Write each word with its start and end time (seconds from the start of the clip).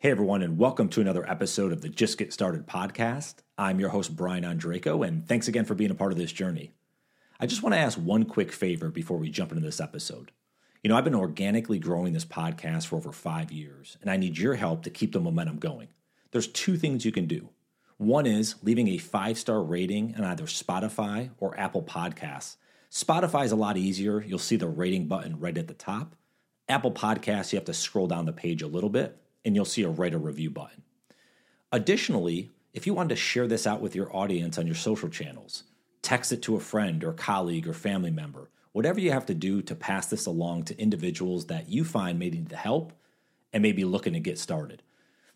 Hey, 0.00 0.12
everyone, 0.12 0.42
and 0.42 0.58
welcome 0.58 0.88
to 0.90 1.00
another 1.00 1.28
episode 1.28 1.72
of 1.72 1.80
the 1.82 1.88
Just 1.88 2.18
Get 2.18 2.32
Started 2.32 2.68
podcast. 2.68 3.38
I'm 3.58 3.80
your 3.80 3.88
host, 3.88 4.14
Brian 4.14 4.44
Ondrako, 4.44 5.04
and 5.04 5.26
thanks 5.26 5.48
again 5.48 5.64
for 5.64 5.74
being 5.74 5.90
a 5.90 5.96
part 5.96 6.12
of 6.12 6.18
this 6.18 6.30
journey. 6.30 6.70
I 7.40 7.46
just 7.46 7.64
want 7.64 7.74
to 7.74 7.80
ask 7.80 7.98
one 7.98 8.24
quick 8.24 8.52
favor 8.52 8.90
before 8.90 9.16
we 9.16 9.28
jump 9.28 9.50
into 9.50 9.64
this 9.64 9.80
episode. 9.80 10.30
You 10.84 10.88
know, 10.88 10.96
I've 10.96 11.02
been 11.02 11.16
organically 11.16 11.80
growing 11.80 12.12
this 12.12 12.24
podcast 12.24 12.86
for 12.86 12.94
over 12.94 13.10
five 13.10 13.50
years, 13.50 13.98
and 14.00 14.08
I 14.08 14.16
need 14.16 14.38
your 14.38 14.54
help 14.54 14.84
to 14.84 14.90
keep 14.90 15.12
the 15.12 15.18
momentum 15.18 15.58
going. 15.58 15.88
There's 16.30 16.46
two 16.46 16.76
things 16.76 17.04
you 17.04 17.10
can 17.10 17.26
do. 17.26 17.48
One 17.96 18.24
is 18.24 18.54
leaving 18.62 18.86
a 18.86 18.98
five 18.98 19.36
star 19.36 19.60
rating 19.60 20.14
on 20.14 20.22
either 20.22 20.44
Spotify 20.44 21.30
or 21.40 21.58
Apple 21.58 21.82
Podcasts. 21.82 22.54
Spotify 22.88 23.46
is 23.46 23.50
a 23.50 23.56
lot 23.56 23.76
easier. 23.76 24.22
You'll 24.22 24.38
see 24.38 24.54
the 24.54 24.68
rating 24.68 25.08
button 25.08 25.40
right 25.40 25.58
at 25.58 25.66
the 25.66 25.74
top. 25.74 26.14
Apple 26.68 26.92
Podcasts, 26.92 27.52
you 27.52 27.56
have 27.56 27.66
to 27.66 27.74
scroll 27.74 28.06
down 28.06 28.26
the 28.26 28.32
page 28.32 28.62
a 28.62 28.68
little 28.68 28.90
bit 28.90 29.20
and 29.48 29.56
you'll 29.56 29.64
see 29.64 29.82
a 29.82 29.88
write 29.88 30.12
a 30.12 30.18
review 30.18 30.50
button. 30.50 30.82
Additionally, 31.72 32.50
if 32.74 32.86
you 32.86 32.92
want 32.92 33.08
to 33.08 33.16
share 33.16 33.46
this 33.46 33.66
out 33.66 33.80
with 33.80 33.94
your 33.94 34.14
audience 34.14 34.58
on 34.58 34.66
your 34.66 34.76
social 34.76 35.08
channels, 35.08 35.64
text 36.02 36.32
it 36.32 36.42
to 36.42 36.54
a 36.54 36.60
friend 36.60 37.02
or 37.02 37.14
colleague 37.14 37.66
or 37.66 37.72
family 37.72 38.10
member, 38.10 38.50
whatever 38.72 39.00
you 39.00 39.10
have 39.10 39.24
to 39.24 39.32
do 39.32 39.62
to 39.62 39.74
pass 39.74 40.06
this 40.08 40.26
along 40.26 40.64
to 40.64 40.78
individuals 40.78 41.46
that 41.46 41.70
you 41.70 41.82
find 41.82 42.18
may 42.18 42.28
need 42.28 42.50
the 42.50 42.56
help 42.56 42.92
and 43.50 43.62
may 43.62 43.72
be 43.72 43.86
looking 43.86 44.12
to 44.12 44.20
get 44.20 44.38
started. 44.38 44.82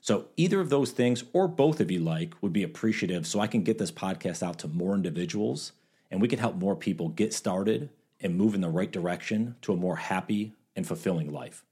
So, 0.02 0.26
either 0.36 0.60
of 0.60 0.68
those 0.68 0.90
things 0.90 1.24
or 1.32 1.48
both 1.48 1.80
of 1.80 1.90
you 1.90 2.00
like 2.00 2.34
would 2.42 2.52
be 2.52 2.64
appreciative 2.64 3.26
so 3.26 3.40
I 3.40 3.46
can 3.46 3.62
get 3.62 3.78
this 3.78 3.92
podcast 3.92 4.42
out 4.42 4.58
to 4.58 4.68
more 4.68 4.94
individuals 4.94 5.72
and 6.10 6.20
we 6.20 6.28
can 6.28 6.38
help 6.38 6.56
more 6.56 6.76
people 6.76 7.08
get 7.08 7.32
started 7.32 7.88
and 8.20 8.36
move 8.36 8.54
in 8.54 8.60
the 8.60 8.68
right 8.68 8.92
direction 8.92 9.56
to 9.62 9.72
a 9.72 9.76
more 9.76 9.96
happy 9.96 10.52
and 10.76 10.86
fulfilling 10.86 11.32
life. 11.32 11.64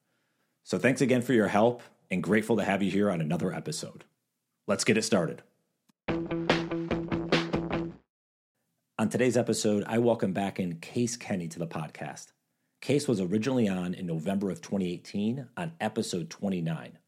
So, 0.64 0.78
thanks 0.78 1.02
again 1.02 1.20
for 1.20 1.34
your 1.34 1.48
help 1.48 1.82
and 2.10 2.23
grateful 2.23 2.56
to 2.56 2.64
have 2.64 2.82
you 2.82 2.91
here 2.91 3.10
on 3.10 3.20
another 3.20 3.55
episode. 3.55 4.05
Let's 4.66 4.84
get 4.84 4.96
it 4.96 5.02
started. 5.02 5.42
On 8.98 9.09
today's 9.09 9.37
episode, 9.37 9.84
I 9.87 9.98
welcome 9.98 10.32
back 10.32 10.60
in 10.60 10.80
Case 10.80 11.16
Kenny 11.16 11.49
to 11.49 11.59
the 11.59 11.66
podcast. 11.66 12.32
Case 12.80 13.07
was 13.07 13.21
originally 13.21 13.68
on 13.68 13.95
in 13.95 14.07
November 14.07 14.51
of 14.51 14.60
2018 14.60 15.46
on 15.57 15.73
episode 15.80 16.29
29. 16.29 16.99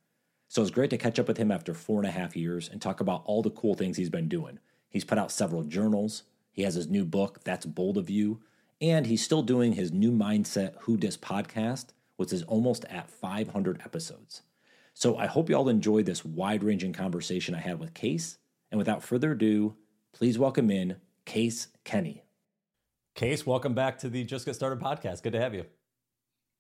So 0.49 0.63
it's 0.63 0.71
great 0.71 0.91
to 0.91 0.99
catch 0.99 1.19
up 1.19 1.29
with 1.29 1.39
him 1.39 1.51
after 1.51 1.75
four 1.75 1.98
and 1.98 2.07
a 2.07 2.13
half 2.13 2.37
years 2.37 2.69
and 2.69 2.81
talk 2.81 3.01
about 3.01 3.23
all 3.25 3.43
the 3.43 3.51
cool 3.51 3.75
things 3.75 3.97
he's 3.97 4.11
been 4.11 4.29
doing. 4.29 4.59
He's 4.89 5.05
put 5.05 5.19
out 5.19 5.33
several 5.33 5.63
journals, 5.65 6.25
he 6.51 6.63
has 6.63 6.75
his 6.75 6.89
new 6.89 7.05
book, 7.05 7.43
That's 7.45 7.65
Bold 7.65 7.97
of 7.97 8.11
You, 8.11 8.41
and 8.81 9.07
he's 9.07 9.25
still 9.25 9.43
doing 9.43 9.73
his 9.73 9.93
new 9.93 10.13
Mindset 10.13 10.75
Who 10.81 10.97
Dis 10.97 11.17
podcast, 11.17 11.87
which 12.17 12.33
is 12.33 12.43
almost 12.43 12.85
at 12.87 13.11
500 13.11 13.81
episodes. 13.85 14.43
So 14.95 15.17
I 15.17 15.27
hope 15.27 15.48
you 15.48 15.57
all 15.57 15.69
enjoyed 15.69 16.07
this 16.07 16.25
wide 16.25 16.62
ranging 16.62 16.93
conversation 16.93 17.55
I 17.55 17.61
had 17.61 17.79
with 17.79 17.95
Case. 17.95 18.39
And 18.71 18.79
without 18.79 19.03
further 19.03 19.33
ado, 19.33 19.77
please 20.12 20.39
welcome 20.39 20.71
in 20.71 20.97
Case 21.25 21.69
Kenny. 21.85 22.25
Case, 23.15 23.47
welcome 23.47 23.75
back 23.75 23.98
to 23.98 24.09
the 24.09 24.25
Just 24.25 24.45
Get 24.47 24.55
Started 24.55 24.81
podcast. 24.81 25.23
Good 25.23 25.33
to 25.33 25.41
have 25.41 25.55
you. 25.55 25.65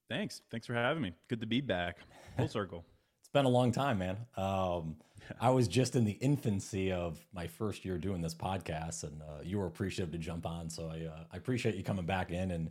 Thanks. 0.08 0.42
Thanks 0.50 0.66
for 0.66 0.74
having 0.74 1.02
me. 1.02 1.12
Good 1.28 1.40
to 1.40 1.46
be 1.46 1.60
back. 1.60 1.98
Full 2.36 2.48
circle. 2.48 2.84
it's 3.20 3.28
been 3.28 3.44
a 3.46 3.50
long 3.50 3.72
time, 3.72 3.98
man. 3.98 4.18
Um, 4.36 4.96
I 5.40 5.50
was 5.50 5.68
just 5.68 5.96
in 5.96 6.04
the 6.04 6.12
infancy 6.12 6.92
of 6.92 7.24
my 7.32 7.46
first 7.46 7.84
year 7.84 7.96
doing 7.96 8.20
this 8.20 8.34
podcast, 8.34 9.04
and 9.04 9.22
uh, 9.22 9.42
you 9.42 9.58
were 9.58 9.66
appreciative 9.66 10.12
to 10.12 10.18
jump 10.18 10.46
on. 10.46 10.68
So 10.68 10.90
I, 10.90 11.06
uh, 11.06 11.24
I 11.32 11.36
appreciate 11.36 11.74
you 11.76 11.82
coming 11.82 12.04
back 12.04 12.30
in 12.30 12.50
and 12.50 12.70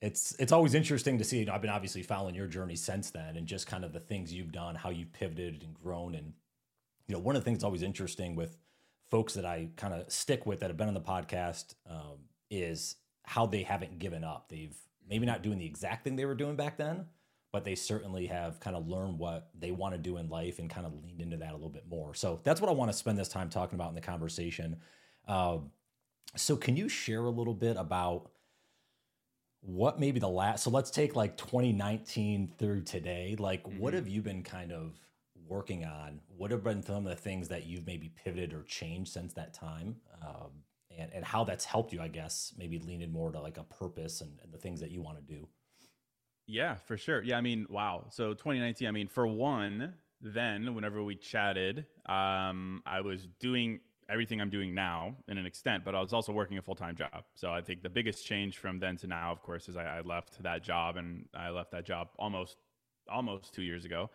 it's 0.00 0.34
it's 0.38 0.52
always 0.52 0.74
interesting 0.74 1.18
to 1.18 1.24
see. 1.24 1.40
You 1.40 1.46
know, 1.46 1.52
I've 1.52 1.62
been 1.62 1.70
obviously 1.70 2.02
following 2.02 2.34
your 2.34 2.46
journey 2.46 2.76
since 2.76 3.10
then, 3.10 3.36
and 3.36 3.46
just 3.46 3.66
kind 3.66 3.84
of 3.84 3.92
the 3.92 4.00
things 4.00 4.32
you've 4.32 4.52
done, 4.52 4.74
how 4.74 4.90
you've 4.90 5.12
pivoted 5.12 5.62
and 5.62 5.74
grown, 5.74 6.14
and 6.14 6.32
you 7.06 7.14
know, 7.14 7.20
one 7.20 7.34
of 7.34 7.42
the 7.42 7.44
things 7.44 7.58
that's 7.58 7.64
always 7.64 7.82
interesting 7.82 8.36
with 8.36 8.56
folks 9.10 9.34
that 9.34 9.44
I 9.44 9.68
kind 9.76 9.94
of 9.94 10.12
stick 10.12 10.46
with 10.46 10.60
that 10.60 10.70
have 10.70 10.76
been 10.76 10.88
on 10.88 10.94
the 10.94 11.00
podcast 11.00 11.74
um, 11.88 12.18
is 12.50 12.96
how 13.24 13.46
they 13.46 13.62
haven't 13.62 13.98
given 13.98 14.22
up. 14.22 14.48
They've 14.48 14.76
maybe 15.08 15.26
not 15.26 15.42
doing 15.42 15.58
the 15.58 15.66
exact 15.66 16.04
thing 16.04 16.16
they 16.16 16.26
were 16.26 16.34
doing 16.34 16.56
back 16.56 16.76
then, 16.76 17.06
but 17.50 17.64
they 17.64 17.74
certainly 17.74 18.26
have 18.26 18.60
kind 18.60 18.76
of 18.76 18.86
learned 18.86 19.18
what 19.18 19.48
they 19.58 19.70
want 19.70 19.94
to 19.94 19.98
do 19.98 20.18
in 20.18 20.28
life 20.28 20.58
and 20.58 20.68
kind 20.68 20.86
of 20.86 20.92
leaned 21.02 21.22
into 21.22 21.38
that 21.38 21.50
a 21.50 21.54
little 21.54 21.70
bit 21.70 21.88
more. 21.88 22.14
So 22.14 22.40
that's 22.44 22.60
what 22.60 22.68
I 22.68 22.74
want 22.74 22.90
to 22.92 22.96
spend 22.96 23.18
this 23.18 23.28
time 23.28 23.48
talking 23.48 23.76
about 23.76 23.88
in 23.88 23.94
the 23.94 24.00
conversation. 24.00 24.76
Uh, 25.26 25.58
so, 26.36 26.56
can 26.56 26.76
you 26.76 26.88
share 26.88 27.24
a 27.24 27.30
little 27.30 27.54
bit 27.54 27.76
about? 27.76 28.30
What 29.60 29.98
maybe 29.98 30.20
the 30.20 30.28
last 30.28 30.64
so 30.64 30.70
let's 30.70 30.90
take 30.90 31.16
like 31.16 31.36
2019 31.36 32.52
through 32.58 32.80
today 32.80 33.34
like 33.38 33.62
mm-hmm. 33.64 33.78
what 33.78 33.92
have 33.92 34.08
you 34.08 34.22
been 34.22 34.42
kind 34.42 34.72
of 34.72 34.98
working 35.48 35.84
on? 35.84 36.20
What 36.36 36.50
have 36.50 36.62
been 36.62 36.82
some 36.82 36.96
of 36.96 37.04
the 37.04 37.16
things 37.16 37.48
that 37.48 37.66
you've 37.66 37.86
maybe 37.86 38.10
pivoted 38.22 38.52
or 38.52 38.62
changed 38.62 39.12
since 39.12 39.32
that 39.34 39.54
time? 39.54 39.96
Um, 40.22 40.50
and, 40.96 41.10
and 41.12 41.24
how 41.24 41.44
that's 41.44 41.64
helped 41.64 41.92
you 41.92 42.00
i 42.00 42.08
guess 42.08 42.52
maybe 42.58 42.78
lean 42.80 43.02
in 43.02 43.12
more 43.12 43.30
to 43.30 43.40
like 43.40 43.56
a 43.56 43.62
purpose 43.62 44.20
and, 44.20 44.32
and 44.42 44.52
the 44.52 44.58
things 44.58 44.80
that 44.80 44.90
you 44.90 45.00
want 45.00 45.16
to 45.16 45.34
do. 45.34 45.46
Yeah 46.46 46.76
for 46.86 46.96
sure. 46.96 47.22
Yeah 47.22 47.38
i 47.38 47.40
mean 47.40 47.66
wow. 47.68 48.06
So 48.10 48.34
2019 48.34 48.88
i 48.88 48.90
mean 48.90 49.08
for 49.08 49.26
one 49.26 49.94
then 50.20 50.74
whenever 50.74 51.02
we 51.02 51.14
chatted 51.14 51.86
um, 52.06 52.82
i 52.84 53.00
was 53.00 53.28
doing 53.38 53.80
everything 54.10 54.40
I'm 54.40 54.50
doing 54.50 54.74
now 54.74 55.16
in 55.28 55.38
an 55.38 55.46
extent, 55.46 55.84
but 55.84 55.94
I 55.94 56.00
was 56.00 56.12
also 56.12 56.32
working 56.32 56.58
a 56.58 56.62
full 56.62 56.74
time 56.74 56.96
job. 56.96 57.24
So 57.34 57.52
I 57.52 57.60
think 57.60 57.82
the 57.82 57.90
biggest 57.90 58.26
change 58.26 58.58
from 58.58 58.78
then 58.78 58.96
to 58.98 59.06
now, 59.06 59.30
of 59.30 59.42
course, 59.42 59.68
is 59.68 59.76
I, 59.76 59.84
I 59.84 60.00
left 60.00 60.42
that 60.42 60.62
job 60.62 60.96
and 60.96 61.26
I 61.34 61.50
left 61.50 61.72
that 61.72 61.84
job 61.84 62.08
almost 62.18 62.56
almost 63.10 63.54
two 63.54 63.62
years 63.62 63.84
ago 63.84 64.10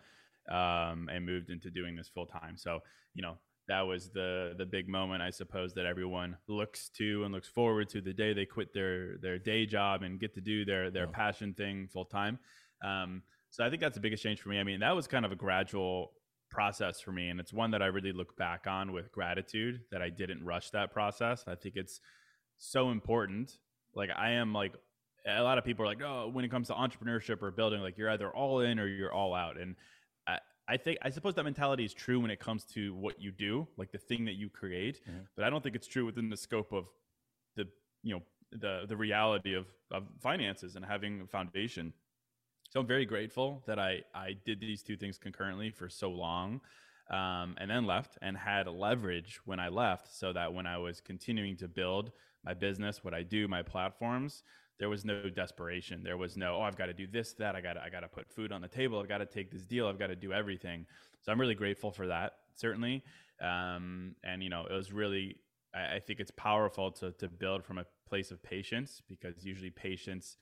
um, 0.50 1.08
and 1.12 1.24
moved 1.24 1.50
into 1.50 1.70
doing 1.70 1.96
this 1.96 2.08
full 2.08 2.26
time. 2.26 2.56
So 2.56 2.80
you 3.14 3.22
know 3.22 3.36
that 3.68 3.82
was 3.82 4.10
the 4.10 4.54
the 4.58 4.66
big 4.66 4.88
moment 4.88 5.22
I 5.22 5.30
suppose 5.30 5.72
that 5.74 5.86
everyone 5.86 6.36
looks 6.48 6.90
to 6.90 7.24
and 7.24 7.32
looks 7.32 7.48
forward 7.48 7.88
to 7.90 8.00
the 8.00 8.12
day 8.12 8.32
they 8.32 8.46
quit 8.46 8.74
their 8.74 9.16
their 9.18 9.38
day 9.38 9.64
job 9.64 10.02
and 10.02 10.20
get 10.20 10.34
to 10.34 10.40
do 10.40 10.64
their 10.64 10.90
their 10.90 11.06
passion 11.06 11.54
thing 11.54 11.88
full 11.92 12.04
time. 12.04 12.38
Um, 12.84 13.22
so 13.50 13.64
I 13.64 13.70
think 13.70 13.80
that's 13.80 13.94
the 13.94 14.00
biggest 14.00 14.22
change 14.22 14.40
for 14.40 14.48
me. 14.48 14.58
I 14.58 14.64
mean, 14.64 14.80
that 14.80 14.96
was 14.96 15.06
kind 15.06 15.24
of 15.24 15.30
a 15.30 15.36
gradual 15.36 16.12
process 16.54 17.00
for 17.00 17.12
me 17.12 17.28
and 17.28 17.40
it's 17.40 17.52
one 17.52 17.70
that 17.72 17.82
i 17.82 17.86
really 17.86 18.12
look 18.12 18.36
back 18.36 18.66
on 18.66 18.92
with 18.92 19.10
gratitude 19.12 19.80
that 19.90 20.00
i 20.00 20.08
didn't 20.08 20.44
rush 20.44 20.70
that 20.70 20.92
process. 20.92 21.44
I 21.46 21.56
think 21.56 21.74
it's 21.76 22.00
so 22.56 22.90
important. 22.90 23.58
Like 23.94 24.10
i 24.16 24.30
am 24.30 24.52
like 24.52 24.72
a 25.26 25.42
lot 25.42 25.58
of 25.58 25.64
people 25.64 25.84
are 25.84 25.88
like 25.88 26.02
oh 26.02 26.28
when 26.32 26.44
it 26.44 26.50
comes 26.50 26.68
to 26.68 26.74
entrepreneurship 26.74 27.42
or 27.42 27.50
building 27.50 27.80
like 27.80 27.96
you're 27.96 28.10
either 28.10 28.30
all 28.30 28.60
in 28.60 28.78
or 28.78 28.86
you're 28.86 29.12
all 29.12 29.34
out 29.34 29.58
and 29.58 29.76
i, 30.26 30.38
I 30.68 30.76
think 30.76 30.98
i 31.02 31.10
suppose 31.10 31.34
that 31.34 31.44
mentality 31.44 31.84
is 31.84 31.94
true 31.94 32.20
when 32.20 32.30
it 32.30 32.40
comes 32.40 32.64
to 32.74 32.94
what 32.94 33.20
you 33.20 33.30
do 33.30 33.66
like 33.76 33.90
the 33.92 33.98
thing 33.98 34.24
that 34.26 34.34
you 34.34 34.50
create 34.50 35.00
mm-hmm. 35.08 35.20
but 35.36 35.44
i 35.44 35.50
don't 35.50 35.62
think 35.62 35.76
it's 35.76 35.86
true 35.86 36.04
within 36.04 36.28
the 36.28 36.36
scope 36.36 36.72
of 36.72 36.84
the 37.56 37.66
you 38.02 38.14
know 38.14 38.22
the 38.52 38.84
the 38.86 38.96
reality 38.96 39.54
of, 39.54 39.66
of 39.90 40.04
finances 40.20 40.76
and 40.76 40.84
having 40.84 41.22
a 41.22 41.26
foundation 41.26 41.92
so 42.74 42.80
I'm 42.80 42.86
very 42.88 43.06
grateful 43.06 43.62
that 43.66 43.78
I 43.78 44.02
I 44.12 44.32
did 44.44 44.58
these 44.60 44.82
two 44.82 44.96
things 44.96 45.16
concurrently 45.16 45.70
for 45.70 45.88
so 45.88 46.10
long, 46.10 46.60
um, 47.08 47.54
and 47.58 47.70
then 47.70 47.86
left 47.86 48.18
and 48.20 48.36
had 48.36 48.66
leverage 48.66 49.40
when 49.44 49.60
I 49.60 49.68
left, 49.68 50.12
so 50.12 50.32
that 50.32 50.52
when 50.52 50.66
I 50.66 50.78
was 50.78 51.00
continuing 51.00 51.56
to 51.58 51.68
build 51.68 52.10
my 52.44 52.52
business, 52.52 53.04
what 53.04 53.14
I 53.14 53.22
do, 53.22 53.46
my 53.46 53.62
platforms, 53.62 54.42
there 54.80 54.88
was 54.88 55.04
no 55.04 55.30
desperation. 55.30 56.02
There 56.02 56.16
was 56.16 56.36
no 56.36 56.56
oh 56.56 56.62
I've 56.62 56.76
got 56.76 56.86
to 56.86 56.92
do 56.92 57.06
this 57.06 57.32
that 57.34 57.54
I 57.54 57.60
got 57.60 57.76
I 57.78 57.90
got 57.90 58.00
to 58.00 58.08
put 58.08 58.28
food 58.28 58.50
on 58.50 58.60
the 58.60 58.68
table. 58.68 58.98
I've 58.98 59.08
got 59.08 59.18
to 59.18 59.26
take 59.26 59.52
this 59.52 59.62
deal. 59.66 59.86
I've 59.86 59.98
got 59.98 60.08
to 60.08 60.16
do 60.16 60.32
everything. 60.32 60.84
So 61.20 61.30
I'm 61.30 61.40
really 61.40 61.54
grateful 61.54 61.92
for 61.92 62.08
that 62.08 62.38
certainly, 62.56 63.04
um, 63.40 64.16
and 64.24 64.42
you 64.42 64.48
know 64.48 64.66
it 64.68 64.72
was 64.72 64.92
really 64.92 65.36
I, 65.72 65.96
I 65.96 66.00
think 66.00 66.18
it's 66.18 66.32
powerful 66.32 66.90
to 66.90 67.12
to 67.12 67.28
build 67.28 67.64
from 67.64 67.78
a 67.78 67.86
place 68.08 68.32
of 68.32 68.42
patience 68.42 69.00
because 69.08 69.44
usually 69.44 69.70
patience 69.70 70.38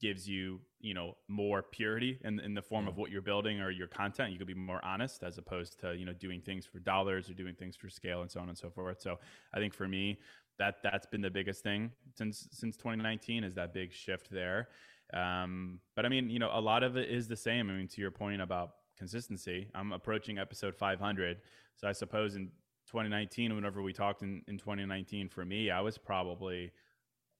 gives 0.00 0.28
you 0.28 0.60
you 0.80 0.94
know 0.94 1.16
more 1.28 1.62
purity 1.62 2.18
in, 2.24 2.40
in 2.40 2.54
the 2.54 2.62
form 2.62 2.88
of 2.88 2.96
what 2.96 3.10
you're 3.10 3.22
building 3.22 3.60
or 3.60 3.70
your 3.70 3.86
content. 3.86 4.32
You 4.32 4.38
could 4.38 4.46
be 4.46 4.54
more 4.54 4.84
honest 4.84 5.22
as 5.22 5.38
opposed 5.38 5.80
to 5.80 5.94
you 5.94 6.04
know 6.04 6.12
doing 6.12 6.40
things 6.40 6.66
for 6.66 6.78
dollars 6.78 7.30
or 7.30 7.34
doing 7.34 7.54
things 7.54 7.76
for 7.76 7.88
scale 7.88 8.22
and 8.22 8.30
so 8.30 8.40
on 8.40 8.48
and 8.48 8.58
so 8.58 8.70
forth. 8.70 9.00
So 9.00 9.18
i 9.54 9.58
think 9.58 9.74
for 9.74 9.88
me 9.88 10.18
that 10.58 10.76
that's 10.82 11.06
been 11.06 11.20
the 11.20 11.30
biggest 11.30 11.62
thing 11.62 11.90
since 12.14 12.48
since 12.50 12.76
2019 12.76 13.44
is 13.44 13.54
that 13.54 13.72
big 13.74 13.92
shift 13.92 14.30
there. 14.30 14.68
Um, 15.12 15.80
but 15.96 16.04
i 16.04 16.08
mean 16.08 16.30
you 16.30 16.38
know 16.38 16.50
a 16.52 16.60
lot 16.60 16.82
of 16.82 16.96
it 16.96 17.10
is 17.10 17.28
the 17.28 17.36
same. 17.36 17.70
I 17.70 17.74
mean 17.74 17.88
to 17.88 18.00
your 18.00 18.10
point 18.10 18.40
about 18.42 18.70
consistency 18.96 19.68
i'm 19.74 19.92
approaching 19.92 20.38
episode 20.38 20.74
500 20.74 21.38
so 21.74 21.88
i 21.88 21.92
suppose 21.92 22.36
in 22.36 22.46
2019 22.86 23.54
whenever 23.54 23.82
we 23.82 23.92
talked 23.92 24.22
in, 24.22 24.42
in 24.46 24.56
2019 24.56 25.28
for 25.28 25.44
me 25.44 25.70
i 25.70 25.80
was 25.80 25.98
probably 25.98 26.70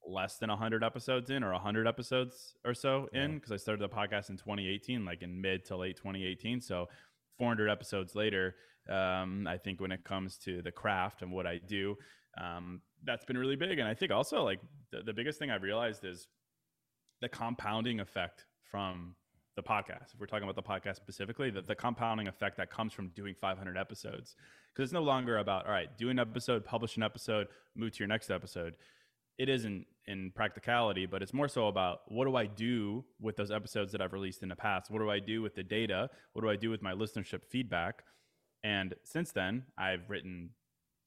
less 0.07 0.37
than 0.39 0.51
100 0.51 0.85
episodes 0.85 1.31
in 1.31 1.43
or 1.43 1.53
100 1.53 1.87
episodes 1.87 2.55
or 2.65 2.75
so 2.75 3.09
in 3.13 3.35
because 3.35 3.53
I 3.53 3.57
started 3.57 3.83
the 3.83 3.95
podcast 3.95 4.31
in 4.31 4.37
2018, 4.37 5.05
like 5.05 5.23
in 5.23 5.41
mid 5.41 5.65
to 5.67 5.77
late 5.77 5.97
2018. 5.97 6.61
So 6.61 6.89
400 7.39 7.69
episodes 7.69 8.15
later, 8.15 8.57
um, 8.89 9.47
I 9.47 9.57
think 9.57 9.81
when 9.81 9.93
it 9.93 10.05
comes 10.05 10.37
to 10.39 10.63
the 10.63 10.73
craft 10.73 11.23
and 11.23 11.33
what 11.33 11.47
I 11.47 11.59
do, 11.59 11.97
um, 12.41 12.81
that's 13.05 13.25
been 13.25 13.39
really 13.39 13.57
big. 13.57 13.79
And 13.79 13.89
I 13.89 13.95
think 13.95 14.13
also 14.13 14.43
like 14.43 14.61
the, 14.91 15.03
the 15.03 15.13
biggest 15.13 15.39
thing 15.39 15.51
I've 15.51 15.63
realized 15.63 16.05
is 16.05 16.29
the 17.21 17.29
compounding 17.29 18.01
effect 18.01 18.45
from 18.71 19.15
the 19.57 19.63
podcast, 19.63 20.13
if 20.13 20.21
we're 20.21 20.27
talking 20.27 20.49
about 20.49 20.57
the 20.57 20.63
podcast 20.63 20.97
specifically, 20.97 21.51
the, 21.51 21.63
the 21.63 21.75
compounding 21.75 22.27
effect 22.27 22.57
that 22.57 22.71
comes 22.71 22.93
from 22.93 23.09
doing 23.11 23.35
500 23.41 23.77
episodes, 23.77 24.35
because 24.73 24.89
it's 24.89 24.93
no 24.93 25.03
longer 25.03 25.39
about 25.39 25.67
all 25.67 25.73
right, 25.73 25.97
do 25.97 26.11
an 26.11 26.19
episode, 26.19 26.65
publish 26.65 26.97
an 26.97 27.03
episode, 27.03 27.47
move 27.77 27.93
to 27.93 27.99
your 28.01 28.09
next 28.09 28.31
episode. 28.31 28.77
It 29.39 29.49
isn't 29.49 29.87
in 30.07 30.33
practicality, 30.35 31.07
but 31.07 31.23
it's 31.23 31.33
more 31.33 31.49
so 31.49 31.69
about 31.69 32.01
what 32.09 32.27
do 32.27 32.37
I 32.37 32.47
do 32.47 33.05
with 33.21 33.37
those 33.37 33.51
episodes 33.51 33.91
that 33.93 34.01
I've 34.01 34.13
released 34.13 34.43
in 34.43 34.49
the 34.49 34.57
past? 34.57 34.91
What 34.91 35.01
do 35.01 35.11
I 35.11 35.19
do 35.19 35.43
with 35.43 35.55
the 35.55 35.63
data? 35.63 36.09
What 36.33 36.43
do 36.43 36.51
I 36.51 36.57
do 36.57 36.71
with 36.71 36.83
my 36.83 36.93
listenership 36.93 37.41
feedback? 37.49 38.03
And 38.63 38.95
since 39.03 39.33
then, 39.33 39.65
I've 39.79 40.09
written 40.09 40.51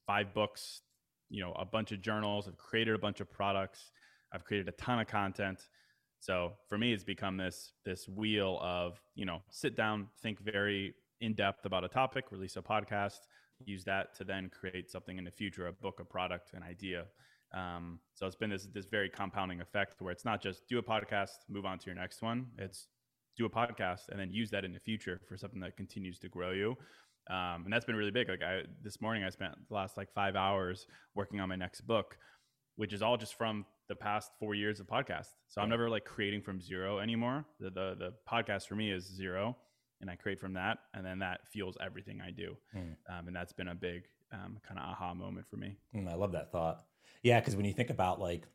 five 0.06 0.34
books, 0.34 0.82
you 1.30 1.44
know, 1.44 1.54
a 1.54 1.66
bunch 1.66 1.92
of 1.92 2.02
journals, 2.02 2.48
I've 2.48 2.58
created 2.58 2.96
a 2.96 3.00
bunch 3.00 3.20
of 3.20 3.32
products, 3.32 3.92
I've 4.34 4.44
created 4.44 4.68
a 4.68 4.74
ton 4.74 5.00
of 5.00 5.08
content. 5.08 5.68
So 6.20 6.54
for 6.68 6.78
me, 6.78 6.94
it's 6.94 7.04
become 7.04 7.38
this 7.38 7.74
this 7.86 8.08
wheel 8.08 8.60
of 8.62 9.00
you 9.16 9.26
know 9.26 9.42
sit 9.50 9.76
down, 9.76 10.08
think 10.22 10.40
very 10.40 10.96
in 11.22 11.34
depth 11.34 11.66
about 11.66 11.84
a 11.84 11.88
topic, 11.88 12.32
release 12.32 12.58
a 12.58 12.62
podcast, 12.62 13.20
use 13.66 13.84
that 13.86 14.16
to 14.16 14.24
then 14.24 14.50
create 14.50 14.90
something 14.90 15.18
in 15.18 15.24
the 15.24 15.32
future, 15.32 15.68
a 15.68 15.74
book, 15.74 16.00
a 16.00 16.06
product, 16.06 16.54
an 16.54 16.64
idea. 16.64 17.06
Um, 17.54 18.00
so 18.14 18.26
it's 18.28 18.36
been 18.36 18.50
this 18.50 18.68
this 18.74 18.86
very 18.86 19.10
compounding 19.10 19.62
effect 19.62 20.02
where 20.02 20.12
it's 20.12 20.26
not 20.26 20.42
just 20.42 20.68
do 20.68 20.80
a 20.80 20.84
podcast, 20.84 21.46
move 21.50 21.66
on 21.66 21.80
to 21.80 21.86
your 21.86 21.96
next 21.96 22.22
one. 22.22 22.48
It's 22.58 22.88
do 23.38 23.46
a 23.46 23.50
podcast 23.50 24.10
and 24.10 24.20
then 24.20 24.32
use 24.32 24.50
that 24.50 24.66
in 24.66 24.74
the 24.74 24.80
future 24.80 25.22
for 25.28 25.38
something 25.38 25.60
that 25.62 25.78
continues 25.78 26.20
to 26.20 26.28
grow 26.28 26.52
you. 26.52 26.76
Um, 27.30 27.64
and 27.66 27.74
that's 27.74 27.86
been 27.86 27.96
really 27.96 28.12
big. 28.12 28.30
Like 28.30 28.42
I, 28.42 28.62
this 28.82 29.00
morning, 29.02 29.24
I 29.24 29.30
spent 29.30 29.54
the 29.68 29.76
last 29.76 29.98
like 29.98 30.12
five 30.14 30.36
hours 30.36 30.88
working 31.14 31.40
on 31.40 31.50
my 31.50 31.56
next 31.56 31.82
book, 31.82 32.18
which 32.78 32.94
is 32.94 33.02
all 33.02 33.18
just 33.18 33.38
from 33.38 33.66
the 33.90 33.96
past 33.96 34.32
four 34.40 34.56
years 34.56 34.80
of 34.80 34.88
podcast. 34.88 35.28
So 35.48 35.62
I'm 35.62 35.70
never 35.70 35.90
like 35.90 36.06
creating 36.06 36.42
from 36.42 36.62
zero 36.62 37.00
anymore. 37.00 37.46
The, 37.60 37.70
the, 37.70 37.96
the 37.98 38.14
podcast 38.30 38.68
for 38.68 38.76
me 38.76 38.92
is 38.92 39.06
zero, 39.06 39.56
and 40.02 40.10
I 40.10 40.16
create 40.16 40.40
from 40.40 40.54
that, 40.54 40.80
and 40.94 41.06
then 41.06 41.20
that 41.20 41.42
fuels 41.52 41.78
everything 41.84 42.22
I 42.22 42.32
do. 42.32 42.58
Mm. 42.76 42.96
Um, 43.10 43.28
and 43.28 43.36
that's 43.36 43.54
been 43.54 43.70
a 43.70 43.76
big 43.76 44.04
um, 44.34 44.58
kind 44.68 44.80
of 44.80 44.86
aha 44.86 45.14
moment 45.14 45.48
for 45.50 45.58
me. 45.58 45.78
Mm, 45.96 46.12
I 46.12 46.16
love 46.16 46.32
that 46.32 46.52
thought. 46.52 46.84
Yeah, 47.24 47.40
because 47.40 47.56
when 47.56 47.66
you 47.66 47.74
think 47.74 47.90
about 47.90 48.20
like, 48.20 48.48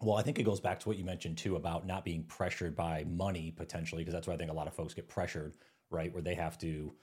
well, 0.00 0.16
I 0.16 0.22
think 0.22 0.38
it 0.38 0.44
goes 0.44 0.60
back 0.60 0.80
to 0.80 0.88
what 0.88 0.96
you 0.96 1.04
mentioned 1.04 1.38
too 1.38 1.56
about 1.56 1.86
not 1.86 2.04
being 2.04 2.24
pressured 2.24 2.74
by 2.74 3.04
money 3.04 3.52
potentially, 3.54 4.02
because 4.02 4.14
that's 4.14 4.26
why 4.26 4.34
I 4.34 4.36
think 4.36 4.50
a 4.50 4.54
lot 4.54 4.66
of 4.66 4.74
folks 4.74 4.94
get 4.94 5.08
pressured, 5.08 5.56
right? 5.90 6.12
Where 6.12 6.22
they 6.22 6.34
have 6.34 6.58
to 6.58 6.94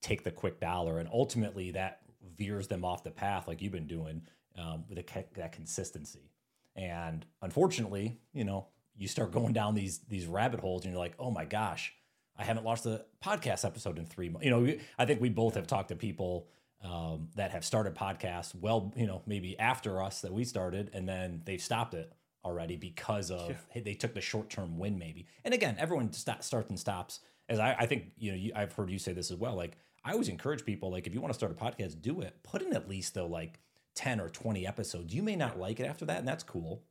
take 0.00 0.22
the 0.22 0.30
quick 0.30 0.60
dollar, 0.60 0.98
and 0.98 1.08
ultimately 1.12 1.72
that 1.72 2.00
veers 2.36 2.68
them 2.68 2.84
off 2.84 3.02
the 3.02 3.10
path, 3.10 3.48
like 3.48 3.60
you've 3.60 3.72
been 3.72 3.86
doing 3.86 4.22
um, 4.56 4.84
with 4.88 4.98
a, 4.98 5.24
that 5.34 5.52
consistency. 5.52 6.30
And 6.76 7.24
unfortunately, 7.42 8.18
you 8.32 8.44
know, 8.44 8.68
you 8.96 9.08
start 9.08 9.32
going 9.32 9.52
down 9.52 9.74
these 9.74 10.00
these 10.08 10.26
rabbit 10.26 10.60
holes, 10.60 10.84
and 10.84 10.92
you're 10.92 11.00
like, 11.00 11.14
oh 11.18 11.30
my 11.30 11.44
gosh, 11.44 11.92
I 12.36 12.44
haven't 12.44 12.64
lost 12.64 12.86
a 12.86 13.04
podcast 13.24 13.64
episode 13.64 13.98
in 13.98 14.06
three 14.06 14.28
months. 14.28 14.44
You 14.44 14.50
know, 14.50 14.74
I 14.98 15.06
think 15.06 15.20
we 15.20 15.28
both 15.28 15.54
have 15.54 15.66
talked 15.66 15.88
to 15.88 15.96
people 15.96 16.48
um, 16.84 17.28
that 17.34 17.50
have 17.50 17.64
started 17.64 17.94
podcasts 17.94 18.54
well, 18.54 18.92
you 18.96 19.06
know, 19.06 19.22
maybe 19.26 19.58
after 19.58 20.02
us 20.02 20.20
that 20.20 20.32
we 20.32 20.44
started, 20.44 20.90
and 20.92 21.08
then 21.08 21.42
they've 21.44 21.62
stopped 21.62 21.94
it 21.94 22.12
already 22.44 22.76
because 22.76 23.30
of 23.30 23.50
yeah. 23.50 23.56
hey, 23.70 23.80
they 23.80 23.94
took 23.94 24.14
the 24.14 24.20
short 24.20 24.50
term 24.50 24.78
win, 24.78 24.98
maybe. 24.98 25.26
And 25.44 25.54
again, 25.54 25.76
everyone 25.78 26.12
st- 26.12 26.44
starts 26.44 26.68
and 26.68 26.78
stops. 26.78 27.20
As 27.48 27.58
I, 27.58 27.74
I 27.78 27.86
think 27.86 28.12
you 28.18 28.32
know, 28.32 28.36
you, 28.36 28.52
I've 28.54 28.72
heard 28.72 28.90
you 28.90 28.98
say 28.98 29.12
this 29.12 29.30
as 29.30 29.38
well. 29.38 29.54
Like 29.54 29.78
I 30.04 30.12
always 30.12 30.28
encourage 30.28 30.64
people, 30.64 30.90
like 30.90 31.06
if 31.06 31.14
you 31.14 31.20
want 31.20 31.32
to 31.32 31.38
start 31.38 31.52
a 31.52 31.54
podcast, 31.54 32.02
do 32.02 32.20
it. 32.20 32.36
Put 32.42 32.62
in 32.62 32.74
at 32.74 32.88
least 32.88 33.14
though, 33.14 33.26
like 33.26 33.58
10 33.94 34.20
or 34.20 34.28
20 34.28 34.66
episodes. 34.66 35.14
You 35.14 35.22
may 35.22 35.36
not 35.36 35.58
like 35.58 35.80
it 35.80 35.84
after 35.84 36.04
that, 36.06 36.18
and 36.18 36.28
that's 36.28 36.44
cool. 36.44 36.82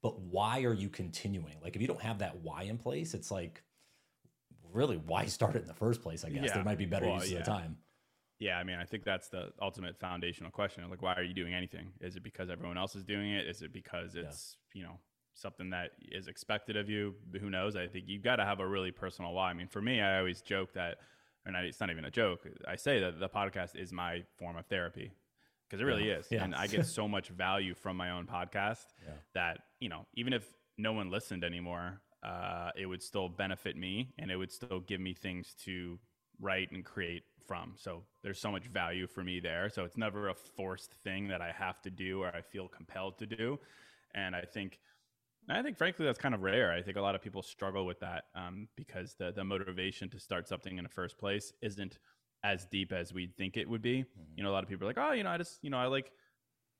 But 0.00 0.20
why 0.20 0.62
are 0.62 0.74
you 0.74 0.88
continuing? 0.88 1.56
Like 1.60 1.74
if 1.74 1.82
you 1.82 1.88
don't 1.88 2.02
have 2.02 2.20
that 2.20 2.36
why 2.42 2.62
in 2.62 2.78
place, 2.78 3.14
it's 3.14 3.32
like 3.32 3.62
really 4.72 4.96
why 4.96 5.26
start 5.26 5.56
it 5.56 5.62
in 5.62 5.68
the 5.68 5.74
first 5.74 6.02
place, 6.02 6.24
I 6.24 6.30
guess. 6.30 6.44
Yeah. 6.44 6.54
There 6.54 6.64
might 6.64 6.78
be 6.78 6.86
better 6.86 7.06
well, 7.06 7.16
use 7.16 7.32
yeah. 7.32 7.38
of 7.38 7.44
the 7.44 7.50
time. 7.50 7.78
Yeah, 8.38 8.58
I 8.58 8.64
mean, 8.64 8.76
I 8.76 8.84
think 8.84 9.04
that's 9.04 9.28
the 9.28 9.52
ultimate 9.60 9.98
foundational 9.98 10.50
question. 10.50 10.88
Like, 10.88 11.02
why 11.02 11.14
are 11.14 11.22
you 11.22 11.34
doing 11.34 11.54
anything? 11.54 11.88
Is 12.00 12.16
it 12.16 12.22
because 12.22 12.50
everyone 12.50 12.78
else 12.78 12.94
is 12.94 13.04
doing 13.04 13.32
it? 13.32 13.46
Is 13.48 13.62
it 13.62 13.72
because 13.72 14.14
it's, 14.14 14.56
yeah. 14.74 14.80
you 14.80 14.86
know, 14.86 14.94
something 15.34 15.70
that 15.70 15.90
is 16.12 16.28
expected 16.28 16.76
of 16.76 16.88
you? 16.88 17.14
Who 17.40 17.50
knows? 17.50 17.74
I 17.74 17.88
think 17.88 18.04
you've 18.06 18.22
got 18.22 18.36
to 18.36 18.44
have 18.44 18.60
a 18.60 18.66
really 18.66 18.92
personal 18.92 19.32
why. 19.32 19.50
I 19.50 19.54
mean, 19.54 19.66
for 19.66 19.82
me, 19.82 20.00
I 20.00 20.18
always 20.18 20.40
joke 20.40 20.72
that 20.74 20.98
and 21.48 21.56
it's 21.56 21.80
not 21.80 21.90
even 21.90 22.04
a 22.04 22.10
joke. 22.10 22.46
I 22.66 22.76
say 22.76 23.00
that 23.00 23.18
the 23.18 23.28
podcast 23.28 23.74
is 23.74 23.92
my 23.92 24.22
form 24.36 24.56
of 24.56 24.66
therapy 24.66 25.12
because 25.68 25.80
it 25.80 25.84
really 25.84 26.08
yeah. 26.08 26.16
is, 26.16 26.26
yeah. 26.30 26.44
and 26.44 26.54
I 26.54 26.66
get 26.66 26.86
so 26.86 27.08
much 27.08 27.28
value 27.28 27.74
from 27.74 27.96
my 27.96 28.10
own 28.10 28.26
podcast 28.26 28.86
that 29.34 29.60
you 29.80 29.88
know, 29.88 30.06
even 30.14 30.32
if 30.32 30.46
no 30.76 30.92
one 30.92 31.10
listened 31.10 31.44
anymore, 31.44 32.00
uh, 32.22 32.70
it 32.76 32.86
would 32.86 33.02
still 33.02 33.28
benefit 33.28 33.76
me, 33.76 34.12
and 34.18 34.30
it 34.30 34.36
would 34.36 34.52
still 34.52 34.80
give 34.80 35.00
me 35.00 35.14
things 35.14 35.54
to 35.64 35.98
write 36.40 36.70
and 36.70 36.84
create 36.84 37.24
from. 37.48 37.72
So 37.76 38.04
there's 38.22 38.40
so 38.40 38.52
much 38.52 38.66
value 38.66 39.08
for 39.08 39.24
me 39.24 39.40
there. 39.40 39.68
So 39.70 39.84
it's 39.84 39.96
never 39.96 40.28
a 40.28 40.34
forced 40.34 40.92
thing 41.02 41.26
that 41.28 41.40
I 41.40 41.50
have 41.50 41.80
to 41.82 41.90
do 41.90 42.22
or 42.22 42.28
I 42.28 42.42
feel 42.42 42.68
compelled 42.68 43.18
to 43.18 43.26
do, 43.26 43.58
and 44.14 44.36
I 44.36 44.42
think 44.42 44.78
I 45.50 45.62
think, 45.62 45.78
frankly, 45.78 46.04
that's 46.04 46.18
kind 46.18 46.34
of 46.34 46.42
rare. 46.42 46.72
I 46.72 46.82
think 46.82 46.96
a 46.96 47.00
lot 47.00 47.14
of 47.14 47.22
people 47.22 47.42
struggle 47.42 47.86
with 47.86 48.00
that 48.00 48.24
um, 48.34 48.68
because 48.76 49.14
the 49.18 49.32
the 49.32 49.44
motivation 49.44 50.10
to 50.10 50.20
start 50.20 50.46
something 50.46 50.76
in 50.76 50.84
the 50.84 50.90
first 50.90 51.18
place 51.18 51.52
isn't 51.62 51.98
as 52.44 52.66
deep 52.66 52.92
as 52.92 53.12
we'd 53.12 53.36
think 53.36 53.56
it 53.56 53.68
would 53.68 53.82
be. 53.82 54.00
Mm-hmm. 54.00 54.32
You 54.36 54.44
know, 54.44 54.50
a 54.50 54.52
lot 54.52 54.62
of 54.62 54.68
people 54.68 54.86
are 54.86 54.90
like, 54.90 54.98
"Oh, 54.98 55.12
you 55.12 55.24
know, 55.24 55.30
I 55.30 55.38
just, 55.38 55.58
you 55.62 55.70
know, 55.70 55.78
I 55.78 55.86
like 55.86 56.12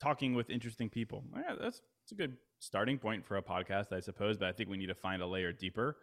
talking 0.01 0.35
with 0.35 0.51
interesting 0.51 0.91
people." 0.91 1.25
Yeah, 1.35 1.55
that's 1.61 1.81
that's 2.03 2.13
a 2.13 2.15
good 2.15 2.37
starting 2.59 2.99
point 2.99 3.25
for 3.25 3.39
a 3.39 3.43
podcast, 3.43 3.93
I 3.93 4.01
suppose. 4.01 4.37
But 4.37 4.49
I 4.49 4.53
think 4.53 4.69
we 4.69 4.77
need 4.77 4.87
to 4.87 4.95
find 4.95 5.23
a 5.23 5.27
layer 5.27 5.53
deeper. 5.53 5.97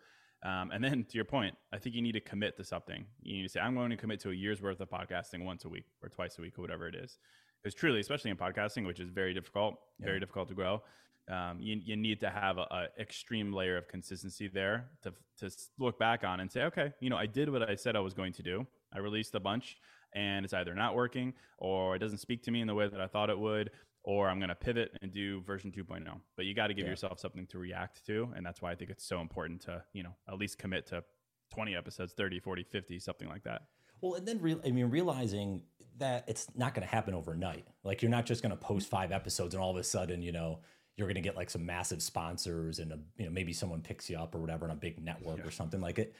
Um, 0.43 0.71
and 0.71 0.83
then, 0.83 1.05
to 1.09 1.15
your 1.15 1.25
point, 1.25 1.55
I 1.73 1.77
think 1.77 1.95
you 1.95 2.01
need 2.01 2.11
to 2.11 2.19
commit 2.19 2.55
to 2.57 2.63
something. 2.63 3.05
You 3.21 3.37
need 3.37 3.43
to 3.43 3.49
say, 3.49 3.59
"I'm 3.59 3.75
going 3.75 3.89
to 3.89 3.97
commit 3.97 4.19
to 4.21 4.29
a 4.29 4.33
year's 4.33 4.61
worth 4.61 4.79
of 4.79 4.89
podcasting 4.89 5.43
once 5.43 5.65
a 5.65 5.69
week 5.69 5.85
or 6.03 6.09
twice 6.09 6.37
a 6.37 6.41
week 6.41 6.59
or 6.59 6.61
whatever 6.61 6.87
it 6.87 6.95
is." 6.95 7.17
Because 7.63 7.73
truly, 7.73 7.99
especially 7.99 8.29
in 8.29 8.37
podcasting, 8.37 8.85
which 8.85 8.99
is 8.99 9.09
very 9.09 9.33
difficult, 9.33 9.79
yeah. 9.99 10.05
very 10.05 10.19
difficult 10.19 10.47
to 10.49 10.53
grow 10.53 10.81
um, 11.29 11.59
you, 11.59 11.79
you 11.83 11.95
need 11.95 12.19
to 12.19 12.29
have 12.29 12.57
a, 12.57 12.67
a, 12.71 12.87
extreme 12.99 13.51
layer 13.51 13.77
of 13.77 13.87
consistency 13.87 14.47
there 14.47 14.89
to, 15.03 15.13
to 15.39 15.55
look 15.79 15.97
back 15.97 16.23
on 16.23 16.39
and 16.39 16.51
say, 16.51 16.63
okay, 16.63 16.93
you 16.99 17.09
know, 17.09 17.17
I 17.17 17.25
did 17.25 17.49
what 17.49 17.67
I 17.67 17.75
said 17.75 17.95
I 17.95 17.99
was 17.99 18.13
going 18.13 18.33
to 18.33 18.43
do. 18.43 18.67
I 18.93 18.99
released 18.99 19.33
a 19.35 19.39
bunch 19.39 19.77
and 20.13 20.45
it's 20.45 20.53
either 20.53 20.75
not 20.75 20.95
working 20.95 21.33
or 21.57 21.95
it 21.95 21.99
doesn't 21.99 22.19
speak 22.19 22.43
to 22.43 22.51
me 22.51 22.61
in 22.61 22.67
the 22.67 22.75
way 22.75 22.87
that 22.87 23.01
I 23.01 23.07
thought 23.07 23.29
it 23.29 23.39
would, 23.39 23.71
or 24.05 24.29
I'm 24.29 24.37
going 24.37 24.49
to 24.49 24.55
pivot 24.55 24.97
and 25.01 25.11
do 25.11 25.41
version 25.41 25.71
2.0. 25.71 26.05
But 26.35 26.45
you 26.45 26.53
got 26.53 26.67
to 26.67 26.75
give 26.75 26.85
yeah. 26.85 26.91
yourself 26.91 27.19
something 27.19 27.47
to 27.47 27.57
react 27.57 28.05
to. 28.05 28.31
And 28.35 28.45
that's 28.45 28.61
why 28.61 28.71
I 28.71 28.75
think 28.75 28.91
it's 28.91 29.03
so 29.03 29.19
important 29.19 29.61
to, 29.61 29.83
you 29.93 30.03
know, 30.03 30.15
at 30.29 30.37
least 30.37 30.59
commit 30.59 30.85
to 30.87 31.03
20 31.51 31.75
episodes, 31.75 32.13
30, 32.13 32.39
40, 32.39 32.63
50, 32.63 32.99
something 32.99 33.27
like 33.27 33.43
that. 33.43 33.63
Well, 34.01 34.13
and 34.13 34.27
then 34.27 34.39
re- 34.41 34.59
I 34.63 34.69
mean, 34.69 34.91
realizing 34.91 35.63
that 35.97 36.25
it's 36.27 36.47
not 36.55 36.75
going 36.75 36.87
to 36.87 36.93
happen 36.93 37.15
overnight. 37.15 37.65
Like 37.83 38.03
you're 38.03 38.11
not 38.11 38.27
just 38.27 38.43
going 38.43 38.51
to 38.51 38.57
post 38.57 38.89
five 38.89 39.11
episodes 39.11 39.55
and 39.55 39.63
all 39.63 39.71
of 39.71 39.77
a 39.77 39.83
sudden, 39.83 40.21
you 40.21 40.31
know, 40.31 40.59
you're 40.97 41.07
going 41.07 41.15
to 41.15 41.21
get 41.21 41.35
like 41.35 41.49
some 41.49 41.65
massive 41.65 42.01
sponsors 42.01 42.79
and 42.79 42.91
a, 42.91 42.99
you 43.17 43.25
know 43.25 43.31
maybe 43.31 43.53
someone 43.53 43.81
picks 43.81 44.09
you 44.09 44.17
up 44.17 44.33
or 44.35 44.39
whatever 44.39 44.65
on 44.65 44.71
a 44.71 44.75
big 44.75 45.03
network 45.03 45.39
yeah. 45.39 45.45
or 45.45 45.51
something 45.51 45.81
like 45.81 45.99
it 45.99 46.15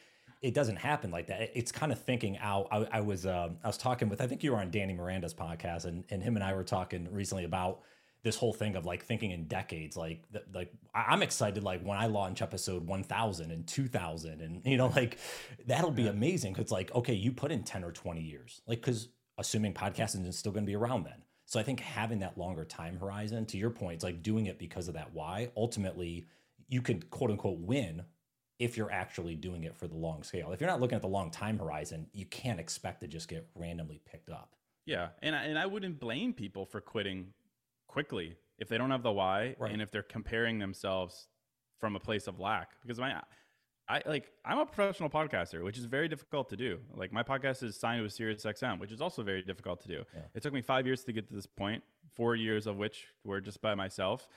it 0.46 0.54
doesn't 0.54 0.78
happen 0.78 1.12
like 1.12 1.28
that. 1.28 1.52
It's 1.54 1.72
kind 1.72 1.92
of 1.92 2.00
thinking 2.02 2.38
out. 2.38 2.68
I, 2.72 2.88
I 2.92 3.02
was 3.02 3.26
um, 3.26 3.58
i 3.64 3.68
was 3.68 3.78
talking 3.78 4.10
with 4.10 4.22
i 4.22 4.28
think 4.28 4.44
you 4.44 4.52
were 4.52 4.58
on 4.58 4.72
danny 4.72 4.94
miranda's 4.94 5.34
podcast 5.34 5.86
and, 5.86 6.04
and 6.10 6.22
him 6.22 6.36
and 6.36 6.44
i 6.44 6.54
were 6.54 6.64
talking 6.64 7.08
recently 7.12 7.44
about 7.44 7.82
this 8.24 8.36
whole 8.36 8.54
thing 8.54 8.76
of 8.76 8.86
like 8.86 9.04
thinking 9.04 9.32
in 9.32 9.48
decades 9.48 9.96
like 9.96 10.24
the, 10.32 10.44
like 10.54 10.72
i'm 10.94 11.22
excited 11.22 11.64
like 11.64 11.82
when 11.84 11.98
i 11.98 12.08
launch 12.08 12.42
episode 12.42 12.86
1000 12.86 13.52
and 13.52 13.68
2000 13.68 14.42
and 14.42 14.62
you 14.66 14.78
know 14.78 14.88
like 14.96 15.18
that'll 15.68 15.92
be 15.92 16.08
amazing 16.08 16.54
because 16.54 16.72
like 16.72 16.94
okay 16.96 17.14
you 17.14 17.32
put 17.32 17.52
in 17.52 17.64
10 17.64 17.84
or 17.84 17.92
20 17.92 18.22
years 18.22 18.62
like 18.68 18.82
because 18.82 19.10
assuming 19.38 19.74
podcasting 19.74 20.26
is 20.28 20.38
still 20.38 20.52
going 20.52 20.66
to 20.66 20.70
be 20.70 20.76
around 20.76 21.06
then. 21.06 21.24
So 21.46 21.60
I 21.60 21.64
think 21.64 21.80
having 21.80 22.20
that 22.20 22.38
longer 22.38 22.66
time 22.66 22.98
horizon, 22.98 23.46
to 23.48 23.58
your 23.58 23.70
point, 23.70 23.96
it's 23.96 24.04
like 24.04 24.24
doing 24.24 24.48
it 24.48 24.58
because 24.58 24.88
of 24.88 24.96
that 24.96 25.14
why. 25.14 25.52
Ultimately, 25.56 26.26
you 26.68 26.82
can 26.82 27.02
quote 27.04 27.32
unquote 27.32 27.60
win 27.60 28.04
if 28.60 28.78
you're 28.78 28.92
actually 28.92 29.36
doing 29.36 29.64
it 29.64 29.76
for 29.76 29.88
the 29.88 29.96
long 29.96 30.24
scale. 30.24 30.52
If 30.52 30.62
you're 30.62 30.70
not 30.70 30.80
looking 30.80 30.96
at 30.96 31.02
the 31.02 31.08
long 31.08 31.32
time 31.32 31.60
horizon, 31.60 32.08
you 32.14 32.26
can't 32.26 32.60
expect 32.60 33.02
to 33.02 33.08
just 33.08 33.28
get 33.28 33.48
randomly 33.56 34.02
picked 34.06 34.30
up. 34.30 34.56
Yeah, 34.86 35.10
and 35.22 35.36
I, 35.36 35.44
and 35.46 35.58
I 35.58 35.66
wouldn't 35.66 36.00
blame 36.00 36.34
people 36.34 36.66
for 36.66 36.80
quitting 36.80 37.34
quickly 37.88 38.36
if 38.58 38.70
they 38.70 38.78
don't 38.78 38.92
have 38.92 39.04
the 39.04 39.12
why 39.12 39.56
right. 39.60 39.72
and 39.72 39.82
if 39.82 39.92
they're 39.92 40.04
comparing 40.04 40.60
themselves 40.60 41.28
from 41.80 41.96
a 41.96 42.00
place 42.00 42.28
of 42.28 42.40
lack. 42.40 42.70
Because 42.82 43.00
my 43.00 43.22
I 43.88 44.02
like 44.06 44.32
I'm 44.44 44.60
a 44.60 44.66
professional 44.66 45.10
podcaster, 45.10 45.64
which 45.64 45.78
is 45.78 45.86
very 45.86 46.08
difficult 46.08 46.50
to 46.50 46.58
do. 46.58 46.80
Like 46.96 47.12
my 47.12 47.24
podcast 47.24 47.64
is 47.64 47.78
signed 47.78 48.02
with 48.02 48.18
SiriusXM, 48.18 48.80
which 48.80 48.92
is 48.92 49.02
also 49.02 49.22
very 49.22 49.42
difficult 49.42 49.82
to 49.82 49.88
do. 49.88 50.04
Yeah. 50.14 50.22
It 50.34 50.44
took 50.44 50.54
me 50.54 50.62
five 50.62 50.86
years 50.86 51.04
to 51.04 51.14
get 51.14 51.28
to 51.28 51.34
this 51.34 51.46
point, 51.46 51.84
four 52.16 52.36
years 52.36 52.68
of 52.68 52.78
which 52.78 53.08
were 53.24 53.42
just 53.42 53.62
by 53.62 53.76
myself. 53.76 54.28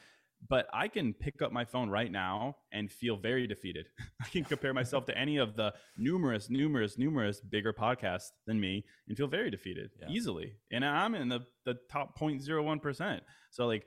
But 0.49 0.69
I 0.73 0.89
can 0.89 1.15
pick 1.15 1.43
up 1.43 1.53
my 1.53 1.65
phone 1.65 1.91
right 1.91 2.11
now 2.11 2.57
and 2.73 2.91
feel 2.91 3.17
very 3.17 3.47
defeated. 3.47 3.87
I 4.23 4.29
can 4.29 4.45
compare 4.45 4.73
myself 4.73 5.05
to 5.07 5.19
any 5.19 5.37
of 5.39 5.57
the 5.57 5.75
numerous, 5.97 6.49
numerous, 6.49 6.97
numerous 6.97 7.41
bigger 7.41 7.73
podcasts 7.73 8.31
than 8.47 8.61
me 8.61 8.85
and 9.09 9.17
feel 9.17 9.27
very 9.27 9.51
defeated 9.51 9.91
yeah. 10.01 10.09
easily. 10.09 10.53
And 10.71 10.85
I'm 10.85 11.15
in 11.15 11.29
the, 11.29 11.41
the 11.65 11.77
top 11.91 12.19
0.01%. 12.19 13.21
So 13.51 13.67
like 13.67 13.87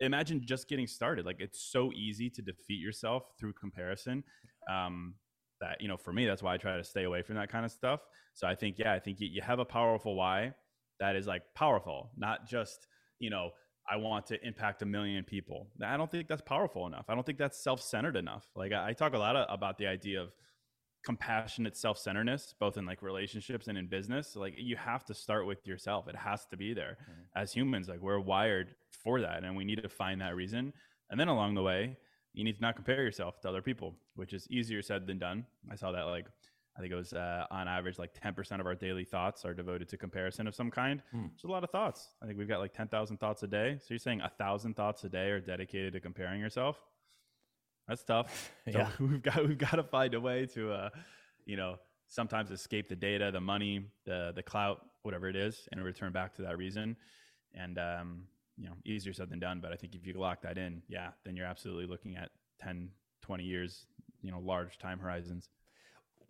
imagine 0.00 0.42
just 0.44 0.68
getting 0.68 0.86
started. 0.86 1.24
Like 1.24 1.40
it's 1.40 1.60
so 1.60 1.92
easy 1.92 2.30
to 2.30 2.42
defeat 2.42 2.80
yourself 2.80 3.24
through 3.38 3.52
comparison. 3.54 4.24
Um, 4.70 5.14
that 5.60 5.80
you 5.80 5.88
know 5.88 5.96
for 5.96 6.12
me 6.12 6.26
that's 6.26 6.42
why 6.42 6.54
i 6.54 6.56
try 6.56 6.76
to 6.76 6.84
stay 6.84 7.04
away 7.04 7.22
from 7.22 7.36
that 7.36 7.48
kind 7.48 7.64
of 7.64 7.70
stuff 7.70 8.00
so 8.34 8.46
i 8.46 8.54
think 8.54 8.78
yeah 8.78 8.92
i 8.92 8.98
think 8.98 9.20
you, 9.20 9.28
you 9.28 9.40
have 9.40 9.58
a 9.58 9.64
powerful 9.64 10.14
why 10.14 10.52
that 11.00 11.16
is 11.16 11.26
like 11.26 11.42
powerful 11.54 12.10
not 12.16 12.46
just 12.46 12.86
you 13.18 13.30
know 13.30 13.50
i 13.88 13.96
want 13.96 14.26
to 14.26 14.46
impact 14.46 14.82
a 14.82 14.86
million 14.86 15.24
people. 15.24 15.68
I 15.84 15.96
don't 15.96 16.10
think 16.10 16.28
that's 16.28 16.42
powerful 16.42 16.86
enough. 16.86 17.06
I 17.08 17.14
don't 17.14 17.24
think 17.24 17.38
that's 17.38 17.62
self-centered 17.62 18.16
enough. 18.16 18.46
Like 18.54 18.72
i, 18.72 18.88
I 18.88 18.92
talk 18.92 19.14
a 19.14 19.18
lot 19.18 19.36
of, 19.36 19.46
about 19.48 19.78
the 19.78 19.86
idea 19.86 20.20
of 20.20 20.32
compassionate 21.04 21.76
self-centeredness 21.76 22.56
both 22.58 22.76
in 22.76 22.84
like 22.84 23.00
relationships 23.00 23.68
and 23.68 23.78
in 23.78 23.86
business. 23.86 24.34
Like 24.34 24.54
you 24.56 24.76
have 24.76 25.04
to 25.04 25.14
start 25.14 25.46
with 25.46 25.64
yourself. 25.66 26.08
It 26.08 26.16
has 26.16 26.46
to 26.46 26.56
be 26.56 26.74
there 26.74 26.98
mm-hmm. 27.02 27.40
as 27.42 27.52
humans. 27.52 27.88
Like 27.88 28.00
we're 28.00 28.18
wired 28.18 28.74
for 28.90 29.20
that 29.20 29.44
and 29.44 29.56
we 29.56 29.64
need 29.64 29.82
to 29.82 29.88
find 29.88 30.20
that 30.20 30.34
reason. 30.34 30.72
And 31.10 31.20
then 31.20 31.28
along 31.28 31.54
the 31.54 31.62
way 31.62 31.96
you 32.34 32.44
need 32.44 32.56
to 32.56 32.62
not 32.62 32.74
compare 32.74 33.02
yourself 33.02 33.40
to 33.40 33.48
other 33.48 33.62
people 33.62 33.94
which 34.16 34.32
is 34.32 34.48
easier 34.50 34.82
said 34.82 35.06
than 35.06 35.18
done. 35.18 35.46
I 35.70 35.76
saw 35.76 35.92
that 35.92 36.02
like 36.02 36.26
i 36.76 36.80
think 36.80 36.92
it 36.92 36.96
was 36.96 37.12
uh, 37.12 37.46
on 37.50 37.68
average 37.68 37.98
like 37.98 38.12
10% 38.14 38.60
of 38.60 38.66
our 38.66 38.74
daily 38.74 39.04
thoughts 39.04 39.44
are 39.44 39.54
devoted 39.54 39.88
to 39.88 39.96
comparison 39.96 40.46
of 40.46 40.54
some 40.54 40.70
kind 40.70 41.02
hmm. 41.10 41.26
it's 41.34 41.44
a 41.44 41.48
lot 41.48 41.64
of 41.64 41.70
thoughts 41.70 42.10
i 42.22 42.26
think 42.26 42.38
we've 42.38 42.48
got 42.48 42.60
like 42.60 42.72
10000 42.72 43.16
thoughts 43.18 43.42
a 43.42 43.46
day 43.46 43.76
so 43.78 43.86
you're 43.90 43.98
saying 43.98 44.20
a 44.20 44.30
thousand 44.38 44.74
thoughts 44.74 45.04
a 45.04 45.08
day 45.08 45.30
are 45.30 45.40
dedicated 45.40 45.92
to 45.92 46.00
comparing 46.00 46.40
yourself 46.40 46.80
that's 47.88 48.04
tough. 48.04 48.52
So 48.72 48.78
yeah. 48.78 48.88
we've 49.00 49.22
got 49.22 49.46
we've 49.46 49.58
got 49.58 49.76
to 49.76 49.84
find 49.84 50.14
a 50.14 50.20
way 50.20 50.46
to, 50.46 50.72
uh, 50.72 50.88
you 51.44 51.56
know, 51.56 51.76
sometimes 52.08 52.50
escape 52.50 52.88
the 52.88 52.96
data, 52.96 53.30
the 53.30 53.40
money, 53.40 53.86
the 54.04 54.32
the 54.34 54.42
clout, 54.42 54.84
whatever 55.02 55.28
it 55.28 55.36
is, 55.36 55.68
and 55.70 55.82
return 55.84 56.12
back 56.12 56.34
to 56.34 56.42
that 56.42 56.58
reason. 56.58 56.96
And 57.54 57.78
um, 57.78 58.22
you 58.56 58.66
know, 58.66 58.74
easier 58.84 59.12
said 59.12 59.30
than 59.30 59.38
done. 59.38 59.60
But 59.60 59.72
I 59.72 59.76
think 59.76 59.94
if 59.94 60.04
you 60.04 60.14
lock 60.14 60.42
that 60.42 60.58
in, 60.58 60.82
yeah, 60.88 61.10
then 61.24 61.36
you're 61.36 61.46
absolutely 61.46 61.86
looking 61.86 62.16
at 62.16 62.30
10, 62.60 62.88
20 63.22 63.44
years, 63.44 63.86
you 64.20 64.32
know, 64.32 64.40
large 64.40 64.78
time 64.78 64.98
horizons. 64.98 65.48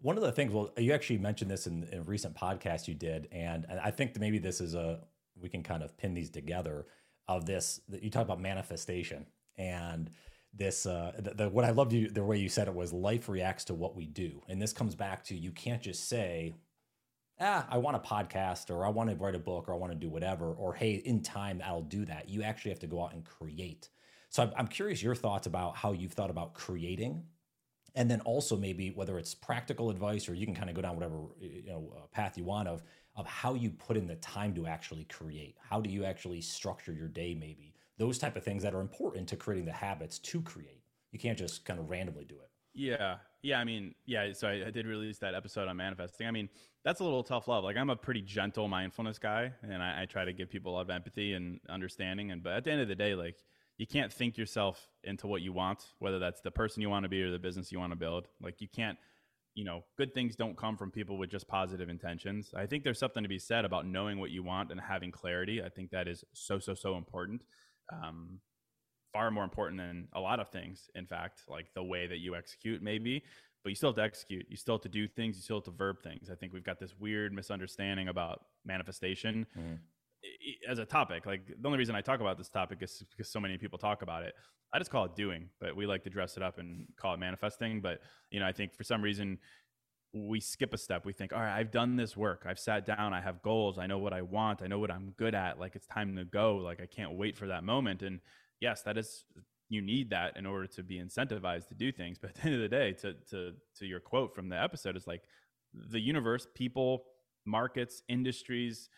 One 0.00 0.16
of 0.16 0.22
the 0.22 0.32
things, 0.32 0.52
well, 0.52 0.70
you 0.76 0.92
actually 0.92 1.18
mentioned 1.18 1.50
this 1.50 1.66
in, 1.66 1.84
in 1.84 1.98
a 1.98 2.02
recent 2.02 2.36
podcast 2.36 2.86
you 2.86 2.94
did, 2.94 3.28
and, 3.32 3.66
I 3.82 3.90
think 3.90 4.12
that 4.14 4.20
maybe 4.20 4.38
this 4.38 4.60
is 4.60 4.74
a 4.74 5.00
we 5.40 5.48
can 5.48 5.62
kind 5.62 5.82
of 5.82 5.96
pin 5.96 6.14
these 6.14 6.30
together. 6.30 6.86
Of 7.28 7.44
this, 7.44 7.80
that 7.88 8.04
you 8.04 8.10
talk 8.10 8.22
about 8.22 8.40
manifestation 8.40 9.26
and 9.58 10.10
this 10.54 10.86
uh, 10.86 11.10
the, 11.18 11.34
the, 11.34 11.48
what 11.48 11.64
I 11.64 11.70
loved 11.70 11.92
you 11.92 12.08
the 12.08 12.22
way 12.22 12.38
you 12.38 12.48
said 12.48 12.68
it 12.68 12.74
was 12.74 12.92
life 12.92 13.28
reacts 13.28 13.64
to 13.64 13.74
what 13.74 13.96
we 13.96 14.06
do, 14.06 14.42
and 14.48 14.62
this 14.62 14.72
comes 14.72 14.94
back 14.94 15.24
to 15.24 15.34
you 15.34 15.50
can't 15.50 15.82
just 15.82 16.08
say, 16.08 16.54
ah, 17.40 17.66
I 17.68 17.78
want 17.78 17.96
a 17.96 18.00
podcast 18.00 18.70
or 18.70 18.86
I 18.86 18.90
want 18.90 19.10
to 19.10 19.16
write 19.16 19.34
a 19.34 19.40
book 19.40 19.68
or 19.68 19.74
I 19.74 19.76
want 19.76 19.92
to 19.92 19.98
do 19.98 20.08
whatever 20.08 20.52
or 20.52 20.74
hey, 20.74 20.94
in 21.04 21.22
time 21.22 21.60
I'll 21.64 21.82
do 21.82 22.04
that. 22.04 22.28
You 22.28 22.42
actually 22.42 22.70
have 22.70 22.80
to 22.80 22.86
go 22.86 23.02
out 23.02 23.12
and 23.12 23.24
create. 23.24 23.88
So 24.28 24.50
I'm 24.56 24.68
curious 24.68 25.02
your 25.02 25.14
thoughts 25.14 25.46
about 25.46 25.76
how 25.76 25.92
you've 25.92 26.12
thought 26.12 26.30
about 26.30 26.54
creating, 26.54 27.24
and 27.96 28.10
then 28.10 28.20
also 28.20 28.56
maybe 28.56 28.90
whether 28.90 29.18
it's 29.18 29.34
practical 29.34 29.90
advice 29.90 30.28
or 30.28 30.34
you 30.34 30.46
can 30.46 30.54
kind 30.54 30.70
of 30.70 30.76
go 30.76 30.82
down 30.82 30.94
whatever 30.94 31.18
you 31.40 31.64
know 31.66 31.92
uh, 31.96 32.06
path 32.12 32.38
you 32.38 32.44
want 32.44 32.68
of 32.68 32.82
of 33.16 33.26
how 33.26 33.54
you 33.54 33.70
put 33.70 33.96
in 33.96 34.06
the 34.06 34.16
time 34.16 34.54
to 34.54 34.66
actually 34.66 35.04
create. 35.04 35.56
How 35.58 35.80
do 35.80 35.90
you 35.90 36.04
actually 36.04 36.42
structure 36.42 36.92
your 36.92 37.08
day 37.08 37.34
maybe? 37.34 37.76
those 37.98 38.18
type 38.18 38.36
of 38.36 38.44
things 38.44 38.62
that 38.62 38.74
are 38.74 38.80
important 38.80 39.28
to 39.28 39.36
creating 39.36 39.64
the 39.64 39.72
habits 39.72 40.18
to 40.18 40.42
create. 40.42 40.82
You 41.12 41.18
can't 41.18 41.38
just 41.38 41.64
kind 41.64 41.78
of 41.80 41.88
randomly 41.88 42.24
do 42.24 42.34
it. 42.34 42.50
Yeah. 42.74 43.16
Yeah. 43.42 43.58
I 43.58 43.64
mean, 43.64 43.94
yeah. 44.04 44.32
So 44.32 44.48
I, 44.48 44.66
I, 44.66 44.70
did 44.70 44.86
release 44.86 45.18
that 45.18 45.34
episode 45.34 45.66
on 45.66 45.76
manifesting. 45.76 46.26
I 46.26 46.30
mean, 46.30 46.48
that's 46.84 47.00
a 47.00 47.04
little 47.04 47.22
tough 47.22 47.48
love. 47.48 47.64
Like 47.64 47.76
I'm 47.76 47.88
a 47.88 47.96
pretty 47.96 48.20
gentle 48.20 48.68
mindfulness 48.68 49.18
guy 49.18 49.52
and 49.62 49.82
I, 49.82 50.02
I, 50.02 50.06
try 50.06 50.24
to 50.24 50.32
give 50.32 50.50
people 50.50 50.72
a 50.72 50.74
lot 50.74 50.82
of 50.82 50.90
empathy 50.90 51.32
and 51.32 51.58
understanding. 51.70 52.32
And, 52.32 52.42
but 52.42 52.52
at 52.52 52.64
the 52.64 52.72
end 52.72 52.82
of 52.82 52.88
the 52.88 52.94
day, 52.94 53.14
like 53.14 53.36
you 53.78 53.86
can't 53.86 54.12
think 54.12 54.36
yourself 54.38 54.88
into 55.04 55.26
what 55.26 55.42
you 55.42 55.52
want, 55.52 55.84
whether 55.98 56.18
that's 56.18 56.40
the 56.40 56.50
person 56.50 56.82
you 56.82 56.90
want 56.90 57.04
to 57.04 57.08
be 57.08 57.22
or 57.22 57.30
the 57.30 57.38
business 57.38 57.70
you 57.70 57.78
want 57.78 57.92
to 57.92 57.96
build. 57.96 58.28
Like 58.40 58.60
you 58.60 58.68
can't, 58.68 58.98
you 59.54 59.64
know, 59.64 59.84
good 59.98 60.14
things 60.14 60.36
don't 60.36 60.56
come 60.56 60.76
from 60.76 60.90
people 60.90 61.18
with 61.18 61.30
just 61.30 61.46
positive 61.48 61.88
intentions. 61.88 62.52
I 62.56 62.66
think 62.66 62.84
there's 62.84 62.98
something 62.98 63.22
to 63.22 63.28
be 63.28 63.38
said 63.38 63.64
about 63.64 63.86
knowing 63.86 64.18
what 64.18 64.30
you 64.30 64.42
want 64.42 64.70
and 64.70 64.80
having 64.80 65.10
clarity. 65.10 65.62
I 65.62 65.68
think 65.68 65.90
that 65.90 66.08
is 66.08 66.24
so, 66.32 66.58
so, 66.58 66.74
so 66.74 66.96
important 66.96 67.42
um, 67.92 68.40
far 69.12 69.30
more 69.30 69.44
important 69.44 69.78
than 69.80 70.08
a 70.12 70.20
lot 70.20 70.40
of 70.40 70.48
things. 70.48 70.90
In 70.94 71.06
fact, 71.06 71.42
like 71.48 71.66
the 71.74 71.82
way 71.82 72.06
that 72.06 72.18
you 72.18 72.34
execute, 72.34 72.82
maybe, 72.82 73.22
but 73.62 73.70
you 73.70 73.74
still 73.74 73.90
have 73.90 73.96
to 73.96 74.02
execute. 74.02 74.46
You 74.48 74.56
still 74.56 74.74
have 74.74 74.82
to 74.82 74.88
do 74.88 75.08
things. 75.08 75.36
You 75.36 75.42
still 75.42 75.56
have 75.56 75.64
to 75.64 75.70
verb 75.70 76.02
things. 76.02 76.28
I 76.30 76.34
think 76.34 76.52
we've 76.52 76.64
got 76.64 76.78
this 76.78 76.94
weird 76.98 77.32
misunderstanding 77.32 78.08
about 78.08 78.42
manifestation. 78.64 79.46
Mm-hmm. 79.58 79.74
As 80.68 80.78
a 80.78 80.84
topic, 80.84 81.26
like 81.26 81.46
the 81.46 81.66
only 81.66 81.78
reason 81.78 81.94
I 81.94 82.00
talk 82.00 82.20
about 82.20 82.38
this 82.38 82.48
topic 82.48 82.78
is 82.82 83.02
because 83.10 83.30
so 83.30 83.40
many 83.40 83.58
people 83.58 83.78
talk 83.78 84.02
about 84.02 84.22
it. 84.22 84.34
I 84.72 84.78
just 84.78 84.90
call 84.90 85.04
it 85.04 85.14
doing, 85.14 85.48
but 85.60 85.76
we 85.76 85.86
like 85.86 86.02
to 86.04 86.10
dress 86.10 86.36
it 86.36 86.42
up 86.42 86.58
and 86.58 86.86
call 86.96 87.14
it 87.14 87.18
manifesting. 87.18 87.80
But 87.80 88.00
you 88.30 88.40
know, 88.40 88.46
I 88.46 88.52
think 88.52 88.74
for 88.74 88.84
some 88.84 89.02
reason 89.02 89.38
we 90.12 90.40
skip 90.40 90.72
a 90.72 90.78
step. 90.78 91.04
We 91.04 91.12
think, 91.12 91.32
all 91.32 91.40
right, 91.40 91.56
I've 91.56 91.70
done 91.70 91.96
this 91.96 92.16
work. 92.16 92.44
I've 92.46 92.58
sat 92.58 92.86
down. 92.86 93.12
I 93.12 93.20
have 93.20 93.42
goals. 93.42 93.78
I 93.78 93.86
know 93.86 93.98
what 93.98 94.12
I 94.12 94.22
want. 94.22 94.62
I 94.62 94.66
know 94.66 94.78
what 94.78 94.90
I'm 94.90 95.12
good 95.16 95.34
at. 95.34 95.58
Like 95.58 95.76
it's 95.76 95.86
time 95.86 96.16
to 96.16 96.24
go. 96.24 96.56
Like 96.56 96.80
I 96.80 96.86
can't 96.86 97.12
wait 97.12 97.36
for 97.36 97.46
that 97.48 97.64
moment. 97.64 98.02
And 98.02 98.20
yes, 98.60 98.82
that 98.82 98.96
is 98.96 99.24
you 99.68 99.82
need 99.82 100.10
that 100.10 100.36
in 100.36 100.46
order 100.46 100.66
to 100.66 100.82
be 100.82 100.98
incentivized 100.98 101.68
to 101.68 101.74
do 101.74 101.92
things. 101.92 102.18
But 102.18 102.30
at 102.30 102.36
the 102.36 102.42
end 102.44 102.54
of 102.54 102.60
the 102.60 102.68
day, 102.68 102.92
to 102.92 103.14
to 103.30 103.52
to 103.78 103.86
your 103.86 104.00
quote 104.00 104.34
from 104.34 104.48
the 104.48 104.60
episode 104.60 104.96
is 104.96 105.06
like 105.06 105.22
the 105.74 106.00
universe, 106.00 106.46
people, 106.54 107.04
markets, 107.44 108.02
industries, 108.08 108.88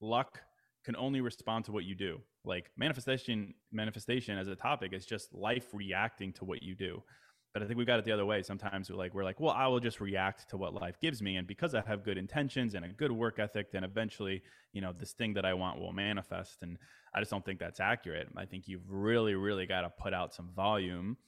luck 0.00 0.40
can 0.84 0.96
only 0.96 1.20
respond 1.20 1.64
to 1.66 1.72
what 1.72 1.84
you 1.84 1.94
do. 1.94 2.20
Like 2.44 2.70
manifestation, 2.76 3.54
manifestation 3.70 4.38
as 4.38 4.48
a 4.48 4.56
topic 4.56 4.92
is 4.92 5.06
just 5.06 5.32
life 5.32 5.66
reacting 5.72 6.32
to 6.34 6.44
what 6.44 6.62
you 6.62 6.74
do. 6.74 7.02
But 7.52 7.62
I 7.62 7.66
think 7.66 7.78
we 7.78 7.84
got 7.84 7.98
it 7.98 8.06
the 8.06 8.12
other 8.12 8.24
way. 8.24 8.42
Sometimes 8.42 8.90
we're 8.90 8.96
like, 8.96 9.12
we're 9.12 9.24
like, 9.24 9.38
well, 9.38 9.54
I 9.54 9.66
will 9.66 9.78
just 9.78 10.00
react 10.00 10.48
to 10.50 10.56
what 10.56 10.72
life 10.72 10.98
gives 11.00 11.20
me. 11.20 11.36
And 11.36 11.46
because 11.46 11.74
I 11.74 11.82
have 11.86 12.02
good 12.02 12.16
intentions 12.16 12.74
and 12.74 12.84
a 12.84 12.88
good 12.88 13.12
work 13.12 13.38
ethic, 13.38 13.70
then 13.70 13.84
eventually, 13.84 14.42
you 14.72 14.80
know, 14.80 14.92
this 14.98 15.12
thing 15.12 15.34
that 15.34 15.44
I 15.44 15.52
want 15.52 15.78
will 15.78 15.92
manifest. 15.92 16.62
And 16.62 16.78
I 17.14 17.20
just 17.20 17.30
don't 17.30 17.44
think 17.44 17.58
that's 17.58 17.78
accurate. 17.78 18.28
I 18.36 18.46
think 18.46 18.68
you've 18.68 18.90
really, 18.90 19.34
really 19.34 19.66
got 19.66 19.82
to 19.82 19.90
put 19.90 20.14
out 20.14 20.32
some 20.32 20.48
volume 20.56 21.18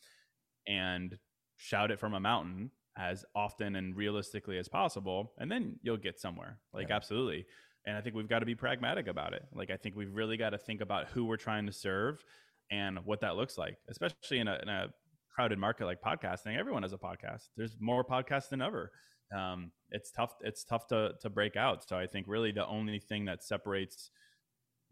and 0.67 1.19
shout 1.59 1.91
it 1.91 2.01
from 2.01 2.15
a 2.15 2.21
mountain 2.21 2.71
as 2.97 3.27
often 3.35 3.77
and 3.77 3.95
realistically 3.95 4.57
as 4.57 4.67
possible. 4.67 5.33
And 5.37 5.53
then 5.53 5.79
you'll 5.83 5.99
get 5.99 6.19
somewhere. 6.19 6.59
Like, 6.73 6.89
yeah. 6.89 6.97
absolutely. 6.97 7.45
And 7.87 7.97
I 7.97 8.01
think 8.01 8.15
we've 8.15 8.29
got 8.29 8.39
to 8.39 8.47
be 8.47 8.55
pragmatic 8.55 9.09
about 9.09 9.35
it. 9.35 9.45
Like, 9.55 9.71
I 9.71 9.77
think 9.77 9.95
we've 9.95 10.15
really 10.15 10.37
got 10.37 10.51
to 10.51 10.59
think 10.59 10.81
about 10.81 11.09
who 11.09 11.25
we're 11.27 11.37
trying 11.37 11.67
to 11.67 11.73
serve 11.73 12.25
and 12.71 12.99
what 13.05 13.21
that 13.21 13.37
looks 13.37 13.59
like, 13.59 13.77
especially 13.89 14.39
in 14.39 14.49
a, 14.49 14.59
in 14.63 14.69
a 14.69 14.89
crowded 15.35 15.59
market 15.59 15.85
like 15.85 16.01
podcasting, 16.01 16.57
everyone 16.57 16.83
has 16.83 16.93
a 16.93 16.99
podcast. 16.99 17.49
There's 17.57 17.77
more 17.81 18.05
podcasts 18.05 18.49
than 18.49 18.63
ever. 18.63 18.93
Um, 19.37 19.73
it's 19.91 20.11
tough. 20.11 20.35
It's 20.41 20.65
tough 20.65 20.87
to 20.89 21.13
to 21.21 21.31
break 21.31 21.57
out. 21.57 21.87
So 21.89 21.97
I 21.99 22.07
think 22.07 22.27
really 22.29 22.53
the 22.53 22.67
only 22.67 23.01
thing 23.01 23.25
that 23.25 23.43
separates 23.43 24.11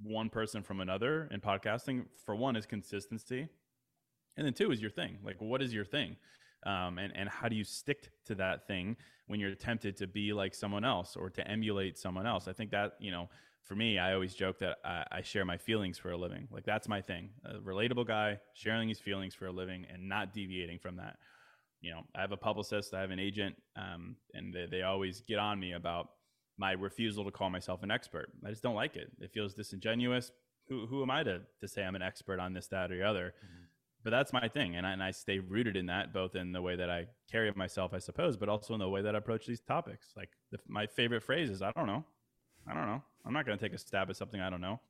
one 0.02 0.30
person 0.30 0.62
from 0.62 0.80
another 0.80 1.28
in 1.30 1.40
podcasting, 1.40 2.06
for 2.24 2.34
one, 2.34 2.56
is 2.56 2.66
consistency, 2.66 3.48
and 4.36 4.46
then 4.46 4.54
two 4.54 4.72
is 4.72 4.80
your 4.80 4.90
thing. 4.90 5.18
Like, 5.24 5.36
what 5.38 5.62
is 5.62 5.72
your 5.72 5.84
thing? 5.84 6.16
Um, 6.64 6.98
and 6.98 7.12
and 7.16 7.28
how 7.28 7.48
do 7.48 7.56
you 7.56 7.64
stick 7.64 8.10
to 8.26 8.34
that 8.36 8.66
thing 8.66 8.96
when 9.26 9.40
you're 9.40 9.54
tempted 9.54 9.96
to 9.98 10.06
be 10.06 10.32
like 10.32 10.54
someone 10.54 10.84
else 10.84 11.16
or 11.16 11.30
to 11.30 11.46
emulate 11.46 11.98
someone 11.98 12.26
else? 12.26 12.48
I 12.48 12.52
think 12.52 12.70
that 12.70 12.94
you 13.00 13.10
know 13.10 13.28
for 13.64 13.76
me, 13.76 13.98
I 13.98 14.12
always 14.14 14.34
joke 14.34 14.58
that 14.58 14.78
I, 14.84 15.04
I, 15.10 15.22
share 15.22 15.44
my 15.44 15.56
feelings 15.56 15.96
for 15.96 16.10
a 16.10 16.16
living. 16.16 16.48
Like 16.50 16.64
that's 16.64 16.88
my 16.88 17.00
thing. 17.00 17.30
A 17.44 17.54
relatable 17.54 18.06
guy 18.06 18.40
sharing 18.54 18.88
his 18.88 18.98
feelings 18.98 19.34
for 19.34 19.46
a 19.46 19.52
living 19.52 19.86
and 19.92 20.08
not 20.08 20.32
deviating 20.32 20.78
from 20.78 20.96
that. 20.96 21.16
You 21.80 21.92
know, 21.92 22.00
I 22.14 22.20
have 22.20 22.32
a 22.32 22.36
publicist, 22.36 22.92
I 22.92 23.00
have 23.00 23.10
an 23.10 23.18
agent, 23.18 23.56
um, 23.76 24.16
and 24.34 24.52
they, 24.52 24.66
they 24.70 24.82
always 24.82 25.20
get 25.20 25.38
on 25.38 25.58
me 25.58 25.72
about 25.72 26.10
my 26.58 26.72
refusal 26.72 27.24
to 27.24 27.30
call 27.30 27.50
myself 27.50 27.82
an 27.82 27.90
expert. 27.90 28.32
I 28.46 28.50
just 28.50 28.62
don't 28.62 28.74
like 28.74 28.96
it. 28.96 29.10
It 29.20 29.32
feels 29.32 29.54
disingenuous. 29.54 30.32
Who, 30.68 30.86
who 30.86 31.02
am 31.02 31.10
I 31.10 31.22
to, 31.24 31.40
to 31.60 31.68
say 31.68 31.82
I'm 31.82 31.96
an 31.96 32.02
expert 32.02 32.38
on 32.40 32.52
this, 32.52 32.68
that, 32.68 32.92
or 32.92 32.98
the 32.98 33.06
other? 33.06 33.34
Mm-hmm. 33.44 33.61
But 34.04 34.10
that's 34.10 34.32
my 34.32 34.48
thing. 34.48 34.76
And 34.76 34.86
I, 34.86 34.92
and 34.92 35.02
I 35.02 35.12
stay 35.12 35.38
rooted 35.38 35.76
in 35.76 35.86
that, 35.86 36.12
both 36.12 36.34
in 36.34 36.52
the 36.52 36.60
way 36.60 36.74
that 36.76 36.90
I 36.90 37.06
carry 37.30 37.52
myself, 37.54 37.94
I 37.94 37.98
suppose, 37.98 38.36
but 38.36 38.48
also 38.48 38.74
in 38.74 38.80
the 38.80 38.88
way 38.88 39.02
that 39.02 39.14
I 39.14 39.18
approach 39.18 39.46
these 39.46 39.60
topics. 39.60 40.08
Like 40.16 40.30
the, 40.50 40.58
my 40.66 40.86
favorite 40.86 41.22
phrase 41.22 41.50
is, 41.50 41.62
I 41.62 41.70
don't 41.72 41.86
know. 41.86 42.04
I 42.68 42.74
don't 42.74 42.86
know. 42.86 43.02
I'm 43.24 43.32
not 43.32 43.46
going 43.46 43.56
to 43.56 43.64
take 43.64 43.74
a 43.74 43.78
stab 43.78 44.10
at 44.10 44.16
something 44.16 44.40
I 44.40 44.50
don't 44.50 44.60
know. 44.60 44.80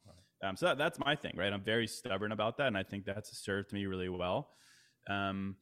Um, 0.43 0.57
so 0.57 0.67
that, 0.67 0.79
that's 0.79 0.99
my 0.99 1.15
thing, 1.15 1.35
right? 1.37 1.53
I'm 1.53 1.63
very 1.63 1.87
stubborn 1.87 2.33
about 2.33 2.57
that, 2.57 2.67
and 2.67 2.77
I 2.77 2.83
think 2.83 3.05
that's 3.05 3.37
served 3.39 3.73
me 3.73 3.87
really 3.87 4.09
well. 4.09 4.49
Um, 5.09 5.57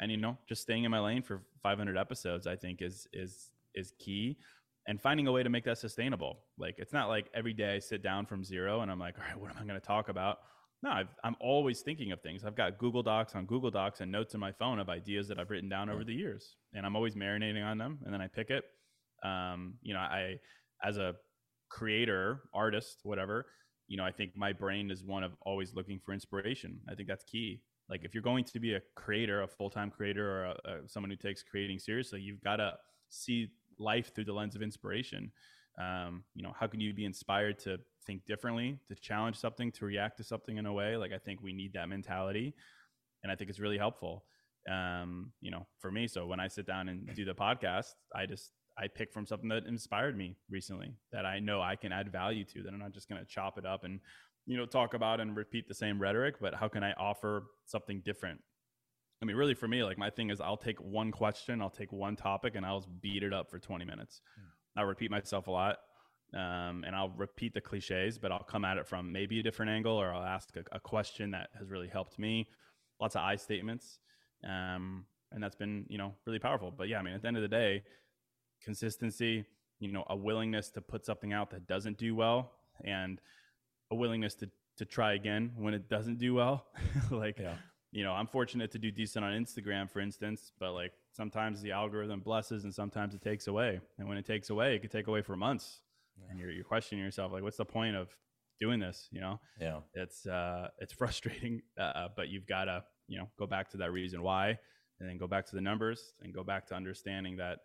and 0.00 0.10
you 0.10 0.16
know, 0.16 0.36
just 0.48 0.62
staying 0.62 0.84
in 0.84 0.90
my 0.90 0.98
lane 0.98 1.22
for 1.22 1.42
500 1.62 1.96
episodes, 1.96 2.46
I 2.46 2.56
think 2.56 2.82
is 2.82 3.06
is 3.12 3.50
is 3.74 3.92
key. 3.98 4.38
And 4.86 5.00
finding 5.00 5.26
a 5.28 5.32
way 5.32 5.42
to 5.42 5.48
make 5.48 5.64
that 5.64 5.78
sustainable. 5.78 6.40
Like 6.58 6.74
it's 6.78 6.92
not 6.92 7.08
like 7.08 7.30
every 7.32 7.54
day 7.54 7.76
I 7.76 7.78
sit 7.78 8.02
down 8.02 8.26
from 8.26 8.44
zero 8.44 8.82
and 8.82 8.90
I'm 8.90 8.98
like, 8.98 9.14
all 9.18 9.24
right, 9.26 9.40
what 9.40 9.50
am 9.50 9.56
I 9.58 9.64
going 9.64 9.80
to 9.80 9.86
talk 9.86 10.10
about? 10.10 10.40
No, 10.82 10.90
i 10.90 11.04
am 11.24 11.36
always 11.40 11.80
thinking 11.80 12.12
of 12.12 12.20
things. 12.20 12.44
I've 12.44 12.56
got 12.56 12.78
Google 12.78 13.02
Docs 13.02 13.34
on 13.34 13.46
Google 13.46 13.70
Docs 13.70 14.00
and 14.00 14.12
notes 14.12 14.34
in 14.34 14.40
my 14.40 14.52
phone 14.52 14.78
of 14.78 14.90
ideas 14.90 15.28
that 15.28 15.38
I've 15.38 15.50
written 15.50 15.68
down 15.68 15.88
over 15.88 16.04
the 16.04 16.12
years, 16.12 16.56
and 16.74 16.84
I'm 16.84 16.94
always 16.94 17.14
marinating 17.14 17.64
on 17.64 17.78
them, 17.78 17.98
and 18.04 18.12
then 18.12 18.20
I 18.20 18.26
pick 18.26 18.50
it. 18.50 18.64
Um, 19.22 19.74
you 19.82 19.94
know, 19.94 20.00
I 20.00 20.36
as 20.82 20.98
a 20.98 21.14
creator, 21.70 22.42
artist, 22.52 23.00
whatever, 23.02 23.46
you 23.88 23.96
know, 23.96 24.04
I 24.04 24.12
think 24.12 24.36
my 24.36 24.52
brain 24.52 24.90
is 24.90 25.02
one 25.02 25.22
of 25.22 25.32
always 25.42 25.74
looking 25.74 25.98
for 25.98 26.12
inspiration. 26.12 26.80
I 26.88 26.94
think 26.94 27.08
that's 27.08 27.24
key. 27.24 27.62
like 27.88 28.04
if 28.04 28.14
you're 28.14 28.22
going 28.22 28.44
to 28.44 28.60
be 28.60 28.74
a 28.74 28.80
creator 28.94 29.42
a 29.42 29.48
full-time 29.48 29.90
creator 29.90 30.30
or 30.30 30.44
a, 30.44 30.56
a, 30.64 30.88
someone 30.88 31.10
who 31.10 31.16
takes 31.16 31.42
creating 31.42 31.78
seriously 31.78 32.20
you've 32.20 32.42
got 32.42 32.56
to 32.56 32.72
see 33.10 33.48
life 33.78 34.14
through 34.14 34.24
the 34.24 34.32
lens 34.32 34.54
of 34.56 34.62
inspiration 34.62 35.30
um, 35.78 36.24
you 36.34 36.42
know 36.42 36.52
how 36.58 36.66
can 36.66 36.80
you 36.80 36.92
be 36.94 37.04
inspired 37.04 37.58
to 37.60 37.78
think 38.06 38.24
differently 38.26 38.78
to 38.88 38.94
challenge 38.94 39.36
something 39.36 39.72
to 39.72 39.84
react 39.84 40.18
to 40.18 40.24
something 40.24 40.56
in 40.56 40.66
a 40.66 40.72
way? 40.72 40.96
Like 40.96 41.12
i 41.12 41.18
think 41.18 41.42
we 41.42 41.52
need 41.52 41.72
that 41.74 41.88
mentality 41.88 42.54
and 43.22 43.32
i 43.32 43.36
think 43.36 43.50
it's 43.50 43.60
really 43.60 43.78
helpful. 43.78 44.24
Um, 44.66 45.32
you 45.42 45.50
know 45.50 45.66
for 45.78 45.90
me 45.90 46.08
so 46.08 46.26
when 46.26 46.40
i 46.40 46.48
sit 46.48 46.66
down 46.66 46.88
and 46.88 47.06
do 47.14 47.26
the 47.26 47.34
podcast 47.34 47.90
i 48.14 48.24
just 48.24 48.52
i 48.78 48.88
pick 48.88 49.12
from 49.12 49.26
something 49.26 49.50
that 49.50 49.66
inspired 49.66 50.16
me 50.16 50.38
recently 50.48 50.94
that 51.12 51.26
i 51.26 51.38
know 51.38 51.60
i 51.60 51.76
can 51.76 51.92
add 51.92 52.10
value 52.10 52.46
to 52.46 52.62
that 52.62 52.72
i'm 52.72 52.78
not 52.78 52.92
just 52.92 53.06
going 53.06 53.20
to 53.20 53.26
chop 53.26 53.58
it 53.58 53.66
up 53.66 53.84
and 53.84 54.00
you 54.46 54.56
know 54.56 54.66
talk 54.66 54.94
about 54.94 55.20
and 55.20 55.36
repeat 55.36 55.68
the 55.68 55.74
same 55.74 56.00
rhetoric 56.00 56.36
but 56.40 56.54
how 56.54 56.68
can 56.68 56.82
i 56.82 56.92
offer 56.94 57.44
something 57.66 58.00
different? 58.04 58.40
I 59.22 59.26
mean 59.26 59.36
really 59.36 59.54
for 59.54 59.68
me 59.68 59.82
like 59.82 59.98
my 59.98 60.10
thing 60.10 60.30
is 60.30 60.40
i'll 60.40 60.56
take 60.56 60.78
one 60.80 61.10
question 61.10 61.62
i'll 61.62 61.70
take 61.70 61.92
one 61.92 62.16
topic 62.16 62.56
and 62.56 62.66
i'll 62.66 62.86
beat 63.00 63.22
it 63.22 63.32
up 63.32 63.50
for 63.50 63.58
20 63.58 63.84
minutes. 63.84 64.20
Mm. 64.38 64.53
I'll 64.76 64.84
repeat 64.84 65.10
myself 65.10 65.46
a 65.46 65.50
lot 65.50 65.78
um, 66.34 66.84
and 66.86 66.94
i'll 66.94 67.12
repeat 67.16 67.54
the 67.54 67.60
cliches 67.60 68.18
but 68.18 68.32
i'll 68.32 68.42
come 68.42 68.64
at 68.64 68.76
it 68.76 68.86
from 68.86 69.12
maybe 69.12 69.40
a 69.40 69.42
different 69.42 69.70
angle 69.70 69.96
or 69.96 70.12
i'll 70.12 70.24
ask 70.24 70.56
a, 70.56 70.64
a 70.72 70.80
question 70.80 71.30
that 71.30 71.50
has 71.58 71.70
really 71.70 71.88
helped 71.88 72.18
me 72.18 72.48
lots 73.00 73.14
of 73.14 73.22
i 73.22 73.36
statements 73.36 73.98
um, 74.44 75.04
and 75.32 75.42
that's 75.42 75.56
been 75.56 75.84
you 75.88 75.98
know 75.98 76.14
really 76.26 76.38
powerful 76.38 76.72
but 76.76 76.88
yeah 76.88 76.98
i 76.98 77.02
mean 77.02 77.14
at 77.14 77.22
the 77.22 77.28
end 77.28 77.36
of 77.36 77.42
the 77.42 77.48
day 77.48 77.82
consistency 78.62 79.44
you 79.80 79.92
know 79.92 80.04
a 80.08 80.16
willingness 80.16 80.70
to 80.70 80.80
put 80.80 81.04
something 81.04 81.32
out 81.32 81.50
that 81.50 81.66
doesn't 81.66 81.98
do 81.98 82.14
well 82.14 82.52
and 82.84 83.20
a 83.90 83.94
willingness 83.94 84.34
to 84.34 84.48
to 84.76 84.84
try 84.84 85.14
again 85.14 85.52
when 85.56 85.74
it 85.74 85.88
doesn't 85.88 86.18
do 86.18 86.34
well. 86.34 86.66
like, 87.10 87.38
yeah. 87.38 87.54
you 87.92 88.02
know, 88.02 88.12
I'm 88.12 88.26
fortunate 88.26 88.70
to 88.72 88.78
do 88.78 88.90
decent 88.90 89.24
on 89.24 89.32
Instagram, 89.32 89.90
for 89.90 90.00
instance, 90.00 90.52
but 90.58 90.72
like 90.72 90.92
sometimes 91.14 91.62
the 91.62 91.72
algorithm 91.72 92.20
blesses 92.20 92.64
and 92.64 92.74
sometimes 92.74 93.14
it 93.14 93.22
takes 93.22 93.46
away. 93.46 93.80
And 93.98 94.08
when 94.08 94.18
it 94.18 94.26
takes 94.26 94.50
away, 94.50 94.74
it 94.74 94.82
could 94.82 94.90
take 94.90 95.06
away 95.06 95.22
for 95.22 95.36
months. 95.36 95.80
Yeah. 96.18 96.26
And 96.30 96.38
you're 96.38 96.50
you're 96.50 96.64
questioning 96.64 97.04
yourself, 97.04 97.32
like, 97.32 97.42
what's 97.42 97.56
the 97.56 97.64
point 97.64 97.96
of 97.96 98.08
doing 98.60 98.78
this? 98.78 99.08
You 99.10 99.20
know, 99.20 99.40
yeah, 99.60 99.80
it's 99.94 100.26
uh, 100.26 100.68
it's 100.78 100.92
frustrating, 101.00 101.62
uh, 101.78 101.82
uh 101.82 102.08
but 102.14 102.28
you've 102.28 102.46
got 102.46 102.64
to 102.66 102.84
you 103.08 103.18
know 103.18 103.28
go 103.38 103.46
back 103.46 103.70
to 103.70 103.76
that 103.78 103.92
reason 103.92 104.22
why, 104.22 104.58
and 105.00 105.08
then 105.08 105.18
go 105.18 105.26
back 105.26 105.46
to 105.46 105.56
the 105.56 105.60
numbers 105.60 106.14
and 106.22 106.32
go 106.32 106.44
back 106.44 106.66
to 106.66 106.74
understanding 106.74 107.36
that 107.38 107.60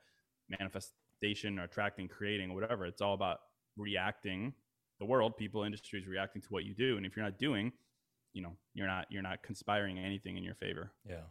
manifestation 0.59 1.59
or 1.59 1.63
attracting, 1.63 2.07
creating, 2.07 2.51
or 2.51 2.55
whatever. 2.55 2.85
It's 2.85 3.01
all 3.01 3.13
about 3.13 3.39
reacting 3.77 4.53
the 4.99 5.05
world, 5.05 5.37
people, 5.37 5.63
industries 5.63 6.07
reacting 6.07 6.41
to 6.41 6.47
what 6.49 6.65
you 6.65 6.73
do. 6.73 6.97
And 6.97 7.05
if 7.05 7.15
you're 7.15 7.25
not 7.25 7.37
doing, 7.37 7.71
you 8.33 8.41
know, 8.41 8.55
you're 8.73 8.87
not 8.87 9.05
you're 9.11 9.21
not 9.21 9.43
conspiring 9.43 9.99
anything 9.99 10.37
in 10.37 10.43
your 10.43 10.55
favor. 10.55 10.91
Yeah. 11.07 11.21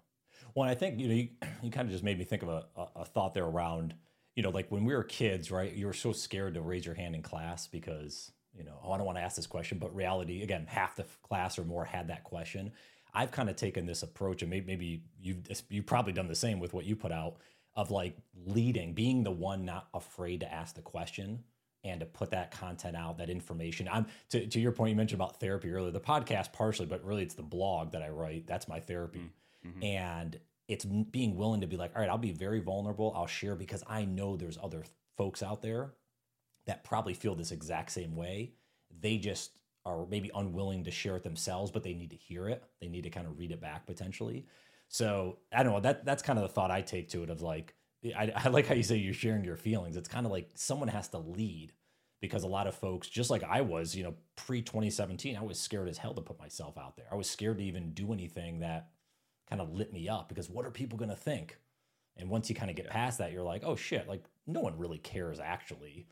Well, 0.54 0.68
I 0.68 0.74
think 0.74 0.98
you 1.00 1.08
know 1.08 1.14
you, 1.14 1.28
you 1.62 1.70
kind 1.70 1.86
of 1.86 1.92
just 1.92 2.04
made 2.04 2.18
me 2.18 2.24
think 2.24 2.42
of 2.42 2.48
a, 2.48 2.64
a, 2.96 3.04
thought 3.04 3.34
there 3.34 3.44
around 3.44 3.94
you 4.34 4.42
know 4.42 4.50
like 4.50 4.70
when 4.70 4.84
we 4.84 4.94
were 4.94 5.04
kids, 5.04 5.50
right? 5.50 5.72
You 5.72 5.86
were 5.86 5.92
so 5.92 6.12
scared 6.12 6.54
to 6.54 6.60
raise 6.60 6.86
your 6.86 6.94
hand 6.94 7.14
in 7.14 7.22
class 7.22 7.66
because 7.66 8.32
you 8.56 8.64
know 8.64 8.78
oh 8.84 8.92
I 8.92 8.96
don't 8.96 9.06
want 9.06 9.18
to 9.18 9.22
ask 9.22 9.36
this 9.36 9.46
question, 9.46 9.78
but 9.78 9.94
reality 9.94 10.42
again 10.42 10.66
half 10.68 10.96
the 10.96 11.04
class 11.22 11.58
or 11.58 11.64
more 11.64 11.84
had 11.84 12.08
that 12.08 12.24
question. 12.24 12.72
I've 13.14 13.30
kind 13.30 13.48
of 13.48 13.56
taken 13.56 13.86
this 13.86 14.02
approach, 14.02 14.42
and 14.42 14.50
maybe, 14.50 14.66
maybe 14.66 15.02
you've 15.20 15.38
you've 15.70 15.86
probably 15.86 16.12
done 16.12 16.28
the 16.28 16.34
same 16.34 16.60
with 16.60 16.72
what 16.72 16.84
you 16.84 16.94
put 16.96 17.12
out 17.12 17.36
of 17.74 17.90
like 17.90 18.16
leading, 18.46 18.92
being 18.92 19.22
the 19.22 19.30
one 19.30 19.64
not 19.64 19.88
afraid 19.94 20.40
to 20.40 20.52
ask 20.52 20.74
the 20.74 20.82
question 20.82 21.44
and 21.84 22.00
to 22.00 22.06
put 22.06 22.30
that 22.30 22.50
content 22.50 22.96
out, 22.96 23.18
that 23.18 23.30
information. 23.30 23.88
I'm 23.90 24.06
to, 24.30 24.46
to 24.46 24.60
your 24.60 24.72
point, 24.72 24.90
you 24.90 24.96
mentioned 24.96 25.20
about 25.20 25.38
therapy 25.38 25.70
earlier, 25.70 25.92
the 25.92 26.00
podcast 26.00 26.52
partially, 26.52 26.86
but 26.86 27.04
really 27.04 27.22
it's 27.22 27.34
the 27.34 27.42
blog 27.42 27.92
that 27.92 28.02
I 28.02 28.08
write. 28.08 28.46
That's 28.46 28.66
my 28.68 28.80
therapy. 28.80 29.20
Hmm. 29.20 29.26
Mm-hmm. 29.66 29.82
And 29.82 30.40
it's 30.68 30.84
being 30.84 31.36
willing 31.36 31.62
to 31.62 31.66
be 31.66 31.76
like, 31.76 31.92
all 31.94 32.00
right, 32.00 32.10
I'll 32.10 32.18
be 32.18 32.32
very 32.32 32.60
vulnerable. 32.60 33.12
I'll 33.16 33.26
share 33.26 33.54
because 33.54 33.82
I 33.86 34.04
know 34.04 34.36
there's 34.36 34.58
other 34.62 34.84
folks 35.16 35.42
out 35.42 35.62
there 35.62 35.94
that 36.66 36.84
probably 36.84 37.14
feel 37.14 37.34
this 37.34 37.52
exact 37.52 37.90
same 37.90 38.14
way. 38.14 38.52
They 39.00 39.16
just 39.16 39.52
are 39.86 40.06
maybe 40.06 40.30
unwilling 40.34 40.84
to 40.84 40.90
share 40.90 41.16
it 41.16 41.22
themselves, 41.22 41.70
but 41.70 41.82
they 41.82 41.94
need 41.94 42.10
to 42.10 42.16
hear 42.16 42.48
it. 42.48 42.62
They 42.80 42.88
need 42.88 43.04
to 43.04 43.10
kind 43.10 43.26
of 43.26 43.38
read 43.38 43.50
it 43.50 43.60
back 43.60 43.86
potentially. 43.86 44.46
So 44.88 45.38
I 45.52 45.62
don't 45.62 45.72
know. 45.72 45.80
That 45.80 46.04
that's 46.04 46.22
kind 46.22 46.38
of 46.38 46.42
the 46.42 46.52
thought 46.52 46.70
I 46.70 46.82
take 46.82 47.08
to 47.10 47.22
it 47.22 47.30
of 47.30 47.40
like, 47.40 47.74
I, 48.16 48.32
I 48.34 48.48
like 48.48 48.66
how 48.66 48.74
you 48.74 48.82
say 48.82 48.96
you're 48.96 49.14
sharing 49.14 49.44
your 49.44 49.56
feelings. 49.56 49.96
It's 49.96 50.08
kind 50.08 50.26
of 50.26 50.32
like 50.32 50.50
someone 50.54 50.88
has 50.88 51.08
to 51.08 51.18
lead 51.18 51.72
because 52.20 52.42
a 52.42 52.48
lot 52.48 52.66
of 52.66 52.74
folks, 52.74 53.08
just 53.08 53.30
like 53.30 53.44
I 53.44 53.62
was, 53.62 53.94
you 53.94 54.04
know, 54.04 54.14
pre 54.36 54.60
2017, 54.62 55.36
I 55.36 55.42
was 55.42 55.58
scared 55.58 55.88
as 55.88 55.98
hell 55.98 56.14
to 56.14 56.20
put 56.20 56.38
myself 56.38 56.76
out 56.76 56.96
there. 56.96 57.06
I 57.10 57.14
was 57.14 57.28
scared 57.28 57.58
to 57.58 57.64
even 57.64 57.92
do 57.92 58.12
anything 58.12 58.60
that 58.60 58.88
kind 59.48 59.60
of 59.60 59.72
lit 59.72 59.92
me 59.92 60.08
up 60.08 60.28
because 60.28 60.50
what 60.50 60.66
are 60.66 60.70
people 60.70 60.98
going 60.98 61.10
to 61.10 61.16
think? 61.16 61.58
And 62.16 62.28
once 62.28 62.48
you 62.48 62.54
kind 62.54 62.70
of 62.70 62.76
get 62.76 62.86
yeah. 62.86 62.92
past 62.92 63.18
that, 63.18 63.32
you're 63.32 63.42
like, 63.42 63.62
oh 63.64 63.76
shit, 63.76 64.08
like 64.08 64.24
no 64.46 64.60
one 64.60 64.76
really 64.76 64.98
cares 64.98 65.40
actually. 65.40 66.06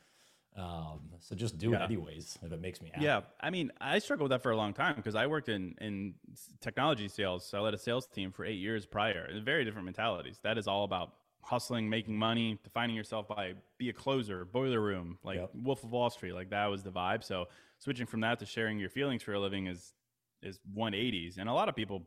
Um, 0.57 1.11
so 1.19 1.35
just 1.35 1.59
do 1.59 1.71
yeah. 1.71 1.83
it 1.83 1.85
anyways 1.85 2.39
if 2.43 2.51
it 2.51 2.61
makes 2.63 2.81
me 2.81 2.91
happy. 2.91 3.05
Yeah, 3.05 3.23
I 3.41 3.51
mean, 3.51 3.71
I 3.79 3.99
struggled 3.99 4.31
with 4.31 4.37
that 4.37 4.43
for 4.43 4.53
a 4.53 4.57
long 4.57 4.73
time 4.73 4.97
because 4.97 5.15
I 5.15 5.27
worked 5.27 5.51
in 5.51 5.75
in 5.81 6.15
technology 6.61 7.09
sales. 7.09 7.45
So 7.45 7.59
I 7.59 7.61
led 7.61 7.75
a 7.75 7.79
sales 7.79 8.07
team 8.07 8.33
for 8.33 8.45
eight 8.45 8.59
years 8.59 8.87
prior. 8.87 9.29
Very 9.45 9.65
different 9.65 9.85
mentalities. 9.85 10.41
That 10.43 10.57
is 10.57 10.67
all 10.67 10.85
about 10.85 11.13
hustling, 11.43 11.91
making 11.91 12.17
money, 12.17 12.59
defining 12.65 12.97
yourself 12.97 13.29
by 13.29 13.53
be 13.79 13.91
a 13.91 13.93
closer, 13.93 14.47
boiler 14.47 14.81
room, 14.81 15.19
like 15.23 15.39
yep. 15.39 15.51
Wolf 15.55 15.85
of 15.85 15.91
Wall 15.91 16.09
Street. 16.09 16.33
Like 16.33 16.51
that 16.51 16.67
was 16.67 16.83
the 16.83 16.91
vibe. 16.91 17.23
So 17.23 17.49
switching 17.79 18.07
from 18.07 18.21
that 18.21 18.39
to 18.39 18.47
sharing 18.47 18.79
your 18.79 18.91
feelings 18.91 19.23
for 19.23 19.35
a 19.35 19.41
living 19.41 19.67
is 19.67 19.93
is 20.43 20.59
180s. 20.77 21.37
And 21.39 21.51
a 21.51 21.53
lot 21.53 21.69
of 21.69 21.77
people 21.77 22.07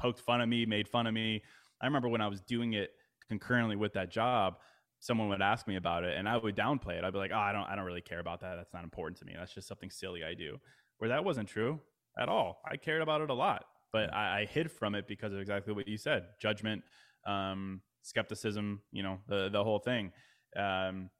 poked 0.00 0.20
fun 0.20 0.40
of 0.40 0.48
me, 0.48 0.66
made 0.66 0.88
fun 0.88 1.06
of 1.06 1.14
me. 1.14 1.42
I 1.80 1.86
remember 1.86 2.08
when 2.08 2.20
I 2.20 2.28
was 2.28 2.40
doing 2.40 2.72
it 2.72 2.90
concurrently 3.28 3.76
with 3.76 3.92
that 3.94 4.10
job, 4.10 4.56
someone 4.98 5.28
would 5.28 5.42
ask 5.42 5.66
me 5.66 5.76
about 5.76 6.04
it 6.04 6.16
and 6.16 6.28
I 6.28 6.36
would 6.36 6.56
downplay 6.56 6.98
it. 6.98 7.04
I'd 7.04 7.12
be 7.12 7.18
like, 7.18 7.30
"Oh, 7.32 7.38
I 7.38 7.52
don't 7.52 7.64
I 7.64 7.74
don't 7.76 7.84
really 7.84 8.00
care 8.00 8.20
about 8.20 8.40
that. 8.40 8.56
That's 8.56 8.74
not 8.74 8.84
important 8.84 9.18
to 9.20 9.24
me. 9.24 9.34
That's 9.36 9.54
just 9.54 9.68
something 9.68 9.90
silly 9.90 10.24
I 10.24 10.34
do." 10.34 10.58
Where 10.98 11.08
that 11.08 11.24
wasn't 11.24 11.48
true 11.48 11.80
at 12.18 12.28
all. 12.28 12.60
I 12.70 12.76
cared 12.76 13.02
about 13.02 13.20
it 13.22 13.30
a 13.30 13.34
lot, 13.34 13.64
but 13.92 14.12
I, 14.12 14.40
I 14.40 14.44
hid 14.44 14.70
from 14.70 14.94
it 14.94 15.06
because 15.08 15.32
of 15.32 15.40
exactly 15.40 15.72
what 15.72 15.88
you 15.88 15.96
said. 15.96 16.26
Judgment, 16.40 16.82
um, 17.26 17.80
skepticism, 18.02 18.82
you 18.92 19.02
know, 19.02 19.18
the 19.28 19.48
the 19.48 19.62
whole 19.64 19.78
thing. 19.78 20.12
Um, 20.56 21.10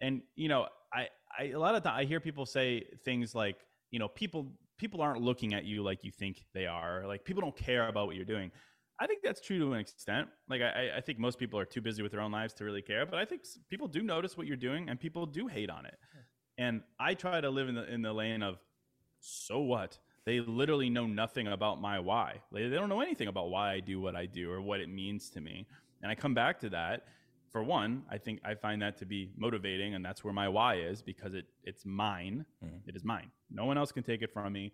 and 0.00 0.22
you 0.34 0.48
know, 0.48 0.66
I, 0.92 1.08
I 1.38 1.44
a 1.46 1.58
lot 1.58 1.74
of 1.74 1.82
time 1.82 1.94
I 1.96 2.04
hear 2.04 2.20
people 2.20 2.46
say 2.46 2.84
things 3.04 3.34
like, 3.34 3.56
you 3.90 3.98
know, 3.98 4.08
people 4.08 4.52
people 4.78 5.02
aren't 5.02 5.20
looking 5.20 5.54
at 5.54 5.64
you 5.64 5.82
like 5.82 6.04
you 6.04 6.10
think 6.10 6.44
they 6.54 6.66
are. 6.66 7.04
Like 7.06 7.24
people 7.24 7.42
don't 7.42 7.56
care 7.56 7.88
about 7.88 8.06
what 8.06 8.16
you're 8.16 8.24
doing. 8.24 8.50
I 9.00 9.06
think 9.06 9.22
that's 9.22 9.40
true 9.40 9.58
to 9.60 9.72
an 9.74 9.80
extent. 9.80 10.28
Like 10.48 10.60
I, 10.62 10.90
I 10.96 11.00
think 11.00 11.18
most 11.18 11.38
people 11.38 11.58
are 11.58 11.64
too 11.64 11.80
busy 11.80 12.02
with 12.02 12.12
their 12.12 12.20
own 12.20 12.32
lives 12.32 12.54
to 12.54 12.64
really 12.64 12.82
care, 12.82 13.06
but 13.06 13.18
I 13.18 13.24
think 13.24 13.42
people 13.68 13.86
do 13.86 14.02
notice 14.02 14.36
what 14.36 14.46
you're 14.46 14.56
doing, 14.56 14.88
and 14.88 14.98
people 14.98 15.26
do 15.26 15.46
hate 15.46 15.70
on 15.70 15.86
it. 15.86 15.96
And 16.56 16.82
I 16.98 17.14
try 17.14 17.40
to 17.40 17.50
live 17.50 17.68
in 17.68 17.76
the 17.76 17.92
in 17.92 18.02
the 18.02 18.12
lane 18.12 18.42
of, 18.42 18.58
so 19.20 19.60
what? 19.60 19.98
They 20.24 20.40
literally 20.40 20.90
know 20.90 21.06
nothing 21.06 21.46
about 21.46 21.80
my 21.80 22.00
why. 22.00 22.42
They, 22.52 22.68
they 22.68 22.76
don't 22.76 22.88
know 22.88 23.00
anything 23.00 23.28
about 23.28 23.50
why 23.50 23.72
I 23.72 23.80
do 23.80 24.00
what 24.00 24.14
I 24.14 24.26
do 24.26 24.50
or 24.50 24.60
what 24.60 24.80
it 24.80 24.88
means 24.88 25.30
to 25.30 25.40
me. 25.40 25.66
And 26.02 26.10
I 26.10 26.14
come 26.14 26.34
back 26.34 26.60
to 26.60 26.70
that. 26.70 27.06
For 27.50 27.62
one, 27.62 28.02
I 28.10 28.18
think 28.18 28.40
I 28.44 28.54
find 28.54 28.82
that 28.82 28.98
to 28.98 29.06
be 29.06 29.30
motivating, 29.36 29.94
and 29.94 30.04
that's 30.04 30.22
where 30.22 30.34
my 30.34 30.48
why 30.48 30.76
is 30.76 31.02
because 31.02 31.34
it 31.34 31.46
it's 31.64 31.86
mine. 31.86 32.44
Mm-hmm. 32.64 32.88
It 32.88 32.96
is 32.96 33.04
mine. 33.04 33.30
No 33.50 33.64
one 33.64 33.78
else 33.78 33.92
can 33.92 34.02
take 34.02 34.22
it 34.22 34.32
from 34.32 34.52
me. 34.52 34.72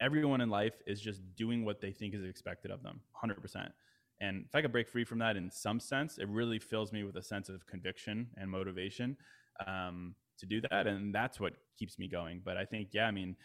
Everyone 0.00 0.40
in 0.40 0.50
life 0.50 0.74
is 0.86 1.00
just 1.00 1.20
doing 1.34 1.64
what 1.64 1.80
they 1.80 1.92
think 1.92 2.14
is 2.14 2.24
expected 2.24 2.70
of 2.70 2.82
them, 2.82 3.00
hundred 3.12 3.40
percent. 3.40 3.72
And 4.20 4.44
if 4.46 4.54
I 4.54 4.60
could 4.60 4.72
break 4.72 4.88
free 4.88 5.04
from 5.04 5.18
that 5.20 5.36
in 5.36 5.50
some 5.50 5.80
sense, 5.80 6.18
it 6.18 6.28
really 6.28 6.58
fills 6.58 6.92
me 6.92 7.04
with 7.04 7.16
a 7.16 7.22
sense 7.22 7.48
of 7.48 7.66
conviction 7.66 8.28
and 8.36 8.50
motivation 8.50 9.16
um, 9.66 10.14
to 10.38 10.46
do 10.46 10.60
that, 10.70 10.86
and 10.86 11.14
that's 11.14 11.40
what 11.40 11.54
keeps 11.78 11.98
me 11.98 12.06
going. 12.08 12.42
But 12.44 12.56
I 12.56 12.64
think, 12.64 12.88
yeah, 12.92 13.06
I 13.06 13.10
mean, 13.10 13.36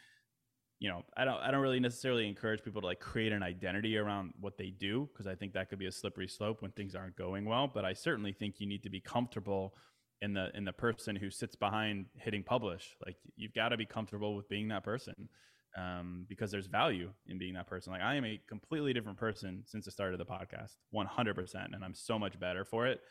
you 0.79 0.89
know, 0.89 1.03
I 1.15 1.25
don't 1.25 1.39
I 1.39 1.51
don't 1.51 1.61
really 1.61 1.79
necessarily 1.79 2.27
encourage 2.27 2.63
people 2.63 2.81
to 2.81 2.87
like 2.87 2.99
create 2.99 3.31
an 3.31 3.43
identity 3.43 3.97
around 3.97 4.33
what 4.39 4.57
they 4.57 4.71
do 4.71 5.09
because 5.11 5.27
I 5.27 5.35
think 5.35 5.53
that 5.53 5.69
could 5.69 5.79
be 5.79 5.87
a 5.87 5.91
slippery 5.91 6.27
slope 6.27 6.61
when 6.61 6.71
things 6.71 6.95
aren't 6.95 7.15
going 7.15 7.45
well. 7.45 7.69
But 7.73 7.85
I 7.85 7.93
certainly 7.93 8.33
think 8.33 8.55
you 8.59 8.67
need 8.67 8.83
to 8.83 8.89
be 8.89 8.99
comfortable 8.99 9.75
in 10.21 10.33
the 10.33 10.49
in 10.55 10.65
the 10.65 10.73
person 10.73 11.15
who 11.15 11.29
sits 11.29 11.55
behind 11.55 12.07
hitting 12.17 12.43
publish. 12.43 12.95
Like 13.05 13.15
you've 13.37 13.53
got 13.53 13.69
to 13.69 13.77
be 13.77 13.85
comfortable 13.85 14.35
with 14.35 14.49
being 14.49 14.67
that 14.69 14.83
person 14.83 15.29
um, 15.77 16.25
because 16.27 16.51
there's 16.51 16.67
value 16.67 17.11
in 17.27 17.37
being 17.37 17.53
that 17.53 17.67
person. 17.67 17.91
Like 17.93 18.01
I 18.01 18.15
am 18.15 18.25
a 18.25 18.39
completely 18.47 18.93
different 18.93 19.17
person 19.17 19.63
since 19.65 19.85
the 19.85 19.91
start 19.91 20.13
of 20.13 20.19
the 20.19 20.25
podcast, 20.25 20.75
100%, 20.93 21.73
and 21.73 21.83
I'm 21.83 21.93
so 21.93 22.17
much 22.17 22.39
better 22.39 22.65
for 22.65 22.87
it. 22.87 23.01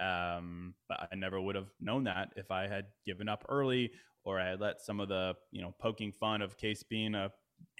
Um, 0.00 0.74
but 0.88 1.08
I 1.12 1.14
never 1.14 1.40
would 1.40 1.54
have 1.54 1.68
known 1.80 2.04
that 2.04 2.30
if 2.36 2.50
I 2.50 2.66
had 2.66 2.86
given 3.06 3.28
up 3.28 3.44
early 3.48 3.92
or 4.24 4.40
I 4.40 4.54
let 4.54 4.80
some 4.80 5.00
of 5.00 5.08
the 5.08 5.34
you 5.50 5.62
know 5.62 5.74
poking 5.78 6.12
fun 6.12 6.42
of 6.42 6.56
Case 6.56 6.82
being 6.82 7.14
a 7.14 7.30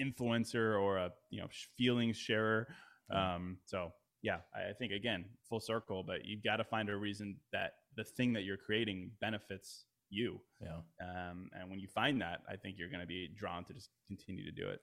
influencer 0.00 0.80
or 0.80 0.98
a 0.98 1.10
you 1.30 1.40
know 1.40 1.48
feelings 1.76 2.16
sharer. 2.16 2.68
Um, 3.10 3.58
so 3.66 3.92
yeah, 4.22 4.38
I 4.54 4.72
think 4.72 4.92
again 4.92 5.26
full 5.48 5.60
circle, 5.60 6.02
but 6.02 6.24
you've 6.24 6.42
got 6.42 6.56
to 6.56 6.64
find 6.64 6.88
a 6.88 6.96
reason 6.96 7.36
that 7.52 7.72
the 7.96 8.04
thing 8.04 8.32
that 8.32 8.44
you're 8.44 8.56
creating 8.56 9.10
benefits 9.20 9.84
you. 10.10 10.40
Yeah. 10.60 10.78
Um, 11.00 11.50
and 11.58 11.70
when 11.70 11.80
you 11.80 11.88
find 11.88 12.20
that, 12.22 12.40
I 12.48 12.56
think 12.56 12.76
you're 12.78 12.88
going 12.88 13.00
to 13.00 13.06
be 13.06 13.30
drawn 13.36 13.64
to 13.64 13.72
just 13.72 13.90
continue 14.06 14.44
to 14.44 14.52
do 14.52 14.68
it. 14.68 14.80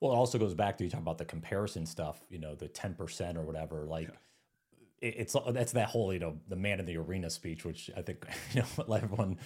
Well, 0.00 0.12
it 0.12 0.16
also 0.16 0.38
goes 0.38 0.54
back 0.54 0.76
to 0.78 0.84
you 0.84 0.90
talking 0.90 1.02
about 1.02 1.18
the 1.18 1.24
comparison 1.24 1.86
stuff, 1.86 2.20
you 2.28 2.38
know, 2.38 2.54
the 2.54 2.68
10% 2.68 3.36
or 3.36 3.42
whatever. 3.42 3.84
Like, 3.84 4.08
yeah. 4.08 4.16
It's 5.00 5.36
that's 5.50 5.72
that 5.72 5.88
whole, 5.88 6.12
you 6.12 6.18
know, 6.18 6.38
the 6.48 6.56
man 6.56 6.80
in 6.80 6.86
the 6.86 6.96
arena 6.96 7.30
speech, 7.30 7.64
which 7.64 7.90
I 7.96 8.02
think, 8.02 8.26
you 8.52 8.62
know, 8.62 8.94
everyone 8.94 9.38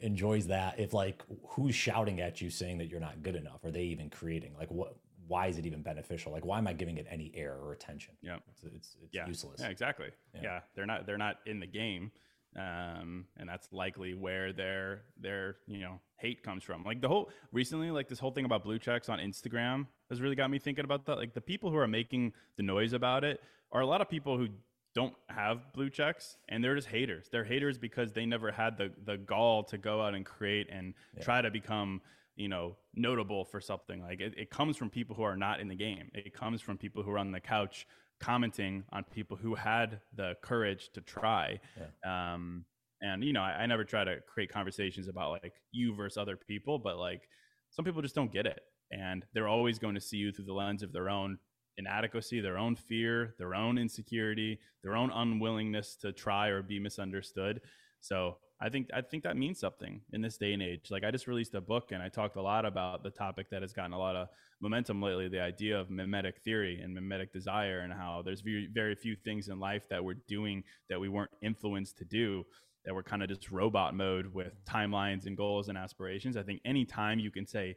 enjoys 0.00 0.46
that. 0.48 0.78
If 0.78 0.94
like, 0.94 1.22
who's 1.48 1.74
shouting 1.74 2.20
at 2.20 2.40
you 2.40 2.50
saying 2.50 2.78
that 2.78 2.88
you're 2.88 3.00
not 3.00 3.22
good 3.22 3.36
enough? 3.36 3.64
Are 3.64 3.70
they 3.70 3.84
even 3.84 4.10
creating? 4.10 4.54
Like, 4.58 4.70
what, 4.70 4.96
why 5.26 5.48
is 5.48 5.58
it 5.58 5.66
even 5.66 5.82
beneficial? 5.82 6.32
Like, 6.32 6.44
why 6.44 6.58
am 6.58 6.66
I 6.66 6.72
giving 6.72 6.96
it 6.96 7.06
any 7.10 7.32
air 7.34 7.54
or 7.54 7.72
attention? 7.72 8.14
Yeah. 8.22 8.36
It's, 8.48 8.62
it's, 8.64 8.96
it's 9.02 9.14
yeah. 9.14 9.26
useless. 9.26 9.60
Yeah, 9.60 9.68
exactly. 9.68 10.08
Yeah. 10.34 10.40
yeah. 10.42 10.60
They're 10.74 10.86
not, 10.86 11.06
they're 11.06 11.18
not 11.18 11.36
in 11.46 11.60
the 11.60 11.66
game 11.66 12.10
um, 12.56 13.26
and 13.36 13.48
that's 13.48 13.70
likely 13.70 14.14
where 14.14 14.52
their 14.52 15.02
their 15.20 15.56
you 15.66 15.80
know 15.80 16.00
hate 16.16 16.42
comes 16.42 16.62
from. 16.62 16.84
Like 16.84 17.02
the 17.02 17.08
whole 17.08 17.30
recently, 17.52 17.90
like 17.90 18.08
this 18.08 18.18
whole 18.18 18.30
thing 18.30 18.46
about 18.46 18.64
blue 18.64 18.78
checks 18.78 19.08
on 19.08 19.18
Instagram 19.18 19.86
has 20.08 20.22
really 20.22 20.36
got 20.36 20.50
me 20.50 20.58
thinking 20.58 20.84
about 20.84 21.04
that. 21.06 21.16
Like 21.16 21.34
the 21.34 21.40
people 21.40 21.70
who 21.70 21.76
are 21.76 21.88
making 21.88 22.32
the 22.56 22.62
noise 22.62 22.94
about 22.94 23.24
it 23.24 23.40
are 23.72 23.82
a 23.82 23.86
lot 23.86 24.00
of 24.00 24.08
people 24.08 24.38
who 24.38 24.48
don't 24.96 25.14
have 25.28 25.72
blue 25.72 25.90
checks 25.90 26.38
and 26.48 26.64
they're 26.64 26.74
just 26.74 26.88
haters. 26.88 27.28
They're 27.30 27.44
haters 27.44 27.78
because 27.78 28.12
they 28.12 28.26
never 28.26 28.50
had 28.50 28.76
the 28.76 28.90
the 29.04 29.16
gall 29.16 29.62
to 29.64 29.78
go 29.78 30.02
out 30.02 30.14
and 30.14 30.26
create 30.26 30.68
and 30.70 30.94
yeah. 31.16 31.22
try 31.22 31.40
to 31.40 31.50
become 31.50 32.00
you 32.34 32.48
know 32.48 32.76
notable 32.94 33.44
for 33.44 33.60
something 33.60 34.02
like 34.02 34.20
it, 34.20 34.34
it 34.36 34.50
comes 34.50 34.76
from 34.76 34.90
people 34.90 35.14
who 35.16 35.22
are 35.22 35.36
not 35.36 35.58
in 35.58 35.68
the 35.68 35.74
game 35.74 36.10
it 36.12 36.34
comes 36.34 36.60
from 36.60 36.76
people 36.76 37.02
who 37.02 37.10
are 37.10 37.16
on 37.16 37.32
the 37.32 37.40
couch 37.40 37.86
commenting 38.20 38.84
on 38.92 39.04
people 39.04 39.36
who 39.36 39.54
had 39.54 40.00
the 40.14 40.34
courage 40.42 40.90
to 40.94 41.00
try. 41.00 41.60
Yeah. 41.76 42.34
Um, 42.34 42.64
and 43.02 43.22
you 43.22 43.32
know, 43.32 43.42
I, 43.42 43.62
I, 43.62 43.66
never 43.66 43.84
try 43.84 44.04
to 44.04 44.20
create 44.26 44.50
conversations 44.50 45.08
about 45.08 45.30
like 45.42 45.54
you 45.70 45.94
versus 45.94 46.16
other 46.16 46.36
people, 46.36 46.78
but 46.78 46.98
like 46.98 47.28
some 47.70 47.84
people 47.84 48.00
just 48.00 48.14
don't 48.14 48.32
get 48.32 48.46
it, 48.46 48.60
and 48.90 49.24
they're 49.34 49.48
always 49.48 49.78
going 49.78 49.94
to 49.94 50.00
see 50.00 50.16
you 50.16 50.32
through 50.32 50.46
the 50.46 50.54
lens 50.54 50.82
of 50.82 50.92
their 50.92 51.10
own 51.10 51.38
inadequacy, 51.78 52.40
their 52.40 52.58
own 52.58 52.76
fear, 52.76 53.34
their 53.38 53.54
own 53.54 53.78
insecurity, 53.78 54.58
their 54.82 54.96
own 54.96 55.10
unwillingness 55.10 55.96
to 55.96 56.12
try 56.12 56.48
or 56.48 56.62
be 56.62 56.78
misunderstood. 56.78 57.60
So 58.00 58.38
I 58.60 58.68
think 58.70 58.88
I 58.94 59.02
think 59.02 59.22
that 59.24 59.36
means 59.36 59.58
something 59.58 60.00
in 60.12 60.22
this 60.22 60.38
day 60.38 60.52
and 60.52 60.62
age. 60.62 60.90
Like 60.90 61.04
I 61.04 61.10
just 61.10 61.26
released 61.26 61.54
a 61.54 61.60
book 61.60 61.92
and 61.92 62.02
I 62.02 62.08
talked 62.08 62.36
a 62.36 62.42
lot 62.42 62.64
about 62.64 63.02
the 63.02 63.10
topic 63.10 63.50
that 63.50 63.62
has 63.62 63.72
gotten 63.72 63.92
a 63.92 63.98
lot 63.98 64.16
of 64.16 64.28
momentum 64.60 65.02
lately, 65.02 65.28
the 65.28 65.42
idea 65.42 65.78
of 65.78 65.90
mimetic 65.90 66.38
theory 66.42 66.80
and 66.80 66.94
mimetic 66.94 67.32
desire 67.32 67.80
and 67.80 67.92
how 67.92 68.22
there's 68.24 68.40
very, 68.40 68.68
very 68.72 68.94
few 68.94 69.14
things 69.14 69.48
in 69.48 69.60
life 69.60 69.86
that 69.90 70.02
we're 70.02 70.16
doing 70.26 70.62
that 70.88 70.98
we 70.98 71.10
weren't 71.10 71.30
influenced 71.42 71.98
to 71.98 72.04
do 72.04 72.44
that 72.86 72.94
we're 72.94 73.02
kind 73.02 73.22
of 73.22 73.28
just 73.28 73.50
robot 73.50 73.94
mode 73.94 74.32
with 74.32 74.64
timelines 74.64 75.26
and 75.26 75.36
goals 75.36 75.68
and 75.68 75.76
aspirations. 75.76 76.36
I 76.36 76.42
think 76.42 76.60
anytime 76.64 77.18
you 77.18 77.32
can 77.32 77.46
say 77.46 77.74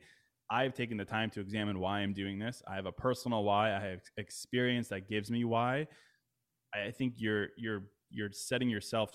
I've 0.51 0.73
taken 0.73 0.97
the 0.97 1.05
time 1.05 1.29
to 1.31 1.41
examine 1.41 1.79
why 1.79 1.99
I'm 1.99 2.13
doing 2.13 2.39
this. 2.39 2.63
I 2.67 2.75
have 2.75 2.85
a 2.85 2.91
personal 2.91 3.43
why. 3.43 3.75
I 3.75 3.79
have 3.79 4.01
experience 4.17 4.87
that 4.87 5.07
gives 5.07 5.29
me 5.29 5.43
why. 5.43 5.87
I 6.73 6.91
think 6.91 7.15
you're 7.17 7.49
you're 7.57 7.83
you're 8.09 8.31
setting 8.31 8.69
yourself 8.69 9.11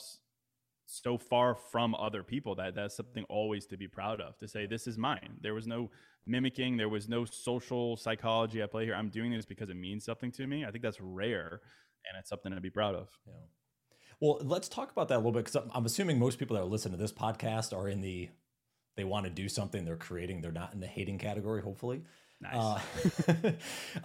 so 0.86 1.16
far 1.16 1.54
from 1.54 1.94
other 1.94 2.22
people 2.22 2.54
that 2.54 2.74
that's 2.74 2.96
something 2.96 3.24
always 3.28 3.66
to 3.66 3.76
be 3.76 3.88
proud 3.88 4.20
of 4.20 4.36
to 4.38 4.46
say 4.46 4.66
this 4.66 4.86
is 4.86 4.98
mine 4.98 5.36
there 5.40 5.54
was 5.54 5.66
no 5.66 5.90
mimicking 6.26 6.76
there 6.76 6.88
was 6.88 7.08
no 7.08 7.24
social 7.24 7.96
psychology 7.96 8.60
at 8.60 8.70
play 8.70 8.84
here 8.84 8.94
i'm 8.94 9.08
doing 9.08 9.32
this 9.32 9.46
because 9.46 9.70
it 9.70 9.76
means 9.76 10.04
something 10.04 10.30
to 10.30 10.46
me 10.46 10.64
i 10.64 10.70
think 10.70 10.82
that's 10.82 11.00
rare 11.00 11.60
and 12.08 12.18
it's 12.18 12.28
something 12.28 12.52
to 12.52 12.60
be 12.60 12.70
proud 12.70 12.94
of 12.94 13.08
yeah 13.26 13.32
well 14.20 14.38
let's 14.42 14.68
talk 14.68 14.92
about 14.92 15.08
that 15.08 15.16
a 15.16 15.18
little 15.18 15.32
bit 15.32 15.46
because 15.46 15.66
i'm 15.74 15.86
assuming 15.86 16.18
most 16.18 16.38
people 16.38 16.54
that 16.54 16.62
are 16.62 16.66
listening 16.66 16.92
to 16.92 17.02
this 17.02 17.12
podcast 17.12 17.74
are 17.76 17.88
in 17.88 18.02
the 18.02 18.28
they 18.96 19.04
want 19.04 19.24
to 19.24 19.30
do 19.30 19.48
something 19.48 19.84
they're 19.84 19.96
creating 19.96 20.40
they're 20.40 20.52
not 20.52 20.72
in 20.72 20.80
the 20.80 20.86
hating 20.86 21.18
category 21.18 21.62
hopefully 21.62 22.02
Nice. 22.40 22.80
Uh, 23.28 23.52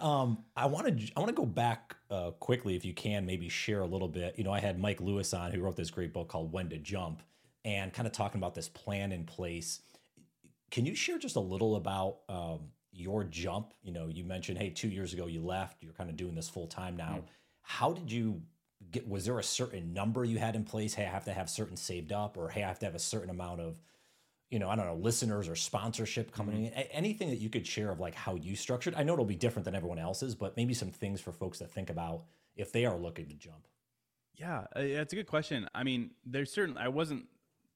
um, 0.04 0.44
I 0.56 0.66
want 0.66 0.98
to 0.98 1.12
I 1.16 1.20
want 1.20 1.28
to 1.28 1.34
go 1.34 1.46
back 1.46 1.96
uh, 2.10 2.30
quickly, 2.32 2.76
if 2.76 2.84
you 2.84 2.94
can, 2.94 3.26
maybe 3.26 3.48
share 3.48 3.80
a 3.80 3.86
little 3.86 4.08
bit. 4.08 4.34
You 4.38 4.44
know, 4.44 4.52
I 4.52 4.60
had 4.60 4.78
Mike 4.78 5.00
Lewis 5.00 5.34
on, 5.34 5.52
who 5.52 5.60
wrote 5.60 5.76
this 5.76 5.90
great 5.90 6.12
book 6.12 6.28
called 6.28 6.52
When 6.52 6.68
to 6.70 6.78
Jump, 6.78 7.22
and 7.64 7.92
kind 7.92 8.06
of 8.06 8.12
talking 8.12 8.40
about 8.40 8.54
this 8.54 8.68
plan 8.68 9.12
in 9.12 9.24
place. 9.24 9.80
Can 10.70 10.86
you 10.86 10.94
share 10.94 11.18
just 11.18 11.36
a 11.36 11.40
little 11.40 11.76
about 11.76 12.18
um, 12.28 12.60
your 12.92 13.24
jump? 13.24 13.74
You 13.82 13.92
know, 13.92 14.08
you 14.08 14.24
mentioned, 14.24 14.58
hey, 14.58 14.70
two 14.70 14.88
years 14.88 15.12
ago 15.12 15.26
you 15.26 15.42
left. 15.42 15.82
You're 15.82 15.92
kind 15.92 16.08
of 16.08 16.16
doing 16.16 16.34
this 16.34 16.48
full 16.48 16.66
time 16.66 16.96
now. 16.96 17.16
Mm-hmm. 17.16 17.26
How 17.62 17.92
did 17.92 18.10
you 18.10 18.42
get? 18.90 19.08
Was 19.08 19.24
there 19.24 19.38
a 19.38 19.44
certain 19.44 19.92
number 19.92 20.24
you 20.24 20.38
had 20.38 20.56
in 20.56 20.64
place? 20.64 20.94
Hey, 20.94 21.04
I 21.04 21.10
have 21.10 21.24
to 21.24 21.32
have 21.32 21.50
certain 21.50 21.76
saved 21.76 22.12
up, 22.12 22.36
or 22.38 22.48
hey, 22.48 22.62
I 22.62 22.68
have 22.68 22.78
to 22.78 22.86
have 22.86 22.94
a 22.94 23.00
certain 23.00 23.30
amount 23.30 23.60
of 23.60 23.80
you 24.50 24.58
know, 24.58 24.68
I 24.68 24.76
don't 24.76 24.86
know, 24.86 24.96
listeners 24.96 25.48
or 25.48 25.54
sponsorship 25.54 26.32
coming 26.32 26.56
mm-hmm. 26.56 26.78
in, 26.78 26.86
anything 26.90 27.30
that 27.30 27.38
you 27.38 27.48
could 27.48 27.66
share 27.66 27.90
of 27.90 28.00
like 28.00 28.14
how 28.14 28.34
you 28.34 28.56
structured. 28.56 28.94
I 28.96 29.04
know 29.04 29.12
it'll 29.12 29.24
be 29.24 29.36
different 29.36 29.64
than 29.64 29.74
everyone 29.74 29.98
else's, 29.98 30.34
but 30.34 30.56
maybe 30.56 30.74
some 30.74 30.90
things 30.90 31.20
for 31.20 31.32
folks 31.32 31.58
to 31.58 31.66
think 31.66 31.88
about 31.88 32.24
if 32.56 32.72
they 32.72 32.84
are 32.84 32.96
looking 32.96 33.26
to 33.28 33.34
jump. 33.34 33.66
Yeah, 34.34 34.64
that's 34.74 35.12
a 35.12 35.16
good 35.16 35.26
question. 35.26 35.68
I 35.74 35.84
mean, 35.84 36.10
there's 36.24 36.52
certain 36.52 36.76
I 36.76 36.88
wasn't 36.88 37.26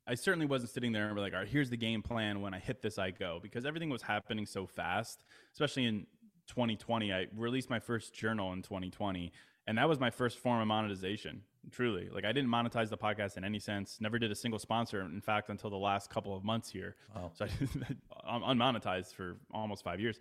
I 0.07 0.15
certainly 0.15 0.47
wasn't 0.47 0.71
sitting 0.71 0.93
there 0.93 1.07
and 1.07 1.15
be 1.15 1.21
like, 1.21 1.33
all 1.33 1.41
right, 1.41 1.49
here's 1.49 1.71
the 1.71 1.77
game 1.77 2.03
plan. 2.03 2.41
When 2.41 2.53
I 2.53 2.59
hit 2.59 2.83
this, 2.83 2.99
I 2.99 3.11
go 3.11 3.39
because 3.43 3.65
everything 3.65 3.91
was 3.91 4.03
happening 4.03 4.45
so 4.45 4.67
fast, 4.67 5.25
especially 5.53 5.87
in 5.87 6.07
2020. 6.49 7.13
I 7.13 7.27
released 7.37 7.71
my 7.71 7.79
first 7.79 8.15
journal 8.15 8.53
in 8.53 8.63
2020, 8.63 9.33
and 9.67 9.79
that 9.79 9.89
was 9.89 9.99
my 9.99 10.11
first 10.11 10.39
form 10.39 10.61
of 10.61 10.67
monetization 10.67 11.43
truly. 11.71 12.09
Like 12.13 12.25
i 12.25 12.33
didn't 12.33 12.51
monetize 12.51 12.91
the 12.91 12.99
podcast 12.99 13.37
in 13.37 13.45
any 13.45 13.59
sense 13.59 13.99
never 14.01 14.19
did 14.19 14.31
a 14.31 14.35
single 14.35 14.59
sponsor 14.59 15.01
in 15.01 15.21
fact 15.21 15.49
until 15.49 15.71
the 15.71 15.77
last 15.77 16.11
couple 16.11 16.37
of 16.37 16.45
months 16.45 16.71
here. 16.71 16.97
Wow. 17.15 17.31
so 17.35 17.47
i'm 18.27 18.43
unmonetized 18.43 19.15
for 19.15 19.37
almost 19.53 19.85
five 19.85 20.01
years. 20.01 20.19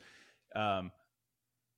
Um, 0.56 0.91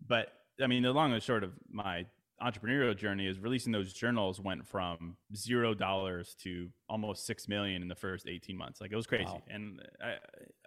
but 0.07 0.33
i 0.61 0.67
mean 0.67 0.83
the 0.83 0.91
long 0.91 1.13
and 1.13 1.21
short 1.21 1.43
of 1.43 1.51
my 1.69 2.05
entrepreneurial 2.41 2.95
journey 2.95 3.27
is 3.27 3.39
releasing 3.39 3.71
those 3.71 3.93
journals 3.93 4.39
went 4.39 4.67
from 4.67 5.15
zero 5.35 5.73
dollars 5.73 6.35
to 6.43 6.69
almost 6.89 7.25
six 7.25 7.47
million 7.47 7.81
in 7.81 7.87
the 7.87 7.95
first 7.95 8.27
18 8.27 8.57
months. 8.57 8.81
Like 8.81 8.91
it 8.91 8.95
was 8.95 9.07
crazy. 9.07 9.25
Wow. 9.25 9.41
and 9.49 9.81
I, 10.01 10.07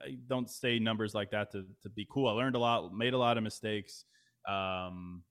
I, 0.03 0.17
don't 0.29 0.49
say 0.49 0.79
numbers 0.79 1.15
like 1.15 1.31
that 1.33 1.53
to, 1.53 1.67
to 1.83 1.91
be 1.91 2.07
cool. 2.11 2.29
I 2.29 2.33
learned 2.33 2.57
a 2.57 2.59
lot 2.59 2.95
made 2.95 3.13
a 3.13 3.19
lot 3.19 3.37
of 3.37 3.43
mistakes. 3.43 4.05
Um, 4.49 5.23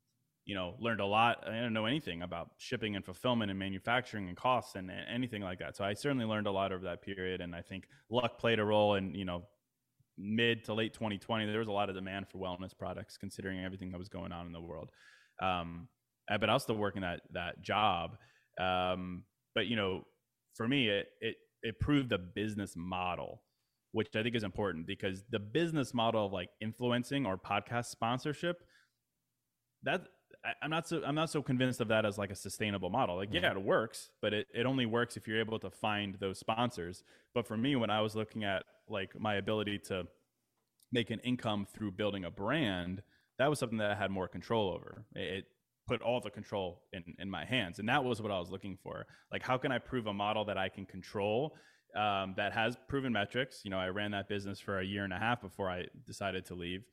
you 0.48 0.56
know, 0.56 0.76
learned 0.80 1.02
a 1.02 1.06
lot. 1.06 1.44
I 1.46 1.52
didn't 1.52 1.74
know 1.74 1.86
anything 1.86 2.22
about 2.22 2.52
shipping 2.58 2.96
and 2.96 3.04
fulfillment 3.04 3.52
and 3.52 3.60
manufacturing 3.60 4.30
and 4.30 4.38
costs 4.38 4.76
and 4.76 4.90
anything 5.14 5.42
like 5.42 5.60
that. 5.60 5.76
So 5.76 5.84
I 5.84 5.94
certainly 5.94 6.24
learned 6.24 6.48
a 6.48 6.52
lot 6.52 6.72
over 6.72 6.86
that 6.86 7.02
period. 7.02 7.42
And 7.42 7.54
I 7.54 7.62
think 7.62 7.84
luck 8.10 8.40
played 8.40 8.58
a 8.58 8.64
role 8.64 8.96
in, 8.96 9.14
you 9.14 9.26
know, 9.26 9.44
mid 10.18 10.64
to 10.64 10.74
late 10.74 10.94
2020, 10.94 11.46
there 11.48 11.60
was 11.60 11.68
a 11.68 11.72
lot 11.72 11.90
of 11.90 11.96
demand 11.96 12.30
for 12.30 12.38
wellness 12.38 12.72
products 12.76 13.18
considering 13.18 13.64
everything 13.64 13.92
that 13.92 13.98
was 13.98 14.08
going 14.08 14.32
on 14.32 14.48
in 14.48 14.54
the 14.54 14.62
world. 14.62 14.90
Um, 15.42 15.90
uh, 16.32 16.38
but 16.38 16.50
I 16.50 16.54
was 16.54 16.64
still 16.64 16.78
working 16.78 17.02
that, 17.02 17.22
that 17.34 17.62
job. 17.62 18.16
Um, 18.58 19.24
but 19.54 19.68
you 19.68 19.76
know, 19.76 20.06
for 20.56 20.66
me, 20.66 20.88
it, 20.88 21.08
it, 21.20 21.36
it 21.62 21.80
proved 21.82 22.10
the 22.10 22.18
business 22.18 22.74
model, 22.78 23.44
which 23.92 24.16
I 24.16 24.24
think 24.24 24.34
is 24.34 24.44
important 24.44 24.88
because 24.88 25.26
the 25.30 25.40
business 25.40 25.94
model 25.94 26.26
of 26.26 26.32
like 26.32 26.50
influencing 26.62 27.26
or 27.26 27.38
podcast 27.38 27.88
sponsorship, 27.88 28.64
that 29.84 30.08
I, 30.44 30.66
am 30.66 30.70
not 30.70 30.88
so 30.88 31.02
I'm 31.06 31.16
not 31.16 31.30
so 31.30 31.42
convinced 31.42 31.82
of 31.82 31.88
that 31.90 32.06
as 32.06 32.18
like 32.18 32.32
a 32.32 32.36
sustainable 32.36 32.90
model. 32.90 33.16
Like, 33.16 33.30
yeah, 33.32 33.42
mm-hmm. 33.42 33.60
it 33.60 33.64
works, 33.64 34.10
but 34.22 34.34
it, 34.34 34.48
it 34.54 34.66
only 34.66 34.86
works 34.86 35.18
if 35.18 35.28
you're 35.28 35.40
able 35.40 35.60
to 35.60 35.70
find 35.70 36.16
those 36.16 36.40
sponsors. 36.40 37.04
But 37.34 37.48
for 37.48 37.58
me, 37.58 37.76
when 37.76 37.90
I 37.90 38.02
was 38.02 38.16
looking 38.16 38.44
at 38.44 38.64
like 38.90 39.20
my 39.20 39.36
ability 39.36 39.80
to 39.88 40.08
make 40.92 41.10
an 41.10 41.20
income 41.20 41.68
through 41.74 41.92
building 41.92 42.26
a 42.26 42.32
brand, 42.32 43.02
that 43.40 43.50
was 43.50 43.60
something 43.60 43.78
that 43.80 43.92
I 43.92 43.96
had 43.96 44.12
more 44.12 44.28
control 44.28 44.70
over. 44.72 45.04
It, 45.16 45.38
it 45.38 45.46
put 45.88 46.02
all 46.02 46.20
the 46.20 46.30
control 46.30 46.82
in, 46.94 47.04
in 47.18 47.30
my 47.30 47.46
hands. 47.46 47.80
And 47.80 47.88
that 47.90 48.04
was 48.04 48.22
what 48.22 48.32
I 48.32 48.38
was 48.38 48.50
looking 48.50 48.78
for. 48.84 49.08
Like, 49.32 49.42
how 49.42 49.58
can 49.58 49.72
I 49.72 49.80
prove 49.80 50.08
a 50.08 50.14
model 50.14 50.44
that 50.46 50.58
I 50.58 50.70
can 50.70 50.86
control 50.86 51.56
um, 51.96 52.34
that 52.36 52.54
has 52.54 52.78
proven 52.88 53.14
metrics? 53.14 53.62
You 53.64 53.72
know, 53.72 53.80
I 53.80 53.88
ran 53.88 54.12
that 54.12 54.28
business 54.28 54.60
for 54.60 54.80
a 54.80 54.86
year 54.86 55.06
and 55.06 55.14
a 55.14 55.18
half 55.18 55.42
before 55.42 55.70
I 55.70 55.86
decided 56.06 56.46
to 56.48 56.56
leave. 56.56 56.84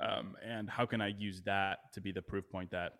Um, 0.00 0.34
and 0.44 0.68
how 0.68 0.86
can 0.86 1.00
I 1.00 1.08
use 1.08 1.42
that 1.42 1.78
to 1.94 2.00
be 2.00 2.12
the 2.12 2.22
proof 2.22 2.48
point 2.50 2.70
that 2.70 2.92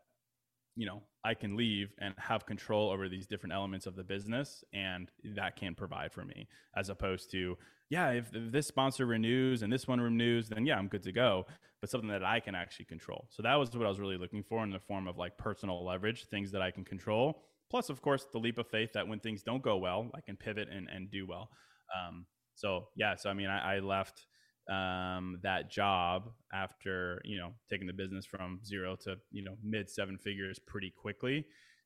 you 0.74 0.86
know 0.86 1.02
I 1.24 1.34
can 1.34 1.56
leave 1.56 1.92
and 1.98 2.14
have 2.18 2.46
control 2.46 2.90
over 2.90 3.08
these 3.08 3.26
different 3.26 3.52
elements 3.52 3.86
of 3.86 3.96
the 3.96 4.04
business, 4.04 4.64
and 4.72 5.10
that 5.36 5.56
can 5.56 5.74
provide 5.74 6.12
for 6.12 6.24
me, 6.24 6.48
as 6.76 6.88
opposed 6.88 7.30
to 7.32 7.56
yeah, 7.92 8.12
if, 8.12 8.34
if 8.34 8.50
this 8.50 8.66
sponsor 8.66 9.04
renews 9.04 9.62
and 9.62 9.70
this 9.70 9.86
one 9.86 10.00
renews, 10.00 10.48
then 10.48 10.64
yeah, 10.64 10.78
I'm 10.78 10.88
good 10.88 11.02
to 11.02 11.12
go. 11.12 11.44
But 11.82 11.90
something 11.90 12.08
that 12.08 12.24
I 12.24 12.40
can 12.40 12.54
actually 12.54 12.86
control. 12.86 13.26
So 13.28 13.42
that 13.42 13.56
was 13.56 13.70
what 13.76 13.84
I 13.84 13.88
was 13.90 14.00
really 14.00 14.16
looking 14.16 14.42
for 14.42 14.64
in 14.64 14.70
the 14.70 14.78
form 14.78 15.06
of 15.06 15.18
like 15.18 15.36
personal 15.36 15.84
leverage, 15.84 16.26
things 16.28 16.52
that 16.52 16.62
I 16.62 16.70
can 16.70 16.84
control. 16.84 17.42
Plus, 17.70 17.90
of 17.90 18.00
course, 18.00 18.26
the 18.32 18.38
leap 18.38 18.56
of 18.56 18.66
faith 18.68 18.90
that 18.94 19.06
when 19.06 19.18
things 19.20 19.42
don't 19.42 19.62
go 19.62 19.76
well, 19.76 20.10
I 20.14 20.22
can 20.22 20.36
pivot 20.36 20.68
and, 20.70 20.88
and 20.88 21.10
do 21.10 21.26
well. 21.26 21.50
Um, 21.94 22.24
so 22.54 22.88
yeah, 22.96 23.14
so 23.16 23.28
I 23.28 23.34
mean, 23.34 23.48
I, 23.48 23.76
I 23.76 23.78
left 23.80 24.26
um, 24.70 25.38
that 25.42 25.70
job 25.70 26.30
after 26.52 27.20
you 27.24 27.38
know 27.38 27.52
taking 27.68 27.86
the 27.86 27.92
business 27.92 28.24
from 28.24 28.60
zero 28.64 28.96
to 29.04 29.16
you 29.30 29.42
know 29.42 29.56
mid 29.62 29.90
seven 29.90 30.18
figures 30.18 30.58
pretty 30.58 30.90
quickly. 30.90 31.44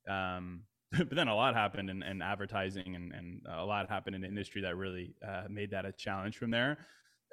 Um, 0.08 0.62
but 0.92 1.10
then 1.10 1.28
a 1.28 1.34
lot 1.34 1.54
happened 1.54 1.90
in, 1.90 2.02
in 2.04 2.22
advertising 2.22 2.94
and, 2.94 3.12
and, 3.12 3.40
a 3.52 3.64
lot 3.64 3.88
happened 3.88 4.14
in 4.14 4.22
the 4.22 4.28
industry 4.28 4.62
that 4.62 4.76
really 4.76 5.16
uh, 5.26 5.42
made 5.50 5.72
that 5.72 5.84
a 5.84 5.90
challenge 5.90 6.36
from 6.38 6.52
there. 6.52 6.78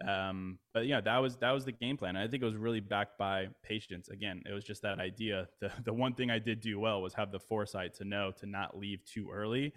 Um, 0.07 0.57
but 0.73 0.87
yeah, 0.87 1.01
that 1.01 1.17
was 1.19 1.37
that 1.37 1.51
was 1.51 1.65
the 1.65 1.71
game 1.71 1.97
plan. 1.97 2.17
I 2.17 2.27
think 2.27 2.41
it 2.41 2.45
was 2.45 2.55
really 2.55 2.79
backed 2.79 3.17
by 3.17 3.47
patience. 3.63 4.09
Again, 4.09 4.41
it 4.49 4.53
was 4.53 4.63
just 4.63 4.81
that 4.81 4.99
idea. 4.99 5.47
The 5.61 5.71
the 5.85 5.93
one 5.93 6.13
thing 6.13 6.31
I 6.31 6.39
did 6.39 6.61
do 6.61 6.79
well 6.79 7.01
was 7.01 7.13
have 7.13 7.31
the 7.31 7.39
foresight 7.39 7.93
to 7.95 8.05
know 8.05 8.31
to 8.39 8.45
not 8.45 8.77
leave 8.77 9.05
too 9.05 9.29
early, 9.31 9.71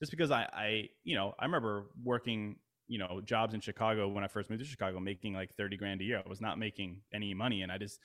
just 0.00 0.10
because 0.10 0.30
I 0.30 0.48
I 0.52 0.88
you 1.04 1.14
know 1.14 1.34
I 1.38 1.44
remember 1.44 1.86
working 2.02 2.56
you 2.90 2.98
know 2.98 3.20
jobs 3.24 3.54
in 3.54 3.60
Chicago 3.60 4.08
when 4.08 4.24
I 4.24 4.26
first 4.26 4.50
moved 4.50 4.62
to 4.62 4.68
Chicago, 4.68 4.98
making 4.98 5.32
like 5.32 5.54
thirty 5.54 5.76
grand 5.76 6.00
a 6.00 6.04
year. 6.04 6.22
I 6.24 6.28
was 6.28 6.40
not 6.40 6.58
making 6.58 7.00
any 7.14 7.32
money, 7.32 7.62
and 7.62 7.70
I 7.70 7.78
just 7.78 8.00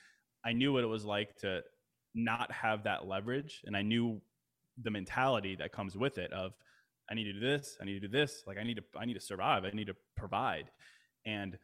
I 0.45 0.53
knew 0.53 0.71
what 0.71 0.83
it 0.83 0.87
was 0.87 1.03
like 1.03 1.35
to 1.37 1.63
not 2.13 2.51
have 2.51 2.83
that 2.83 3.07
leverage, 3.07 3.63
and 3.65 3.75
I 3.75 3.81
knew 3.81 4.21
the 4.83 4.91
mentality 4.91 5.55
that 5.55 5.71
comes 5.71 5.97
with 5.97 6.19
it 6.19 6.31
of 6.31 6.53
I 7.09 7.15
need 7.15 7.23
to 7.25 7.33
do 7.33 7.39
this, 7.39 7.77
I 7.81 7.85
need 7.85 7.99
to 7.99 8.07
do 8.07 8.07
this, 8.07 8.43
like 8.45 8.59
I 8.59 8.63
need 8.63 8.77
to 8.77 8.83
I 8.95 9.05
need 9.05 9.15
to 9.15 9.19
survive, 9.19 9.65
I 9.65 9.71
need 9.71 9.87
to 9.87 9.95
provide, 10.15 10.69
and 11.25 11.57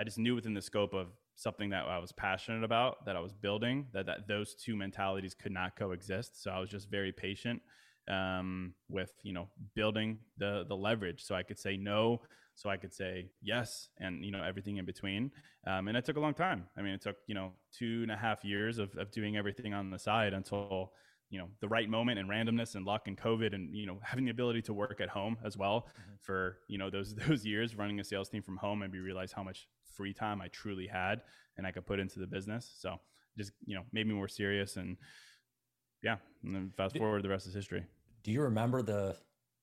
I 0.00 0.02
just 0.02 0.18
knew 0.18 0.34
within 0.34 0.54
the 0.54 0.62
scope 0.62 0.94
of 0.94 1.06
something 1.36 1.70
that 1.70 1.84
I 1.86 1.98
was 1.98 2.10
passionate 2.10 2.64
about, 2.64 3.06
that 3.06 3.16
I 3.16 3.20
was 3.20 3.32
building, 3.32 3.86
that, 3.92 4.06
that 4.06 4.26
those 4.26 4.54
two 4.54 4.76
mentalities 4.76 5.34
could 5.34 5.52
not 5.52 5.76
coexist. 5.76 6.42
So 6.42 6.50
I 6.50 6.58
was 6.58 6.70
just 6.70 6.90
very 6.90 7.12
patient 7.12 7.60
um, 8.08 8.74
with 8.88 9.12
you 9.22 9.32
know 9.32 9.48
building 9.74 10.18
the 10.38 10.64
the 10.68 10.76
leverage, 10.76 11.22
so 11.22 11.34
I 11.34 11.42
could 11.42 11.58
say 11.58 11.76
no 11.76 12.20
so 12.54 12.70
I 12.70 12.76
could 12.76 12.94
say 12.94 13.30
yes 13.42 13.88
and 13.98 14.24
you 14.24 14.30
know 14.30 14.42
everything 14.42 14.76
in 14.76 14.84
between. 14.84 15.30
Um, 15.66 15.88
and 15.88 15.96
it 15.96 16.04
took 16.04 16.16
a 16.16 16.20
long 16.20 16.34
time. 16.34 16.66
I 16.76 16.82
mean, 16.82 16.94
it 16.94 17.02
took 17.02 17.16
you 17.26 17.34
know 17.34 17.52
two 17.72 18.00
and 18.02 18.12
a 18.12 18.16
half 18.16 18.44
years 18.44 18.78
of, 18.78 18.94
of 18.96 19.10
doing 19.10 19.36
everything 19.36 19.74
on 19.74 19.90
the 19.90 19.98
side 19.98 20.32
until 20.32 20.92
you 21.30 21.38
know 21.38 21.48
the 21.60 21.68
right 21.68 21.88
moment 21.88 22.18
and 22.18 22.28
randomness 22.28 22.76
and 22.76 22.86
luck 22.86 23.08
and 23.08 23.18
COVID 23.18 23.54
and 23.54 23.74
you 23.74 23.86
know 23.86 23.98
having 24.02 24.24
the 24.24 24.30
ability 24.30 24.62
to 24.62 24.72
work 24.72 25.00
at 25.00 25.08
home 25.08 25.36
as 25.44 25.56
well 25.56 25.80
mm-hmm. 25.80 26.14
for 26.20 26.58
you 26.68 26.78
know 26.78 26.90
those 26.90 27.14
those 27.28 27.44
years 27.44 27.76
running 27.76 27.98
a 28.00 28.04
sales 28.04 28.28
team 28.28 28.42
from 28.42 28.56
home 28.56 28.82
and 28.82 28.92
we 28.92 29.00
realized 29.00 29.32
how 29.34 29.42
much 29.42 29.68
free 29.96 30.12
time 30.12 30.40
I 30.40 30.48
truly 30.48 30.86
had 30.86 31.22
and 31.56 31.66
I 31.66 31.70
could 31.70 31.86
put 31.86 32.00
into 32.00 32.18
the 32.18 32.26
business. 32.26 32.72
So 32.78 33.00
just 33.36 33.52
you 33.66 33.74
know 33.74 33.82
made 33.92 34.06
me 34.06 34.14
more 34.14 34.28
serious 34.28 34.76
and 34.76 34.96
yeah. 36.04 36.16
And 36.44 36.54
then 36.54 36.72
fast 36.76 36.96
forward, 36.96 37.22
the 37.22 37.28
rest 37.28 37.46
is 37.46 37.54
history. 37.54 37.84
Do 38.22 38.30
you 38.30 38.42
remember 38.42 38.82
the 38.82 39.16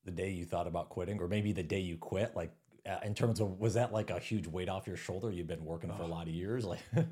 the 0.03 0.11
day 0.11 0.31
you 0.31 0.45
thought 0.45 0.67
about 0.67 0.89
quitting, 0.89 1.19
or 1.19 1.27
maybe 1.27 1.53
the 1.53 1.63
day 1.63 1.79
you 1.79 1.97
quit? 1.97 2.35
Like 2.35 2.51
uh, 2.85 2.97
in 3.03 3.13
terms 3.13 3.39
of 3.39 3.59
was 3.59 3.75
that 3.75 3.93
like 3.93 4.09
a 4.09 4.19
huge 4.19 4.47
weight 4.47 4.69
off 4.69 4.87
your 4.87 4.97
shoulder? 4.97 5.31
You've 5.31 5.47
been 5.47 5.63
working 5.63 5.91
for 5.93 6.03
a 6.03 6.07
lot 6.07 6.27
of 6.27 6.33
years, 6.33 6.65
like. 6.65 6.79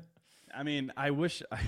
I 0.52 0.64
mean, 0.64 0.92
I 0.96 1.10
wish, 1.10 1.42
I, 1.52 1.60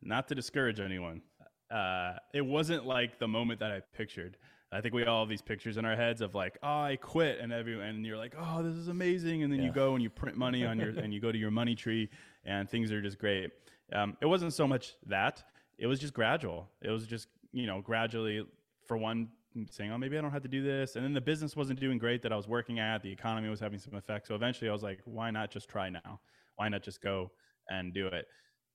not 0.00 0.28
to 0.28 0.34
discourage 0.34 0.80
anyone, 0.80 1.22
uh, 1.70 2.14
it 2.32 2.44
wasn't 2.44 2.86
like 2.86 3.18
the 3.18 3.28
moment 3.28 3.60
that 3.60 3.70
I 3.70 3.82
pictured. 3.96 4.36
I 4.70 4.82
think 4.82 4.94
we 4.94 5.04
all 5.04 5.22
have 5.22 5.30
these 5.30 5.40
pictures 5.40 5.78
in 5.78 5.86
our 5.86 5.96
heads 5.96 6.20
of 6.20 6.34
like, 6.34 6.58
oh, 6.62 6.82
I 6.82 6.96
quit, 7.00 7.38
and 7.40 7.52
every 7.52 7.80
and 7.80 8.04
you're 8.04 8.18
like, 8.18 8.34
oh, 8.38 8.62
this 8.62 8.74
is 8.74 8.88
amazing, 8.88 9.42
and 9.42 9.52
then 9.52 9.60
yeah. 9.60 9.66
you 9.66 9.72
go 9.72 9.94
and 9.94 10.02
you 10.02 10.10
print 10.10 10.36
money 10.36 10.64
on 10.64 10.78
your 10.78 10.90
and 10.90 11.12
you 11.12 11.20
go 11.20 11.32
to 11.32 11.38
your 11.38 11.50
money 11.50 11.74
tree, 11.74 12.10
and 12.44 12.68
things 12.68 12.92
are 12.92 13.00
just 13.00 13.18
great. 13.18 13.50
Um, 13.92 14.16
it 14.20 14.26
wasn't 14.26 14.52
so 14.52 14.66
much 14.66 14.94
that; 15.06 15.42
it 15.78 15.86
was 15.86 15.98
just 16.00 16.14
gradual. 16.14 16.68
It 16.82 16.90
was 16.90 17.06
just 17.06 17.28
you 17.52 17.66
know 17.66 17.80
gradually. 17.80 18.44
For 18.86 18.96
one, 18.96 19.28
saying, 19.70 19.90
oh, 19.92 19.98
maybe 19.98 20.16
I 20.16 20.20
don't 20.20 20.30
have 20.30 20.42
to 20.42 20.48
do 20.48 20.62
this. 20.62 20.96
And 20.96 21.04
then 21.04 21.12
the 21.12 21.20
business 21.20 21.56
wasn't 21.56 21.80
doing 21.80 21.98
great 21.98 22.22
that 22.22 22.32
I 22.32 22.36
was 22.36 22.46
working 22.46 22.78
at. 22.78 23.02
The 23.02 23.10
economy 23.10 23.48
was 23.48 23.60
having 23.60 23.78
some 23.78 23.94
effect. 23.94 24.26
So 24.26 24.34
eventually 24.34 24.70
I 24.70 24.72
was 24.72 24.82
like, 24.82 25.00
why 25.04 25.30
not 25.30 25.50
just 25.50 25.68
try 25.68 25.90
now? 25.90 26.20
Why 26.56 26.68
not 26.68 26.82
just 26.82 27.02
go 27.02 27.30
and 27.68 27.92
do 27.92 28.06
it? 28.06 28.26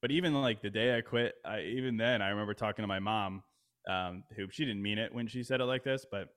But 0.02 0.12
even 0.12 0.34
like 0.34 0.62
the 0.62 0.70
day 0.70 0.98
I 0.98 1.02
quit, 1.02 1.36
I, 1.46 1.62
even 1.62 1.98
then, 1.98 2.22
I 2.22 2.30
remember 2.30 2.54
talking 2.54 2.84
to 2.84 2.88
my 2.88 3.00
mom, 3.00 3.44
um, 3.90 4.24
who 4.36 4.48
she 4.52 4.66
didn't 4.66 4.82
mean 4.82 4.98
it 4.98 5.14
when 5.14 5.28
she 5.28 5.44
said 5.44 5.62
it 5.62 5.66
like 5.66 5.84
this, 5.84 6.06
but 6.10 6.30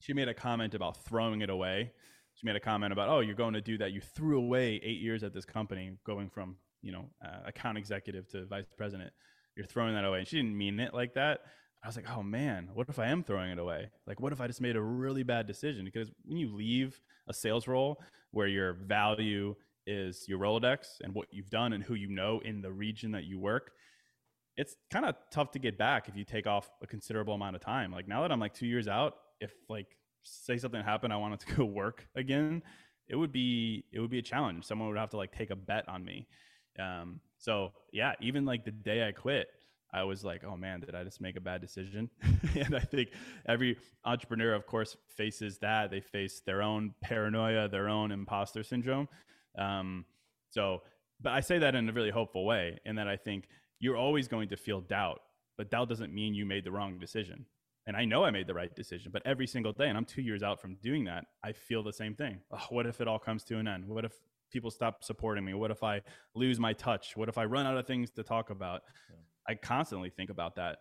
she 0.00 0.12
made 0.12 0.28
a 0.28 0.34
comment 0.34 0.74
about 0.74 1.02
throwing 1.04 1.40
it 1.42 1.50
away. 1.50 1.92
She 2.34 2.46
made 2.46 2.56
a 2.56 2.60
comment 2.60 2.92
about, 2.92 3.08
oh, 3.08 3.20
you're 3.20 3.34
going 3.34 3.54
to 3.54 3.60
do 3.60 3.76
that. 3.78 3.92
You 3.92 4.00
threw 4.00 4.38
away 4.38 4.80
eight 4.82 5.00
years 5.00 5.22
at 5.22 5.34
this 5.34 5.44
company, 5.44 5.92
going 6.04 6.30
from 6.30 6.56
you 6.82 6.92
know 6.92 7.06
uh, 7.24 7.40
account 7.46 7.76
executive 7.76 8.28
to 8.30 8.46
vice 8.46 8.64
president. 8.76 9.12
You're 9.56 9.66
throwing 9.66 9.94
that 9.94 10.04
away. 10.04 10.20
And 10.20 10.28
she 10.28 10.36
didn't 10.36 10.56
mean 10.56 10.80
it 10.80 10.94
like 10.94 11.14
that. 11.14 11.40
I 11.82 11.86
was 11.86 11.96
like, 11.96 12.10
oh 12.14 12.22
man, 12.22 12.68
what 12.74 12.88
if 12.88 12.98
I 12.98 13.06
am 13.06 13.22
throwing 13.22 13.50
it 13.50 13.58
away? 13.58 13.90
Like, 14.06 14.20
what 14.20 14.32
if 14.32 14.40
I 14.40 14.46
just 14.46 14.60
made 14.60 14.76
a 14.76 14.82
really 14.82 15.22
bad 15.22 15.46
decision? 15.46 15.84
Because 15.84 16.10
when 16.24 16.36
you 16.36 16.54
leave 16.54 17.00
a 17.26 17.32
sales 17.32 17.66
role 17.66 18.02
where 18.32 18.46
your 18.46 18.74
value 18.74 19.54
is 19.86 20.28
your 20.28 20.38
Rolodex 20.38 21.00
and 21.02 21.14
what 21.14 21.28
you've 21.30 21.48
done 21.48 21.72
and 21.72 21.82
who 21.82 21.94
you 21.94 22.08
know 22.08 22.40
in 22.44 22.60
the 22.60 22.70
region 22.70 23.12
that 23.12 23.24
you 23.24 23.38
work, 23.38 23.72
it's 24.56 24.76
kind 24.90 25.06
of 25.06 25.14
tough 25.32 25.52
to 25.52 25.58
get 25.58 25.78
back 25.78 26.08
if 26.08 26.16
you 26.16 26.24
take 26.24 26.46
off 26.46 26.70
a 26.82 26.86
considerable 26.86 27.34
amount 27.34 27.56
of 27.56 27.62
time. 27.62 27.92
Like 27.92 28.06
now 28.06 28.20
that 28.22 28.30
I'm 28.30 28.40
like 28.40 28.52
two 28.52 28.66
years 28.66 28.88
out, 28.88 29.14
if 29.40 29.52
like 29.70 29.86
say 30.22 30.58
something 30.58 30.82
happened, 30.82 31.14
I 31.14 31.16
wanted 31.16 31.40
to 31.40 31.54
go 31.54 31.64
work 31.64 32.06
again, 32.14 32.62
it 33.08 33.16
would 33.16 33.32
be 33.32 33.84
it 33.92 34.00
would 34.00 34.10
be 34.10 34.18
a 34.18 34.22
challenge. 34.22 34.64
Someone 34.64 34.88
would 34.88 34.98
have 34.98 35.10
to 35.10 35.16
like 35.16 35.32
take 35.32 35.50
a 35.50 35.56
bet 35.56 35.88
on 35.88 36.04
me. 36.04 36.28
Um, 36.78 37.20
so 37.38 37.72
yeah, 37.92 38.12
even 38.20 38.44
like 38.44 38.64
the 38.64 38.70
day 38.70 39.06
I 39.06 39.12
quit, 39.12 39.48
I 39.92 40.04
was 40.04 40.24
like, 40.24 40.44
oh 40.44 40.56
man, 40.56 40.80
did 40.80 40.94
I 40.94 41.02
just 41.04 41.20
make 41.20 41.36
a 41.36 41.40
bad 41.40 41.60
decision? 41.60 42.10
and 42.54 42.76
I 42.76 42.80
think 42.80 43.10
every 43.48 43.76
entrepreneur, 44.04 44.54
of 44.54 44.66
course, 44.66 44.96
faces 45.16 45.58
that. 45.58 45.90
They 45.90 46.00
face 46.00 46.40
their 46.40 46.62
own 46.62 46.94
paranoia, 47.02 47.68
their 47.68 47.88
own 47.88 48.12
imposter 48.12 48.62
syndrome. 48.62 49.08
Um, 49.58 50.04
so, 50.50 50.82
but 51.20 51.32
I 51.32 51.40
say 51.40 51.58
that 51.58 51.74
in 51.74 51.88
a 51.88 51.92
really 51.92 52.10
hopeful 52.10 52.44
way, 52.44 52.78
in 52.84 52.96
that 52.96 53.08
I 53.08 53.16
think 53.16 53.48
you're 53.78 53.96
always 53.96 54.28
going 54.28 54.48
to 54.50 54.56
feel 54.56 54.80
doubt, 54.80 55.20
but 55.58 55.70
doubt 55.70 55.88
doesn't 55.88 56.14
mean 56.14 56.34
you 56.34 56.46
made 56.46 56.64
the 56.64 56.70
wrong 56.70 56.98
decision. 56.98 57.46
And 57.86 57.96
I 57.96 58.04
know 58.04 58.24
I 58.24 58.30
made 58.30 58.46
the 58.46 58.54
right 58.54 58.74
decision, 58.74 59.10
but 59.10 59.22
every 59.24 59.46
single 59.46 59.72
day, 59.72 59.88
and 59.88 59.96
I'm 59.98 60.04
two 60.04 60.22
years 60.22 60.42
out 60.42 60.60
from 60.60 60.76
doing 60.76 61.04
that, 61.04 61.24
I 61.42 61.52
feel 61.52 61.82
the 61.82 61.92
same 61.92 62.14
thing. 62.14 62.38
Oh, 62.52 62.66
what 62.68 62.86
if 62.86 63.00
it 63.00 63.08
all 63.08 63.18
comes 63.18 63.42
to 63.44 63.58
an 63.58 63.66
end? 63.66 63.88
What 63.88 64.04
if 64.04 64.12
people 64.50 64.70
stop 64.70 65.04
supporting 65.04 65.44
me? 65.44 65.54
What 65.54 65.70
if 65.70 65.82
I 65.82 66.00
lose 66.34 66.58
my 66.58 66.72
touch? 66.72 67.16
What 67.16 67.28
if 67.28 67.38
I 67.38 67.44
run 67.44 67.66
out 67.66 67.76
of 67.76 67.86
things 67.86 68.10
to 68.12 68.22
talk 68.22 68.50
about? 68.50 68.82
Yeah. 69.08 69.16
I 69.48 69.54
constantly 69.54 70.10
think 70.10 70.30
about 70.30 70.56
that. 70.56 70.78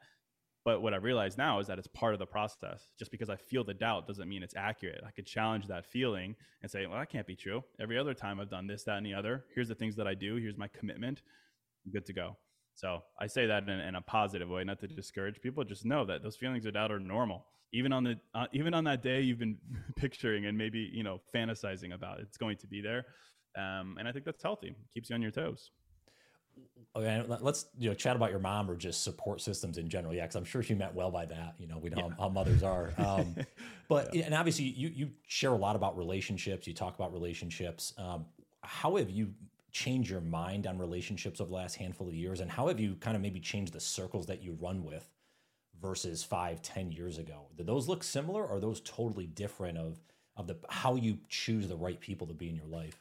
But 0.65 0.82
what 0.82 0.93
I 0.93 0.97
realize 0.97 1.38
now 1.38 1.60
is 1.60 1.67
that 1.67 1.79
it's 1.79 1.88
part 1.88 2.13
of 2.13 2.19
the 2.19 2.25
process. 2.25 2.89
Just 2.97 3.12
because 3.12 3.29
I 3.29 3.38
feel 3.38 3.63
the 3.63 3.73
doubt 3.73 4.08
doesn't 4.08 4.27
mean 4.27 4.43
it's 4.43 4.55
accurate. 4.55 5.01
I 5.08 5.12
could 5.12 5.25
challenge 5.25 5.67
that 5.67 5.86
feeling 5.86 6.36
and 6.62 6.69
say, 6.69 6.86
well, 6.86 6.99
that 6.99 7.10
can't 7.10 7.25
be 7.25 7.36
true. 7.36 7.63
Every 7.79 7.97
other 7.97 8.13
time 8.13 8.39
I've 8.39 8.49
done 8.49 8.67
this, 8.67 8.84
that, 8.84 8.97
and 8.97 9.05
the 9.05 9.13
other. 9.13 9.45
Here's 9.55 9.69
the 9.69 9.75
things 9.75 9.95
that 9.95 10.08
I 10.08 10.13
do. 10.13 10.36
Here's 10.36 10.58
my 10.58 10.67
commitment. 10.67 11.21
I'm 11.86 11.91
good 11.91 12.05
to 12.08 12.13
go. 12.13 12.38
So 12.75 13.03
I 13.19 13.27
say 13.27 13.45
that 13.45 13.63
in, 13.63 13.79
in, 13.79 13.95
a 13.95 14.01
positive 14.01 14.49
way, 14.49 14.63
not 14.63 14.79
to 14.79 14.88
discourage 14.88 15.41
people. 15.41 15.63
Just 15.63 15.86
know 15.86 16.05
that 16.05 16.23
those 16.23 16.36
feelings 16.36 16.65
of 16.65 16.73
doubt 16.73 16.91
are 16.91 16.99
normal. 16.99 17.45
Even 17.73 17.91
on 17.91 18.03
the 18.03 18.19
uh, 18.34 18.45
even 18.53 18.73
on 18.73 18.84
that 18.86 19.03
day 19.03 19.21
you've 19.21 19.38
been 19.38 19.58
picturing 19.95 20.45
and 20.45 20.58
maybe 20.58 20.89
you 20.93 21.03
know 21.03 21.19
fantasizing 21.36 21.93
about, 21.93 22.19
it's 22.19 22.38
going 22.38 22.58
to 22.58 22.67
be 22.67 22.82
there. 22.82 23.05
Um, 23.57 23.97
and 23.99 24.07
I 24.07 24.12
think 24.12 24.25
that's 24.25 24.43
healthy. 24.43 24.75
keeps 24.93 25.09
you 25.09 25.15
on 25.15 25.21
your 25.21 25.31
toes 25.31 25.71
okay, 26.95 27.23
let's 27.41 27.67
you 27.77 27.89
know 27.89 27.95
chat 27.95 28.15
about 28.15 28.31
your 28.31 28.39
mom 28.39 28.69
or 28.69 28.75
just 28.75 29.03
support 29.03 29.41
systems 29.41 29.77
in 29.77 29.89
general. 29.89 30.13
Yeah, 30.13 30.23
because 30.23 30.35
I'm 30.35 30.45
sure 30.45 30.63
she 30.63 30.73
meant 30.73 30.93
well 30.93 31.12
by 31.12 31.25
that. 31.25 31.55
You 31.57 31.67
know, 31.67 31.77
we 31.77 31.89
know 31.89 31.97
yeah. 31.97 32.15
how, 32.17 32.23
how, 32.23 32.29
mothers 32.29 32.63
are. 32.63 32.93
Um, 32.97 33.35
but 33.88 34.13
yeah. 34.13 34.25
and 34.25 34.33
obviously, 34.33 34.65
you 34.65 34.89
you 34.89 35.12
share 35.27 35.51
a 35.51 35.57
lot 35.57 35.75
about 35.75 35.97
relationships. 35.97 36.67
You 36.67 36.73
talk 36.73 36.95
about 36.95 37.13
relationships. 37.13 37.93
Um, 37.97 38.25
how 38.62 38.97
have 38.97 39.09
you 39.09 39.33
changed 39.71 40.09
your 40.09 40.21
mind 40.21 40.65
on 40.65 40.77
relationships 40.77 41.39
over 41.39 41.49
the 41.49 41.55
last 41.55 41.75
handful 41.75 42.07
of 42.07 42.13
years, 42.13 42.39
and 42.39 42.49
how 42.49 42.67
have 42.67 42.79
you 42.79 42.95
kind 42.95 43.15
of 43.15 43.21
maybe 43.21 43.39
changed 43.39 43.73
the 43.73 43.79
circles 43.79 44.25
that 44.27 44.41
you 44.41 44.57
run 44.59 44.83
with 44.83 45.09
versus 45.81 46.23
five, 46.23 46.62
ten 46.62 46.91
years 46.91 47.17
ago? 47.17 47.47
Do 47.57 47.63
those 47.63 47.88
look 47.88 48.03
similar, 48.03 48.43
or 48.43 48.57
are 48.57 48.59
those 48.59 48.81
totally 48.81 49.27
different 49.27 49.77
of 49.77 49.99
of 50.35 50.47
the 50.47 50.57
how 50.69 50.95
you 50.95 51.17
choose 51.27 51.67
the 51.67 51.75
right 51.75 51.99
people 51.99 52.27
to 52.27 52.33
be 52.33 52.49
in 52.49 52.55
your 52.55 52.67
life? 52.67 52.99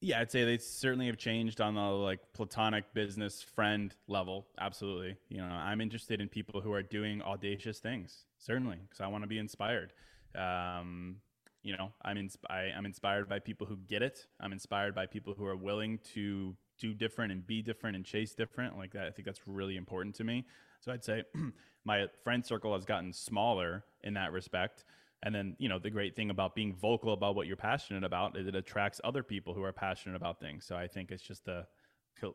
Yeah, 0.00 0.20
I'd 0.20 0.30
say 0.30 0.44
they 0.44 0.58
certainly 0.58 1.06
have 1.06 1.16
changed 1.16 1.60
on 1.60 1.74
the 1.74 1.80
like 1.80 2.20
platonic 2.34 2.92
business 2.92 3.42
friend 3.42 3.94
level. 4.08 4.46
Absolutely. 4.60 5.16
You 5.28 5.38
know, 5.38 5.44
I'm 5.44 5.80
interested 5.80 6.20
in 6.20 6.28
people 6.28 6.60
who 6.60 6.72
are 6.72 6.82
doing 6.82 7.22
audacious 7.22 7.78
things, 7.78 8.24
certainly, 8.38 8.76
because 8.82 9.00
I 9.00 9.06
want 9.06 9.24
to 9.24 9.28
be 9.28 9.38
inspired. 9.38 9.92
Um, 10.34 11.16
you 11.62 11.76
know, 11.76 11.92
I'm 12.04 12.28
I, 12.50 12.70
I'm 12.76 12.84
inspired 12.84 13.28
by 13.28 13.38
people 13.38 13.66
who 13.66 13.76
get 13.88 14.02
it. 14.02 14.26
I'm 14.38 14.52
inspired 14.52 14.94
by 14.94 15.06
people 15.06 15.34
who 15.36 15.46
are 15.46 15.56
willing 15.56 15.98
to 16.14 16.54
do 16.78 16.92
different 16.94 17.32
and 17.32 17.46
be 17.46 17.62
different 17.62 17.96
and 17.96 18.04
chase 18.04 18.34
different. 18.34 18.76
Like 18.76 18.92
that, 18.92 19.06
I 19.06 19.10
think 19.10 19.24
that's 19.24 19.40
really 19.46 19.76
important 19.76 20.14
to 20.16 20.24
me. 20.24 20.44
So 20.80 20.92
I'd 20.92 21.04
say 21.04 21.24
my 21.84 22.06
friend 22.22 22.44
circle 22.44 22.74
has 22.74 22.84
gotten 22.84 23.12
smaller 23.12 23.84
in 24.04 24.14
that 24.14 24.32
respect. 24.32 24.84
And 25.22 25.34
then, 25.34 25.56
you 25.58 25.68
know, 25.68 25.78
the 25.78 25.90
great 25.90 26.14
thing 26.14 26.30
about 26.30 26.54
being 26.54 26.74
vocal 26.74 27.12
about 27.12 27.34
what 27.34 27.46
you're 27.46 27.56
passionate 27.56 28.04
about 28.04 28.36
is 28.36 28.46
it 28.46 28.54
attracts 28.54 29.00
other 29.02 29.22
people 29.22 29.54
who 29.54 29.62
are 29.62 29.72
passionate 29.72 30.16
about 30.16 30.40
things. 30.40 30.66
So 30.66 30.76
I 30.76 30.86
think 30.86 31.10
it's 31.10 31.22
just 31.22 31.48
a 31.48 31.66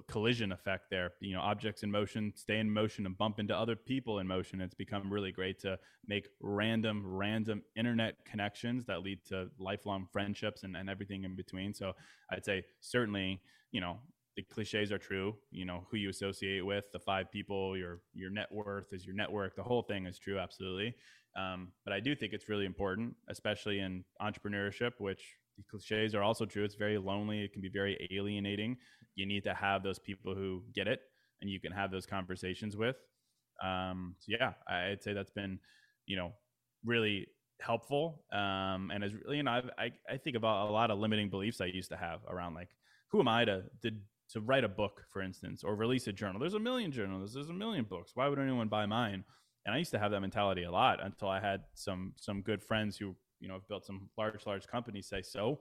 collision 0.07 0.51
effect 0.51 0.89
there. 0.89 1.11
You 1.19 1.35
know, 1.35 1.41
objects 1.41 1.83
in 1.83 1.91
motion 1.91 2.33
stay 2.35 2.59
in 2.59 2.71
motion 2.71 3.05
and 3.05 3.17
bump 3.17 3.39
into 3.39 3.55
other 3.55 3.75
people 3.75 4.19
in 4.19 4.27
motion. 4.27 4.61
It's 4.61 4.75
become 4.75 5.11
really 5.11 5.31
great 5.31 5.59
to 5.61 5.77
make 6.07 6.27
random, 6.39 7.03
random 7.05 7.63
internet 7.75 8.15
connections 8.25 8.85
that 8.85 9.01
lead 9.01 9.19
to 9.29 9.49
lifelong 9.59 10.07
friendships 10.11 10.63
and, 10.63 10.75
and 10.75 10.89
everything 10.89 11.23
in 11.23 11.35
between. 11.35 11.73
So 11.73 11.93
I'd 12.31 12.45
say 12.45 12.63
certainly, 12.79 13.41
you 13.71 13.81
know, 13.81 13.99
the 14.41 14.53
cliches 14.53 14.91
are 14.91 14.97
true. 14.97 15.35
You 15.51 15.65
know, 15.65 15.85
who 15.89 15.97
you 15.97 16.09
associate 16.09 16.65
with, 16.65 16.85
the 16.91 16.99
five 16.99 17.31
people, 17.31 17.77
your 17.77 18.01
your 18.13 18.29
net 18.29 18.51
worth 18.51 18.93
is 18.93 19.05
your 19.05 19.15
network. 19.15 19.55
The 19.55 19.63
whole 19.63 19.83
thing 19.83 20.05
is 20.05 20.17
true, 20.17 20.39
absolutely. 20.39 20.95
Um, 21.35 21.69
but 21.85 21.93
I 21.93 21.99
do 21.99 22.15
think 22.15 22.33
it's 22.33 22.49
really 22.49 22.65
important, 22.65 23.15
especially 23.29 23.79
in 23.79 24.03
entrepreneurship, 24.21 24.93
which 24.97 25.23
the 25.57 25.63
cliches 25.69 26.15
are 26.15 26.23
also 26.23 26.45
true. 26.45 26.63
It's 26.63 26.75
very 26.75 26.97
lonely. 26.97 27.43
It 27.43 27.53
can 27.53 27.61
be 27.61 27.69
very 27.69 28.07
alienating. 28.11 28.77
You 29.15 29.25
need 29.25 29.43
to 29.43 29.53
have 29.53 29.83
those 29.83 29.99
people 29.99 30.35
who 30.35 30.63
get 30.73 30.87
it 30.87 31.01
and 31.41 31.49
you 31.49 31.59
can 31.59 31.71
have 31.71 31.91
those 31.91 32.05
conversations 32.05 32.75
with. 32.75 32.97
Um, 33.63 34.15
so 34.19 34.33
yeah, 34.39 34.53
I'd 34.67 35.03
say 35.03 35.13
that's 35.13 35.29
been, 35.31 35.59
you 36.05 36.17
know, 36.17 36.33
really 36.83 37.27
helpful. 37.61 38.23
Um, 38.33 38.91
and 38.93 39.03
as 39.03 39.13
really 39.13 39.37
you 39.37 39.43
know, 39.43 39.51
I've, 39.51 39.69
I, 39.77 39.91
I 40.09 40.17
think 40.17 40.35
about 40.35 40.69
a 40.69 40.71
lot 40.71 40.91
of 40.91 40.99
limiting 40.99 41.29
beliefs 41.29 41.61
I 41.61 41.65
used 41.65 41.91
to 41.91 41.97
have 41.97 42.21
around 42.27 42.55
like, 42.55 42.69
who 43.09 43.19
am 43.19 43.27
I 43.27 43.45
to, 43.45 43.63
to, 43.83 43.91
to 44.31 44.41
write 44.41 44.63
a 44.63 44.69
book, 44.69 45.03
for 45.11 45.21
instance, 45.21 45.63
or 45.63 45.75
release 45.75 46.07
a 46.07 46.13
journal? 46.13 46.39
There's 46.39 46.53
a 46.53 46.59
million 46.59 46.91
journals. 46.91 47.33
There's 47.33 47.49
a 47.49 47.53
million 47.53 47.85
books. 47.85 48.11
Why 48.15 48.27
would 48.27 48.39
anyone 48.39 48.67
buy 48.67 48.85
mine? 48.85 49.23
And 49.65 49.75
I 49.75 49.77
used 49.77 49.91
to 49.91 49.99
have 49.99 50.11
that 50.11 50.21
mentality 50.21 50.63
a 50.63 50.71
lot 50.71 51.03
until 51.03 51.29
I 51.29 51.39
had 51.39 51.61
some, 51.73 52.13
some 52.17 52.41
good 52.41 52.63
friends 52.63 52.97
who, 52.97 53.15
you 53.39 53.47
know, 53.47 53.55
have 53.55 53.67
built 53.67 53.85
some 53.85 54.09
large, 54.17 54.45
large 54.45 54.67
companies 54.67 55.07
say, 55.07 55.21
so 55.21 55.59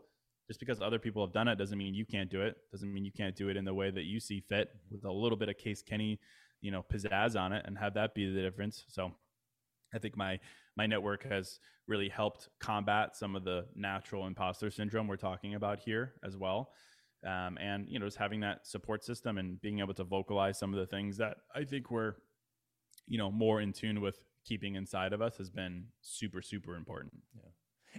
just 0.48 0.59
because 0.59 0.80
other 0.80 0.98
people 0.98 1.24
have 1.24 1.33
done 1.33 1.46
it 1.46 1.56
doesn't 1.56 1.78
mean 1.78 1.94
you 1.94 2.04
can't 2.04 2.28
do 2.28 2.40
it. 2.40 2.56
Doesn't 2.72 2.92
mean 2.92 3.04
you 3.04 3.12
can't 3.12 3.37
do 3.37 3.50
it 3.50 3.56
in 3.56 3.64
the 3.64 3.72
way 3.72 3.90
that 3.90 4.04
you 4.04 4.18
see 4.18 4.40
fit 4.40 4.68
mm-hmm. 4.68 4.94
with 4.96 5.04
a 5.04 5.12
little 5.12 5.38
bit 5.38 5.48
of 5.48 5.56
Case 5.56 5.80
Kenny, 5.80 6.18
you 6.61 6.70
know, 6.72 6.85
pizzazz 6.92 7.38
on 7.38 7.52
it 7.52 7.64
and 7.66 7.78
have 7.78 7.94
that 7.94 8.14
be 8.14 8.33
the 8.33 8.40
difference. 8.40 8.85
So 8.88 9.12
I 9.94 9.98
think 9.98 10.16
my 10.16 10.40
my 10.76 10.87
network 10.87 11.22
has 11.30 11.61
really 11.87 12.09
helped 12.09 12.48
combat 12.59 13.16
some 13.16 13.37
of 13.37 13.44
the 13.44 13.66
natural 13.74 14.26
imposter 14.26 14.70
syndrome 14.70 15.06
we're 15.06 15.16
talking 15.16 15.54
about 15.54 15.78
here 15.78 16.14
as 16.24 16.37
well. 16.37 16.70
Um, 17.26 17.59
and 17.59 17.87
you 17.88 17.98
know, 17.98 18.06
just 18.06 18.16
having 18.16 18.40
that 18.40 18.66
support 18.66 19.04
system 19.04 19.38
and 19.38 19.61
being 19.61 19.80
able 19.80 19.94
to 19.94 20.04
vocalize 20.04 20.59
some 20.59 20.72
of 20.72 20.80
the 20.80 20.87
things 20.87 21.18
that 21.18 21.38
I 21.54 21.64
think 21.64 21.90
we're, 21.90 22.14
you 23.06 23.18
know, 23.18 23.30
more 23.30 23.61
in 23.61 23.72
tune 23.72 24.00
with 24.00 24.18
keeping 24.44 24.74
inside 24.74 25.12
of 25.12 25.20
us 25.20 25.37
has 25.37 25.50
been 25.50 25.87
super 26.00 26.40
super 26.40 26.76
important. 26.76 27.12
Yeah. 27.35 27.50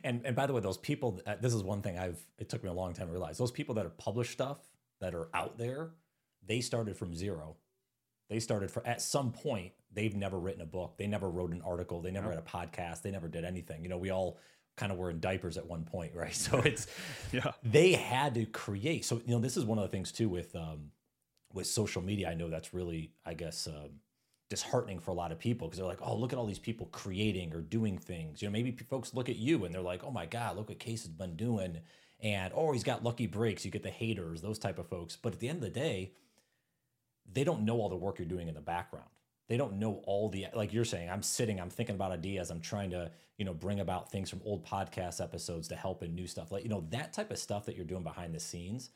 And 0.03 0.25
and 0.25 0.35
by 0.35 0.47
the 0.47 0.53
way, 0.53 0.61
those 0.61 0.77
people. 0.77 1.21
Uh, 1.25 1.35
this 1.39 1.53
is 1.53 1.63
one 1.63 1.81
thing 1.81 1.97
I've. 1.99 2.19
It 2.37 2.49
took 2.49 2.63
me 2.63 2.69
a 2.69 2.73
long 2.73 2.93
time 2.93 3.07
to 3.07 3.11
realize. 3.11 3.37
Those 3.37 3.51
people 3.51 3.75
that 3.75 3.83
have 3.83 3.97
published 3.97 4.31
stuff 4.31 4.57
that 4.99 5.13
are 5.13 5.27
out 5.33 5.57
there, 5.57 5.91
they 6.45 6.61
started 6.61 6.97
from 6.97 7.13
zero. 7.13 7.57
They 8.29 8.39
started 8.39 8.71
for 8.71 8.85
at 8.87 9.01
some 9.01 9.31
point. 9.31 9.73
They've 9.93 10.15
never 10.15 10.39
written 10.39 10.61
a 10.61 10.65
book. 10.65 10.95
They 10.97 11.07
never 11.07 11.29
wrote 11.29 11.51
an 11.51 11.61
article. 11.63 12.01
They 12.01 12.11
never 12.11 12.29
had 12.29 12.39
a 12.39 12.41
podcast. 12.41 13.01
They 13.01 13.11
never 13.11 13.27
did 13.27 13.43
anything. 13.43 13.83
You 13.83 13.89
know, 13.89 13.97
we 13.97 14.09
all 14.09 14.39
kind 14.81 14.91
of 14.91 14.97
were 14.97 15.11
in 15.11 15.19
diapers 15.19 15.57
at 15.57 15.67
one 15.67 15.83
point, 15.83 16.13
right? 16.15 16.35
So 16.41 16.57
it's 16.59 16.87
yeah. 17.31 17.51
They 17.63 17.93
had 17.93 18.33
to 18.33 18.45
create. 18.45 19.05
So 19.05 19.21
you 19.25 19.35
know, 19.35 19.39
this 19.39 19.55
is 19.55 19.63
one 19.63 19.77
of 19.77 19.83
the 19.83 19.89
things 19.89 20.11
too 20.11 20.27
with 20.27 20.55
um, 20.55 20.91
with 21.53 21.67
social 21.67 22.01
media. 22.01 22.29
I 22.29 22.33
know 22.33 22.49
that's 22.49 22.73
really, 22.73 23.11
I 23.25 23.35
guess. 23.35 23.67
Um, 23.67 23.99
disheartening 24.49 24.99
for 24.99 25.11
a 25.11 25.13
lot 25.13 25.31
of 25.31 25.39
people 25.39 25.65
because 25.65 25.77
they're 25.79 25.87
like, 25.87 26.01
oh, 26.01 26.13
look 26.13 26.33
at 26.33 26.37
all 26.37 26.45
these 26.45 26.59
people 26.59 26.85
creating 26.87 27.53
or 27.53 27.61
doing 27.61 27.97
things. 27.97 28.41
You 28.41 28.49
know, 28.49 28.51
maybe 28.51 28.75
folks 28.89 29.13
look 29.13 29.29
at 29.29 29.37
you 29.37 29.63
and 29.63 29.73
they're 29.73 29.81
like, 29.81 30.03
oh 30.03 30.11
my 30.11 30.25
God, 30.25 30.57
look 30.57 30.67
what 30.67 30.77
Case 30.77 31.03
has 31.03 31.09
been 31.13 31.37
doing. 31.37 31.79
And, 32.19 32.51
oh, 32.53 32.73
he's 32.73 32.83
got 32.83 33.01
lucky 33.01 33.27
breaks. 33.27 33.63
You 33.63 33.71
get 33.71 33.81
the 33.81 33.89
haters, 33.89 34.41
those 34.41 34.59
type 34.59 34.77
of 34.77 34.89
folks. 34.89 35.15
But 35.15 35.31
at 35.31 35.39
the 35.39 35.47
end 35.47 35.59
of 35.59 35.73
the 35.73 35.79
day, 35.79 36.11
they 37.31 37.45
don't 37.45 37.63
know 37.63 37.77
all 37.79 37.87
the 37.87 37.95
work 37.95 38.19
you're 38.19 38.27
doing 38.27 38.49
in 38.49 38.55
the 38.55 38.59
background. 38.59 39.07
They 39.51 39.57
don't 39.57 39.79
know 39.79 40.01
all 40.05 40.29
the, 40.29 40.47
like 40.55 40.71
you're 40.71 40.85
saying, 40.85 41.09
I'm 41.09 41.21
sitting, 41.21 41.59
I'm 41.59 41.69
thinking 41.69 41.95
about 41.95 42.11
ideas. 42.11 42.49
I'm 42.49 42.61
trying 42.61 42.89
to, 42.91 43.11
you 43.37 43.43
know, 43.43 43.53
bring 43.53 43.81
about 43.81 44.09
things 44.09 44.29
from 44.29 44.41
old 44.45 44.65
podcast 44.65 45.21
episodes 45.21 45.67
to 45.67 45.75
help 45.75 46.03
in 46.03 46.15
new 46.15 46.25
stuff. 46.25 46.51
Like, 46.51 46.63
you 46.63 46.69
know, 46.69 46.85
that 46.91 47.11
type 47.11 47.31
of 47.31 47.37
stuff 47.37 47.65
that 47.65 47.75
you're 47.75 47.85
doing 47.85 48.03
behind 48.03 48.33
the 48.33 48.39
scenes 48.39 48.91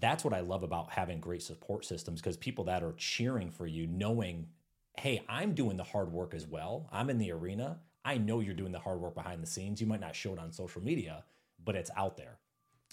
that's 0.00 0.24
what 0.24 0.34
I 0.34 0.40
love 0.40 0.64
about 0.64 0.90
having 0.90 1.20
great 1.20 1.40
support 1.40 1.84
systems 1.84 2.20
because 2.20 2.36
people 2.36 2.64
that 2.64 2.82
are 2.82 2.94
cheering 2.96 3.48
for 3.48 3.64
you, 3.64 3.86
knowing 3.86 4.48
hey, 4.96 5.22
I'm 5.28 5.54
doing 5.54 5.76
the 5.76 5.84
hard 5.84 6.12
work 6.12 6.34
as 6.34 6.46
well. 6.46 6.88
I'm 6.92 7.10
in 7.10 7.18
the 7.18 7.32
arena. 7.32 7.80
I 8.04 8.18
know 8.18 8.40
you're 8.40 8.54
doing 8.54 8.72
the 8.72 8.78
hard 8.78 9.00
work 9.00 9.14
behind 9.14 9.42
the 9.42 9.46
scenes. 9.46 9.80
You 9.80 9.86
might 9.86 10.00
not 10.00 10.14
show 10.14 10.32
it 10.32 10.38
on 10.38 10.52
social 10.52 10.82
media, 10.82 11.24
but 11.64 11.74
it's 11.74 11.90
out 11.96 12.16
there. 12.16 12.38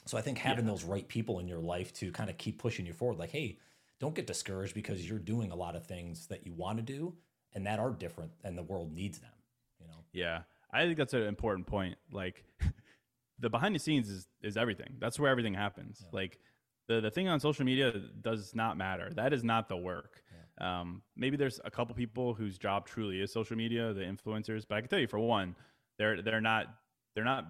So 0.05 0.17
I 0.17 0.21
think 0.21 0.39
having 0.39 0.65
yeah. 0.65 0.71
those 0.71 0.83
right 0.83 1.07
people 1.07 1.39
in 1.39 1.47
your 1.47 1.59
life 1.59 1.93
to 1.95 2.11
kind 2.11 2.29
of 2.29 2.37
keep 2.37 2.57
pushing 2.57 2.85
you 2.85 2.93
forward, 2.93 3.19
like, 3.19 3.29
hey, 3.29 3.59
don't 4.01 4.15
get 4.15 4.27
discouraged 4.27 4.73
because 4.73 5.07
you're 5.07 5.19
doing 5.19 5.51
a 5.51 5.55
lot 5.55 5.75
of 5.75 5.85
things 5.85 6.27
that 6.27 6.45
you 6.45 6.53
want 6.53 6.77
to 6.77 6.83
do 6.83 7.13
and 7.53 7.65
that 7.67 7.79
are 7.79 7.91
different 7.91 8.31
and 8.43 8.57
the 8.57 8.63
world 8.63 8.91
needs 8.91 9.19
them, 9.19 9.31
you 9.79 9.87
know? 9.87 10.03
Yeah. 10.11 10.41
I 10.73 10.83
think 10.83 10.97
that's 10.97 11.13
an 11.13 11.23
important 11.23 11.67
point. 11.67 11.97
Like 12.11 12.43
the 13.39 13.49
behind 13.49 13.75
the 13.75 13.79
scenes 13.79 14.09
is, 14.09 14.27
is 14.41 14.57
everything. 14.57 14.95
That's 14.99 15.19
where 15.19 15.29
everything 15.31 15.53
happens. 15.53 15.99
Yeah. 16.01 16.09
Like 16.11 16.39
the, 16.87 16.99
the 16.99 17.11
thing 17.11 17.27
on 17.27 17.39
social 17.39 17.63
media 17.63 17.93
does 18.21 18.55
not 18.55 18.75
matter. 18.75 19.11
That 19.15 19.33
is 19.33 19.43
not 19.43 19.69
the 19.69 19.77
work. 19.77 20.23
Um, 20.59 21.01
maybe 21.15 21.37
there's 21.37 21.59
a 21.65 21.71
couple 21.71 21.95
people 21.95 22.33
whose 22.33 22.57
job 22.57 22.85
truly 22.85 23.19
is 23.19 23.33
social 23.33 23.57
media, 23.57 23.93
the 23.93 24.01
influencers. 24.01 24.63
But 24.67 24.75
I 24.75 24.81
can 24.81 24.89
tell 24.89 24.99
you, 24.99 25.07
for 25.07 25.19
one, 25.19 25.55
they're 25.97 26.21
they're 26.21 26.41
not 26.41 26.67
they're 27.15 27.23
not 27.23 27.45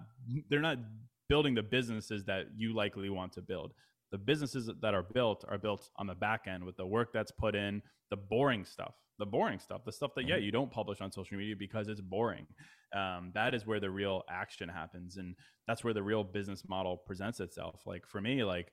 they're 0.48 0.60
not 0.60 0.78
building 1.28 1.54
the 1.54 1.62
businesses 1.62 2.24
that 2.24 2.46
you 2.56 2.74
likely 2.74 3.10
want 3.10 3.32
to 3.34 3.42
build. 3.42 3.74
The 4.12 4.18
businesses 4.18 4.70
that 4.80 4.94
are 4.94 5.02
built 5.02 5.44
are 5.48 5.58
built 5.58 5.88
on 5.96 6.06
the 6.06 6.14
back 6.14 6.42
end 6.46 6.64
with 6.64 6.76
the 6.76 6.86
work 6.86 7.12
that's 7.12 7.32
put 7.32 7.54
in, 7.54 7.82
the 8.10 8.16
boring 8.16 8.64
stuff, 8.64 8.94
the 9.18 9.26
boring 9.26 9.58
stuff, 9.58 9.84
the 9.84 9.92
stuff 9.92 10.12
that 10.16 10.28
yeah 10.28 10.36
mm-hmm. 10.36 10.44
you 10.44 10.52
don't 10.52 10.70
publish 10.70 11.00
on 11.00 11.10
social 11.10 11.38
media 11.38 11.54
because 11.58 11.88
it's 11.88 12.00
boring. 12.00 12.46
Um, 12.94 13.32
that 13.34 13.54
is 13.54 13.66
where 13.66 13.80
the 13.80 13.90
real 13.90 14.22
action 14.30 14.68
happens, 14.68 15.16
and 15.16 15.34
that's 15.66 15.82
where 15.82 15.94
the 15.94 16.02
real 16.02 16.24
business 16.24 16.62
model 16.68 16.98
presents 17.06 17.40
itself. 17.40 17.80
Like 17.86 18.06
for 18.06 18.20
me, 18.20 18.44
like 18.44 18.72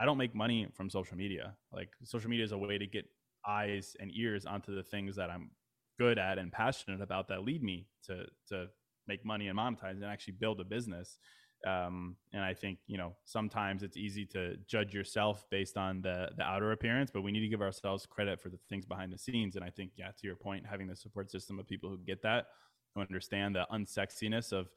I 0.00 0.04
don't 0.04 0.18
make 0.18 0.34
money 0.34 0.68
from 0.74 0.88
social 0.88 1.16
media. 1.16 1.54
Like 1.72 1.90
social 2.04 2.30
media 2.30 2.44
is 2.44 2.52
a 2.52 2.58
way 2.58 2.78
to 2.78 2.86
get 2.86 3.04
eyes 3.46 3.94
and 4.00 4.10
ears 4.14 4.46
onto 4.46 4.74
the 4.74 4.82
things 4.82 5.16
that 5.16 5.30
I'm 5.30 5.50
good 5.98 6.18
at 6.18 6.38
and 6.38 6.52
passionate 6.52 7.02
about 7.02 7.28
that 7.28 7.44
lead 7.44 7.62
me 7.62 7.88
to 8.06 8.24
to 8.48 8.66
make 9.06 9.24
money 9.24 9.48
and 9.48 9.58
monetize 9.58 9.92
and 9.92 10.04
actually 10.04 10.34
build 10.38 10.60
a 10.60 10.64
business. 10.64 11.18
Um, 11.66 12.16
and 12.32 12.42
I 12.42 12.54
think 12.54 12.78
you 12.86 12.96
know 12.98 13.14
sometimes 13.24 13.82
it's 13.82 13.96
easy 13.96 14.24
to 14.26 14.56
judge 14.66 14.94
yourself 14.94 15.44
based 15.50 15.76
on 15.76 16.00
the 16.00 16.30
the 16.36 16.44
outer 16.44 16.72
appearance, 16.72 17.10
but 17.12 17.22
we 17.22 17.32
need 17.32 17.40
to 17.40 17.48
give 17.48 17.62
ourselves 17.62 18.06
credit 18.06 18.40
for 18.40 18.48
the 18.48 18.58
things 18.68 18.86
behind 18.86 19.12
the 19.12 19.18
scenes. 19.18 19.56
And 19.56 19.64
I 19.64 19.70
think 19.70 19.92
yeah, 19.96 20.08
to 20.08 20.26
your 20.26 20.36
point, 20.36 20.64
having 20.68 20.86
the 20.86 20.96
support 20.96 21.30
system 21.30 21.58
of 21.58 21.66
people 21.66 21.90
who 21.90 21.98
get 21.98 22.22
that, 22.22 22.46
who 22.94 23.00
understand 23.00 23.56
the 23.56 23.66
unsexiness 23.72 24.52
of 24.52 24.68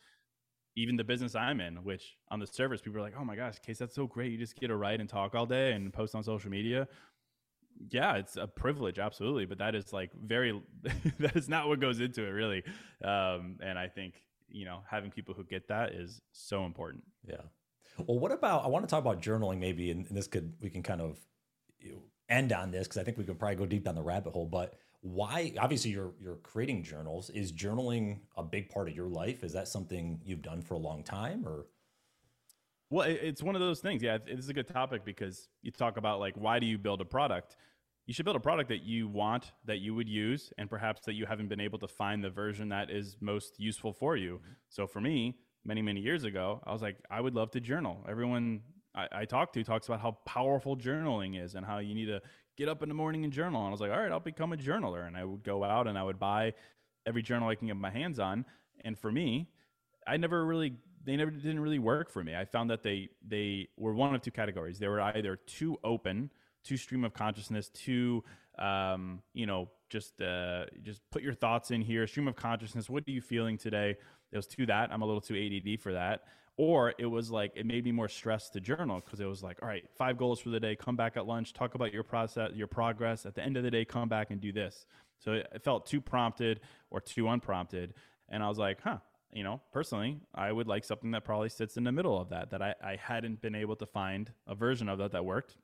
even 0.76 0.96
the 0.96 1.04
business 1.04 1.36
I'm 1.36 1.60
in, 1.60 1.84
which 1.84 2.16
on 2.32 2.40
the 2.40 2.48
surface 2.48 2.82
people 2.82 3.00
are 3.00 3.04
like, 3.04 3.16
"Oh 3.20 3.26
my 3.26 3.36
gosh, 3.36 3.60
Case, 3.60 3.78
that's 3.78 3.96
so 3.96 4.08
great! 4.08 4.32
You 4.32 4.38
just 4.38 4.60
get 4.60 4.68
to 4.68 4.76
write 4.76 5.00
and 5.00 5.10
talk 5.10 5.36
all 5.36 5.46
day 5.46 5.74
and 5.74 5.94
post 5.94 6.16
on 6.16 6.24
social 6.24 6.50
media." 6.50 6.88
yeah 7.90 8.16
it's 8.16 8.38
a 8.38 8.46
privilege 8.46 9.00
absolutely 9.00 9.46
but 9.46 9.58
that 9.58 9.74
is 9.74 9.92
like 9.92 10.12
very 10.24 10.62
that 11.20 11.36
is 11.36 11.50
not 11.50 11.68
what 11.68 11.80
goes 11.80 12.00
into 12.00 12.24
it 12.24 12.30
really 12.30 12.64
um, 13.04 13.58
and 13.64 13.80
i 13.80 13.88
think 13.88 14.22
you 14.52 14.66
know 14.66 14.82
having 14.90 15.12
people 15.12 15.34
who 15.34 15.44
get 15.44 15.68
that 15.68 15.94
is 15.94 16.22
so 16.32 16.66
important. 16.66 17.04
Yeah. 17.28 17.42
Well 17.98 18.20
what 18.20 18.32
about 18.32 18.64
i 18.64 18.68
want 18.68 18.88
to 18.88 18.90
talk 18.90 19.02
about 19.02 19.22
journaling 19.22 19.60
maybe 19.60 19.92
and, 19.92 20.08
and 20.08 20.18
this 20.18 20.26
could 20.26 20.54
we 20.62 20.70
can 20.70 20.82
kind 20.82 21.02
of 21.02 21.20
you 21.78 21.92
know, 21.92 22.02
end 22.30 22.54
on 22.54 22.72
this 22.72 22.88
because 22.88 22.98
i 22.98 23.04
think 23.04 23.18
we 23.18 23.26
can 23.26 23.36
probably 23.36 23.58
go 23.58 23.66
deep 23.66 23.84
down 23.84 23.96
the 23.96 24.02
rabbit 24.02 24.32
hole 24.32 24.46
but 24.46 24.76
why 25.02 25.54
obviously 25.60 25.92
you're 25.92 26.14
you're 26.22 26.38
creating 26.38 26.84
journals. 26.84 27.30
Is 27.32 27.52
journaling 27.52 28.20
a 28.38 28.44
big 28.44 28.70
part 28.70 28.88
of 28.88 28.96
your 28.96 29.08
life? 29.08 29.44
Is 29.44 29.54
that 29.54 29.68
something 29.68 30.22
you've 30.24 30.42
done 30.42 30.62
for 30.62 30.76
a 30.76 30.80
long 30.80 31.04
time 31.04 31.46
or? 31.46 31.66
Well, 32.90 33.08
it's 33.08 33.42
one 33.42 33.56
of 33.56 33.62
those 33.62 33.80
things. 33.80 34.04
Yeah, 34.04 34.18
it's 34.28 34.50
a 34.50 34.54
good 34.54 34.68
topic 34.68 35.06
because 35.06 35.48
you 35.62 35.72
talk 35.72 35.98
about 35.98 36.20
like 36.20 36.36
why 36.36 36.60
do 36.60 36.66
you 36.66 36.78
build 36.78 37.02
a 37.02 37.06
product? 37.06 37.58
You 38.08 38.14
should 38.14 38.26
build 38.26 38.36
a 38.36 38.42
product 38.42 38.70
that 38.70 38.84
you 38.84 39.08
want, 39.08 39.52
that 39.66 39.80
you 39.80 39.96
would 39.96 40.10
use, 40.10 40.52
and 40.58 40.70
perhaps 40.70 41.06
that 41.06 41.14
you 41.14 41.26
haven't 41.26 41.48
been 41.48 41.62
able 41.62 41.80
to 41.80 41.88
find 41.88 42.24
the 42.24 42.30
version 42.30 42.70
that 42.70 42.90
is 42.90 43.16
most 43.22 43.60
useful 43.60 43.94
for 43.94 44.18
you. 44.18 44.36
Mm-hmm. 44.36 44.52
So 44.70 44.88
for 44.88 45.00
me, 45.00 45.38
many 45.64 45.82
many 45.82 46.02
years 46.02 46.24
ago, 46.24 46.62
I 46.66 46.72
was 46.72 46.82
like, 46.82 46.98
I 47.10 47.22
would 47.22 47.36
love 47.36 47.52
to 47.52 47.60
journal. 47.60 48.06
Everyone 48.10 48.62
I, 48.96 49.08
I 49.12 49.26
talk 49.26 49.54
to 49.54 49.64
talks 49.64 49.88
about 49.88 50.02
how 50.02 50.18
powerful 50.26 50.76
journaling 50.76 51.42
is 51.42 51.56
and 51.56 51.66
how 51.66 51.80
you 51.80 51.94
need 51.94 52.08
to 52.08 52.22
get 52.58 52.68
up 52.68 52.84
in 52.84 52.90
the 52.90 52.96
morning 52.96 53.24
and 53.24 53.32
journal. 53.32 53.62
And 53.62 53.68
I 53.68 53.72
was 53.72 53.82
like, 53.82 53.92
all 53.92 54.00
right, 54.00 54.12
I'll 54.12 54.20
become 54.20 54.54
a 54.54 54.58
journaler. 54.58 55.08
And 55.08 55.16
I 55.16 55.24
would 55.24 55.44
go 55.44 55.64
out 55.64 55.88
and 55.88 55.98
I 55.98 56.04
would 56.04 56.20
buy 56.20 56.54
every 57.06 57.22
journal 57.22 57.50
I 57.50 57.56
can 57.56 57.68
get 57.68 57.78
my 57.78 57.90
hands 57.90 58.20
on. 58.20 58.46
And 58.84 58.98
for 58.98 59.12
me, 59.12 59.50
I 60.08 60.18
never 60.18 60.46
really 60.46 60.74
they 61.04 61.16
never 61.16 61.32
didn't 61.32 61.60
really 61.60 61.80
work 61.80 62.12
for 62.12 62.24
me. 62.24 62.36
I 62.36 62.46
found 62.46 62.70
that 62.70 62.84
they 62.84 63.10
they 63.26 63.70
were 63.78 63.94
one 63.94 64.14
of 64.14 64.22
two 64.22 64.32
categories. 64.32 64.80
They 64.80 64.88
were 64.88 65.02
either 65.02 65.36
too 65.36 65.78
open, 65.84 66.30
too 66.64 66.78
stream 66.78 67.04
of 67.04 67.14
consciousness, 67.14 67.70
to 67.70 68.24
um, 68.60 69.22
you 69.34 69.46
know, 69.46 69.70
just 69.90 70.22
uh, 70.22 70.66
just 70.84 71.02
put 71.12 71.22
your 71.22 71.34
thoughts 71.34 71.72
in 71.72 71.82
here. 71.82 72.06
Stream 72.08 72.28
of 72.28 72.36
consciousness. 72.36 72.90
What 72.90 73.04
are 73.08 73.12
you 73.12 73.22
feeling 73.22 73.58
today? 73.58 73.98
It 74.32 74.36
was 74.36 74.48
too 74.48 74.66
that. 74.68 74.92
I'm 74.92 75.02
a 75.02 75.06
little 75.06 75.22
too 75.22 75.36
ADD 75.36 75.82
for 75.82 75.94
that. 75.94 76.22
Or 76.58 76.94
it 77.00 77.06
was 77.06 77.32
like 77.32 77.54
it 77.56 77.66
made 77.66 77.86
me 77.86 77.92
more 77.92 78.08
stressed 78.08 78.54
to 78.54 78.60
journal 78.60 79.02
because 79.04 79.20
it 79.20 79.26
was 79.26 79.42
like, 79.42 79.62
all 79.62 79.68
right, 79.68 79.84
five 79.98 80.18
goals 80.18 80.40
for 80.40 80.50
the 80.50 80.60
day. 80.60 80.76
Come 80.76 80.96
back 80.96 81.18
at 81.18 81.26
lunch. 81.26 81.54
Talk 81.54 81.76
about 81.76 81.94
your 81.94 82.04
process, 82.04 82.52
your 82.54 82.68
progress. 82.68 83.26
At 83.26 83.36
the 83.36 83.44
end 83.44 83.58
of 83.58 83.64
the 83.64 83.72
day, 83.72 83.86
come 83.86 84.10
back 84.10 84.32
and 84.32 84.40
do 84.40 84.52
this. 84.52 84.86
So 85.20 85.34
it 85.34 85.62
felt 85.64 85.86
too 85.86 86.02
prompted 86.02 86.60
or 86.90 87.00
too 87.00 87.30
unprompted. 87.30 87.94
And 88.30 88.44
I 88.44 88.50
was 88.50 88.58
like, 88.58 88.80
huh, 88.82 88.98
you 89.34 89.44
know, 89.44 89.62
personally, 89.72 90.20
I 90.36 90.52
would 90.52 90.68
like 90.68 90.84
something 90.84 91.12
that 91.12 91.24
probably 91.24 91.50
sits 91.50 91.78
in 91.78 91.84
the 91.84 91.92
middle 91.92 92.20
of 92.20 92.30
that, 92.30 92.52
that 92.52 92.62
I, 92.62 92.76
I 92.84 92.96
hadn't 92.96 93.42
been 93.42 93.56
able 93.56 93.76
to 93.78 93.86
find 93.86 94.32
a 94.48 94.56
version 94.56 94.90
of 94.90 95.00
that 95.00 95.12
that 95.14 95.26
worked. 95.26 95.56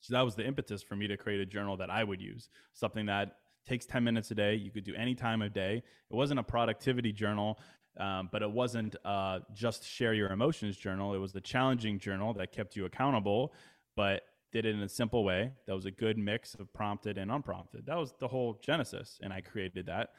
So 0.00 0.14
that 0.14 0.22
was 0.22 0.34
the 0.34 0.46
impetus 0.46 0.82
for 0.82 0.96
me 0.96 1.06
to 1.08 1.16
create 1.16 1.40
a 1.40 1.46
journal 1.46 1.76
that 1.76 1.90
I 1.90 2.04
would 2.04 2.20
use, 2.20 2.48
something 2.72 3.06
that 3.06 3.36
takes 3.66 3.86
10 3.86 4.02
minutes 4.02 4.30
a 4.30 4.34
day. 4.34 4.54
You 4.54 4.70
could 4.70 4.84
do 4.84 4.94
any 4.94 5.14
time 5.14 5.42
of 5.42 5.52
day. 5.52 5.82
It 6.10 6.14
wasn't 6.14 6.40
a 6.40 6.42
productivity 6.42 7.12
journal. 7.12 7.58
Um, 7.98 8.28
but 8.30 8.40
it 8.40 8.50
wasn't 8.50 8.94
uh, 9.04 9.40
just 9.52 9.84
share 9.84 10.14
your 10.14 10.30
emotions 10.30 10.76
journal. 10.76 11.12
It 11.12 11.18
was 11.18 11.32
the 11.32 11.40
challenging 11.40 11.98
journal 11.98 12.32
that 12.34 12.52
kept 12.52 12.76
you 12.76 12.84
accountable, 12.84 13.52
but 13.96 14.22
did 14.52 14.64
it 14.64 14.74
in 14.74 14.82
a 14.82 14.88
simple 14.88 15.24
way. 15.24 15.52
That 15.66 15.74
was 15.74 15.86
a 15.86 15.90
good 15.90 16.18
mix 16.18 16.54
of 16.54 16.72
prompted 16.72 17.18
and 17.18 17.30
unprompted. 17.30 17.86
That 17.86 17.98
was 17.98 18.14
the 18.18 18.28
whole 18.28 18.60
genesis. 18.64 19.18
And 19.22 19.32
I 19.32 19.40
created 19.40 19.86
that. 19.86 20.10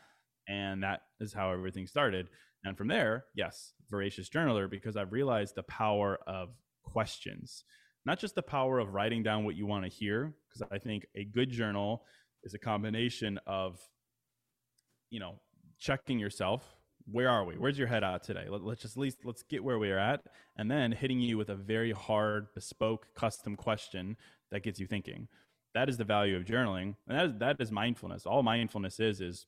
And 0.47 0.83
that 0.83 1.03
is 1.19 1.33
how 1.33 1.51
everything 1.51 1.87
started. 1.87 2.27
And 2.63 2.77
from 2.77 2.87
there, 2.87 3.25
yes, 3.35 3.73
voracious 3.89 4.29
journaler, 4.29 4.69
because 4.69 4.95
I've 4.95 5.11
realized 5.11 5.55
the 5.55 5.63
power 5.63 6.19
of 6.27 6.49
questions, 6.83 7.63
not 8.05 8.19
just 8.19 8.35
the 8.35 8.41
power 8.41 8.79
of 8.79 8.93
writing 8.93 9.23
down 9.23 9.45
what 9.45 9.55
you 9.55 9.65
want 9.65 9.83
to 9.83 9.89
hear, 9.89 10.33
because 10.47 10.67
I 10.71 10.77
think 10.77 11.05
a 11.15 11.23
good 11.23 11.49
journal 11.49 12.03
is 12.43 12.53
a 12.53 12.59
combination 12.59 13.39
of, 13.45 13.79
you 15.09 15.19
know, 15.19 15.39
checking 15.79 16.19
yourself. 16.19 16.63
Where 17.11 17.29
are 17.29 17.43
we? 17.43 17.55
Where's 17.55 17.77
your 17.77 17.87
head 17.87 18.03
at 18.03 18.23
today? 18.23 18.45
Let, 18.49 18.61
us 18.61 18.79
just 18.79 18.95
at 18.95 19.01
least 19.01 19.19
let's 19.23 19.43
get 19.43 19.63
where 19.63 19.79
we 19.79 19.91
are 19.91 19.99
at, 19.99 20.21
and 20.57 20.69
then 20.69 20.91
hitting 20.91 21.19
you 21.19 21.37
with 21.37 21.49
a 21.49 21.55
very 21.55 21.91
hard, 21.91 22.47
bespoke, 22.53 23.07
custom 23.15 23.55
question 23.55 24.17
that 24.51 24.63
gets 24.63 24.79
you 24.79 24.87
thinking. 24.87 25.27
That 25.73 25.89
is 25.89 25.97
the 25.97 26.03
value 26.03 26.35
of 26.35 26.43
journaling, 26.43 26.95
and 27.07 27.17
that 27.17 27.25
is, 27.25 27.33
that 27.39 27.57
is 27.59 27.71
mindfulness. 27.71 28.25
All 28.25 28.43
mindfulness 28.43 28.99
is 28.99 29.21
is, 29.21 29.47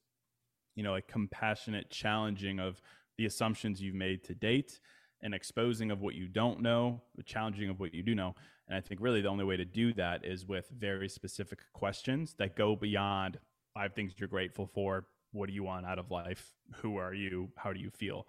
you 0.75 0.83
know, 0.83 0.95
a 0.95 1.01
compassionate 1.01 1.89
challenging 1.89 2.59
of 2.59 2.81
the 3.17 3.25
assumptions 3.25 3.81
you've 3.81 3.95
made 3.95 4.23
to 4.23 4.33
date, 4.33 4.79
an 5.23 5.33
exposing 5.33 5.89
of 5.89 6.01
what 6.01 6.15
you 6.15 6.27
don't 6.27 6.61
know, 6.61 7.01
the 7.15 7.23
challenging 7.23 7.69
of 7.69 7.79
what 7.79 7.93
you 7.93 8.03
do 8.03 8.13
know. 8.13 8.35
And 8.67 8.77
I 8.77 8.81
think 8.81 9.01
really 9.01 9.21
the 9.21 9.29
only 9.29 9.45
way 9.45 9.57
to 9.57 9.65
do 9.65 9.93
that 9.93 10.23
is 10.23 10.45
with 10.45 10.69
very 10.77 11.09
specific 11.09 11.59
questions 11.73 12.35
that 12.37 12.55
go 12.55 12.75
beyond 12.75 13.39
five 13.73 13.93
things 13.93 14.13
you're 14.17 14.29
grateful 14.29 14.67
for. 14.67 15.05
What 15.31 15.47
do 15.47 15.53
you 15.53 15.63
want 15.63 15.85
out 15.85 15.97
of 15.97 16.11
life? 16.11 16.53
Who 16.75 16.97
are 16.97 17.13
you? 17.13 17.49
How 17.57 17.73
do 17.73 17.79
you 17.79 17.89
feel? 17.89 18.27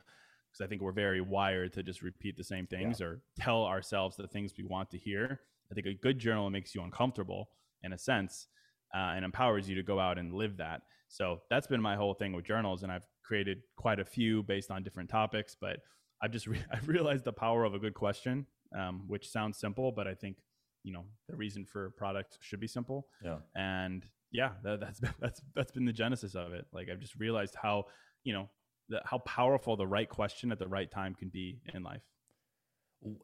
Because 0.51 0.64
I 0.64 0.68
think 0.68 0.80
we're 0.80 0.92
very 0.92 1.20
wired 1.20 1.72
to 1.74 1.82
just 1.82 2.01
repeat 2.01 2.36
the 2.36 2.45
same 2.45 2.66
things 2.66 3.01
yeah. 3.01 3.07
or 3.07 3.20
tell 3.38 3.64
ourselves 3.64 4.16
the 4.16 4.28
things 4.28 4.53
we 4.57 4.64
want 4.64 4.90
to 4.90 4.99
hear. 4.99 5.40
I 5.70 5.74
think 5.74 5.86
a 5.86 5.95
good 5.95 6.18
journal 6.18 6.49
makes 6.51 6.74
you 6.74 6.82
uncomfortable 6.82 7.51
in 7.82 7.92
a 7.92 7.99
sense 7.99 8.47
uh, 8.95 9.12
and 9.14 9.24
empowers 9.24 9.68
you 9.68 9.74
to 9.74 9.82
go 9.82 9.99
out 9.99 10.18
and 10.18 10.32
live 10.32 10.57
that. 10.59 10.82
So 11.09 11.40
that's 11.51 11.66
been 11.66 11.82
my 11.82 11.97
whole 11.97 12.14
thing 12.14 12.32
with 12.32 12.45
journals, 12.45 12.82
and 12.82 12.90
I've 12.90 13.07
created 13.22 13.62
quite 13.76 14.01
a 14.01 14.05
few 14.05 14.42
based 14.42 14.70
on 14.70 14.82
different 14.82 15.11
topics. 15.11 15.57
But 15.61 15.78
I've 16.25 16.33
just 16.33 16.47
re- 16.47 16.64
I've 16.72 16.89
realized 16.89 17.25
the 17.25 17.33
power 17.33 17.64
of 17.64 17.75
a 17.75 17.79
good 17.79 17.95
question, 17.95 18.47
um, 18.77 19.05
which 19.07 19.29
sounds 19.31 19.59
simple, 19.59 19.93
but 19.93 20.07
I 20.09 20.14
think 20.14 20.39
you 20.83 20.93
know 20.93 21.05
the 21.29 21.37
reason 21.37 21.64
for 21.64 21.87
a 21.87 21.91
product 21.91 22.39
should 22.41 22.61
be 22.61 22.66
simple. 22.66 23.07
Yeah. 23.22 23.39
And 23.55 24.05
yeah, 24.33 24.53
that, 24.62 24.81
that's 24.81 25.01
that's 25.20 25.43
that's 25.55 25.72
been 25.72 25.85
the 25.85 25.93
genesis 25.93 26.35
of 26.35 26.53
it. 26.53 26.66
Like 26.72 26.89
I've 26.91 27.01
just 27.01 27.14
realized 27.16 27.55
how 27.61 27.85
you 28.25 28.33
know 28.33 28.49
the, 28.89 29.03
how 29.05 29.18
powerful 29.18 29.77
the 29.77 29.87
right 29.87 30.09
question 30.09 30.51
at 30.51 30.59
the 30.59 30.68
right 30.68 30.91
time 30.91 31.14
can 31.14 31.29
be 31.29 31.61
in 31.75 31.83
life 31.83 32.03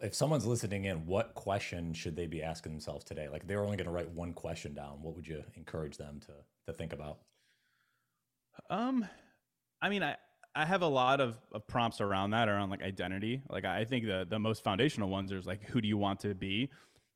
if 0.01 0.15
someone's 0.15 0.47
listening 0.47 0.85
in, 0.85 1.07
what 1.07 1.35
question 1.35 1.95
should 1.95 2.17
they 2.17 2.27
be 2.27 2.43
asking 2.43 2.73
themselves 2.73 3.05
today? 3.05 3.29
Like 3.31 3.47
they're 3.47 3.65
only 3.65 3.77
going 3.77 3.87
to 3.87 3.93
write 3.93 4.11
one 4.11 4.33
question 4.33 4.75
down. 4.75 5.03
What 5.03 5.15
would 5.17 5.27
you 5.27 5.43
encourage 5.57 5.97
them 5.97 6.21
to 6.27 6.33
to 6.67 6.73
think 6.77 6.93
about? 6.93 7.19
Um, 8.69 9.07
I 9.81 9.89
mean, 9.89 10.03
I 10.03 10.17
I 10.55 10.65
have 10.65 10.83
a 10.83 10.89
lot 10.89 11.21
of, 11.21 11.37
of 11.53 11.67
prompts 11.67 12.01
around 12.01 12.31
that 12.31 12.49
around 12.49 12.71
like 12.71 12.83
identity. 12.83 13.43
Like 13.49 13.65
I 13.65 13.85
think 13.85 14.07
the 14.07 14.27
the 14.29 14.39
most 14.39 14.65
foundational 14.65 15.09
ones 15.09 15.33
is 15.33 15.47
like 15.47 15.63
who 15.65 15.81
do 15.81 15.89
you 15.89 15.99
want 15.99 16.21
to 16.21 16.35
be, 16.35 16.71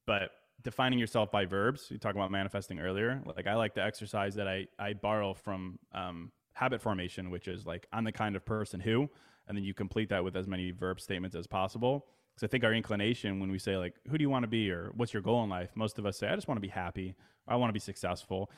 but 0.06 0.30
defining 0.62 0.98
yourself 0.98 1.30
by 1.30 1.44
verbs. 1.44 1.88
You 1.90 1.98
talk 1.98 2.14
about 2.14 2.30
manifesting 2.30 2.78
earlier. 2.78 3.22
Like 3.26 3.46
I 3.46 3.54
like 3.54 3.74
the 3.74 3.82
exercise 3.82 4.34
that 4.36 4.48
I 4.48 4.66
I 4.78 4.92
borrow 4.92 5.34
from 5.34 5.78
um, 5.92 6.30
habit 6.54 6.80
formation, 6.80 7.30
which 7.30 7.48
is 7.48 7.66
like 7.66 7.86
I'm 7.92 8.04
the 8.04 8.12
kind 8.12 8.36
of 8.36 8.44
person 8.44 8.80
who, 8.80 9.08
and 9.48 9.56
then 9.56 9.64
you 9.64 9.74
complete 9.74 10.08
that 10.10 10.22
with 10.22 10.36
as 10.36 10.46
many 10.46 10.70
verb 10.70 11.00
statements 11.00 11.34
as 11.34 11.46
possible 11.46 12.06
because 12.34 12.48
I 12.48 12.50
think 12.50 12.64
our 12.64 12.72
inclination 12.72 13.40
when 13.40 13.50
we 13.50 13.58
say 13.58 13.76
like, 13.76 13.94
who 14.10 14.18
do 14.18 14.22
you 14.22 14.30
want 14.30 14.42
to 14.42 14.48
be 14.48 14.70
or 14.70 14.90
what's 14.94 15.12
your 15.12 15.22
goal 15.22 15.44
in 15.44 15.50
life? 15.50 15.70
Most 15.74 15.98
of 15.98 16.06
us 16.06 16.18
say, 16.18 16.28
I 16.28 16.34
just 16.34 16.48
want 16.48 16.56
to 16.56 16.62
be 16.62 16.68
happy. 16.68 17.14
I 17.46 17.56
want 17.56 17.68
to 17.68 17.72
be 17.72 17.80
successful. 17.80 18.50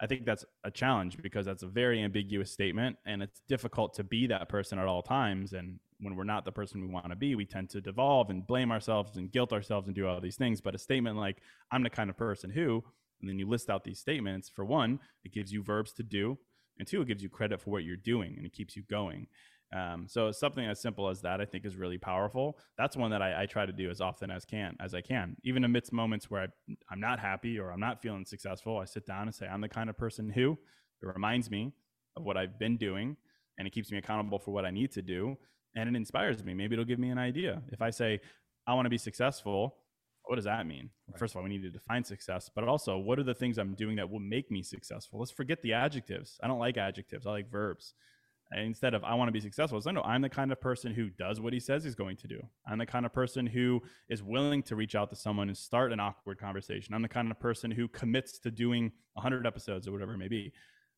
I 0.00 0.06
think 0.06 0.24
that's 0.24 0.44
a 0.64 0.70
challenge 0.70 1.18
because 1.22 1.44
that's 1.44 1.62
a 1.62 1.66
very 1.66 2.02
ambiguous 2.02 2.50
statement 2.50 2.96
and 3.04 3.22
it's 3.22 3.42
difficult 3.48 3.94
to 3.94 4.04
be 4.04 4.26
that 4.28 4.48
person 4.48 4.78
at 4.78 4.86
all 4.86 5.02
times. 5.02 5.52
And 5.52 5.78
when 6.00 6.16
we're 6.16 6.24
not 6.24 6.46
the 6.46 6.52
person 6.52 6.80
we 6.80 6.86
want 6.86 7.10
to 7.10 7.16
be, 7.16 7.34
we 7.34 7.44
tend 7.44 7.68
to 7.70 7.82
devolve 7.82 8.30
and 8.30 8.46
blame 8.46 8.72
ourselves 8.72 9.18
and 9.18 9.30
guilt 9.30 9.52
ourselves 9.52 9.86
and 9.86 9.94
do 9.94 10.06
all 10.06 10.20
these 10.20 10.36
things. 10.36 10.60
But 10.62 10.74
a 10.74 10.78
statement 10.78 11.18
like, 11.18 11.42
I'm 11.70 11.82
the 11.82 11.90
kind 11.90 12.08
of 12.08 12.16
person 12.16 12.48
who, 12.50 12.82
and 13.20 13.28
then 13.28 13.38
you 13.38 13.46
list 13.46 13.68
out 13.68 13.84
these 13.84 14.00
statements, 14.00 14.48
for 14.48 14.64
one, 14.64 15.00
it 15.24 15.32
gives 15.32 15.52
you 15.52 15.62
verbs 15.62 15.92
to 15.94 16.02
do. 16.02 16.38
And 16.78 16.88
two, 16.88 17.02
it 17.02 17.08
gives 17.08 17.22
you 17.22 17.28
credit 17.28 17.60
for 17.60 17.68
what 17.68 17.84
you're 17.84 17.96
doing 17.96 18.34
and 18.38 18.46
it 18.46 18.54
keeps 18.54 18.74
you 18.74 18.82
going. 18.88 19.26
Um, 19.72 20.06
so 20.08 20.32
something 20.32 20.64
as 20.64 20.80
simple 20.80 21.08
as 21.08 21.20
that, 21.22 21.40
I 21.40 21.44
think, 21.44 21.64
is 21.64 21.76
really 21.76 21.98
powerful. 21.98 22.58
That's 22.76 22.96
one 22.96 23.10
that 23.12 23.22
I, 23.22 23.42
I, 23.42 23.46
try 23.46 23.66
to 23.66 23.72
do 23.72 23.88
as 23.88 24.00
often 24.00 24.30
as 24.30 24.44
can 24.44 24.76
as 24.80 24.94
I 24.94 25.00
can, 25.00 25.36
even 25.44 25.62
amidst 25.62 25.92
moments 25.92 26.28
where 26.28 26.42
I, 26.42 26.74
I'm 26.90 26.98
not 26.98 27.20
happy 27.20 27.58
or 27.58 27.70
I'm 27.70 27.78
not 27.78 28.02
feeling 28.02 28.24
successful. 28.24 28.78
I 28.78 28.84
sit 28.84 29.06
down 29.06 29.22
and 29.22 29.34
say, 29.34 29.46
I'm 29.46 29.60
the 29.60 29.68
kind 29.68 29.88
of 29.88 29.96
person 29.96 30.28
who 30.28 30.58
it 31.02 31.06
reminds 31.06 31.50
me 31.50 31.72
of 32.16 32.24
what 32.24 32.36
I've 32.36 32.58
been 32.58 32.76
doing, 32.76 33.16
and 33.58 33.66
it 33.68 33.70
keeps 33.70 33.92
me 33.92 33.98
accountable 33.98 34.40
for 34.40 34.50
what 34.50 34.64
I 34.64 34.70
need 34.70 34.90
to 34.92 35.02
do, 35.02 35.36
and 35.76 35.88
it 35.88 35.96
inspires 35.96 36.42
me. 36.42 36.52
Maybe 36.52 36.74
it'll 36.74 36.84
give 36.84 36.98
me 36.98 37.10
an 37.10 37.18
idea. 37.18 37.62
If 37.70 37.80
I 37.80 37.90
say 37.90 38.20
I 38.66 38.74
want 38.74 38.86
to 38.86 38.90
be 38.90 38.98
successful, 38.98 39.76
what 40.24 40.34
does 40.34 40.46
that 40.46 40.66
mean? 40.66 40.90
Right. 41.08 41.18
First 41.18 41.34
of 41.34 41.36
all, 41.38 41.44
we 41.44 41.48
need 41.48 41.62
to 41.62 41.70
define 41.70 42.02
success, 42.02 42.50
but 42.52 42.64
also 42.64 42.98
what 42.98 43.20
are 43.20 43.24
the 43.24 43.34
things 43.34 43.56
I'm 43.56 43.74
doing 43.74 43.94
that 43.96 44.10
will 44.10 44.18
make 44.18 44.50
me 44.50 44.64
successful? 44.64 45.20
Let's 45.20 45.30
forget 45.30 45.62
the 45.62 45.74
adjectives. 45.74 46.40
I 46.42 46.48
don't 46.48 46.58
like 46.58 46.76
adjectives. 46.76 47.24
I 47.24 47.30
like 47.30 47.50
verbs 47.50 47.94
instead 48.52 48.94
of 48.94 49.04
I 49.04 49.14
want 49.14 49.28
to 49.28 49.32
be 49.32 49.40
successful. 49.40 49.80
So 49.80 49.90
no, 49.90 50.02
I'm 50.02 50.22
the 50.22 50.28
kind 50.28 50.50
of 50.50 50.60
person 50.60 50.92
who 50.92 51.10
does 51.10 51.40
what 51.40 51.52
he 51.52 51.60
says 51.60 51.84
he's 51.84 51.94
going 51.94 52.16
to 52.18 52.28
do. 52.28 52.40
I'm 52.66 52.78
the 52.78 52.86
kind 52.86 53.06
of 53.06 53.12
person 53.12 53.46
who 53.46 53.80
is 54.08 54.22
willing 54.22 54.62
to 54.64 54.76
reach 54.76 54.94
out 54.94 55.10
to 55.10 55.16
someone 55.16 55.48
and 55.48 55.56
start 55.56 55.92
an 55.92 56.00
awkward 56.00 56.38
conversation. 56.38 56.94
I'm 56.94 57.02
the 57.02 57.08
kind 57.08 57.30
of 57.30 57.38
person 57.38 57.70
who 57.70 57.88
commits 57.88 58.38
to 58.40 58.50
doing 58.50 58.92
100 59.14 59.46
episodes 59.46 59.86
or 59.86 59.92
whatever 59.92 60.14
it 60.14 60.18
may 60.18 60.28
be. 60.28 60.52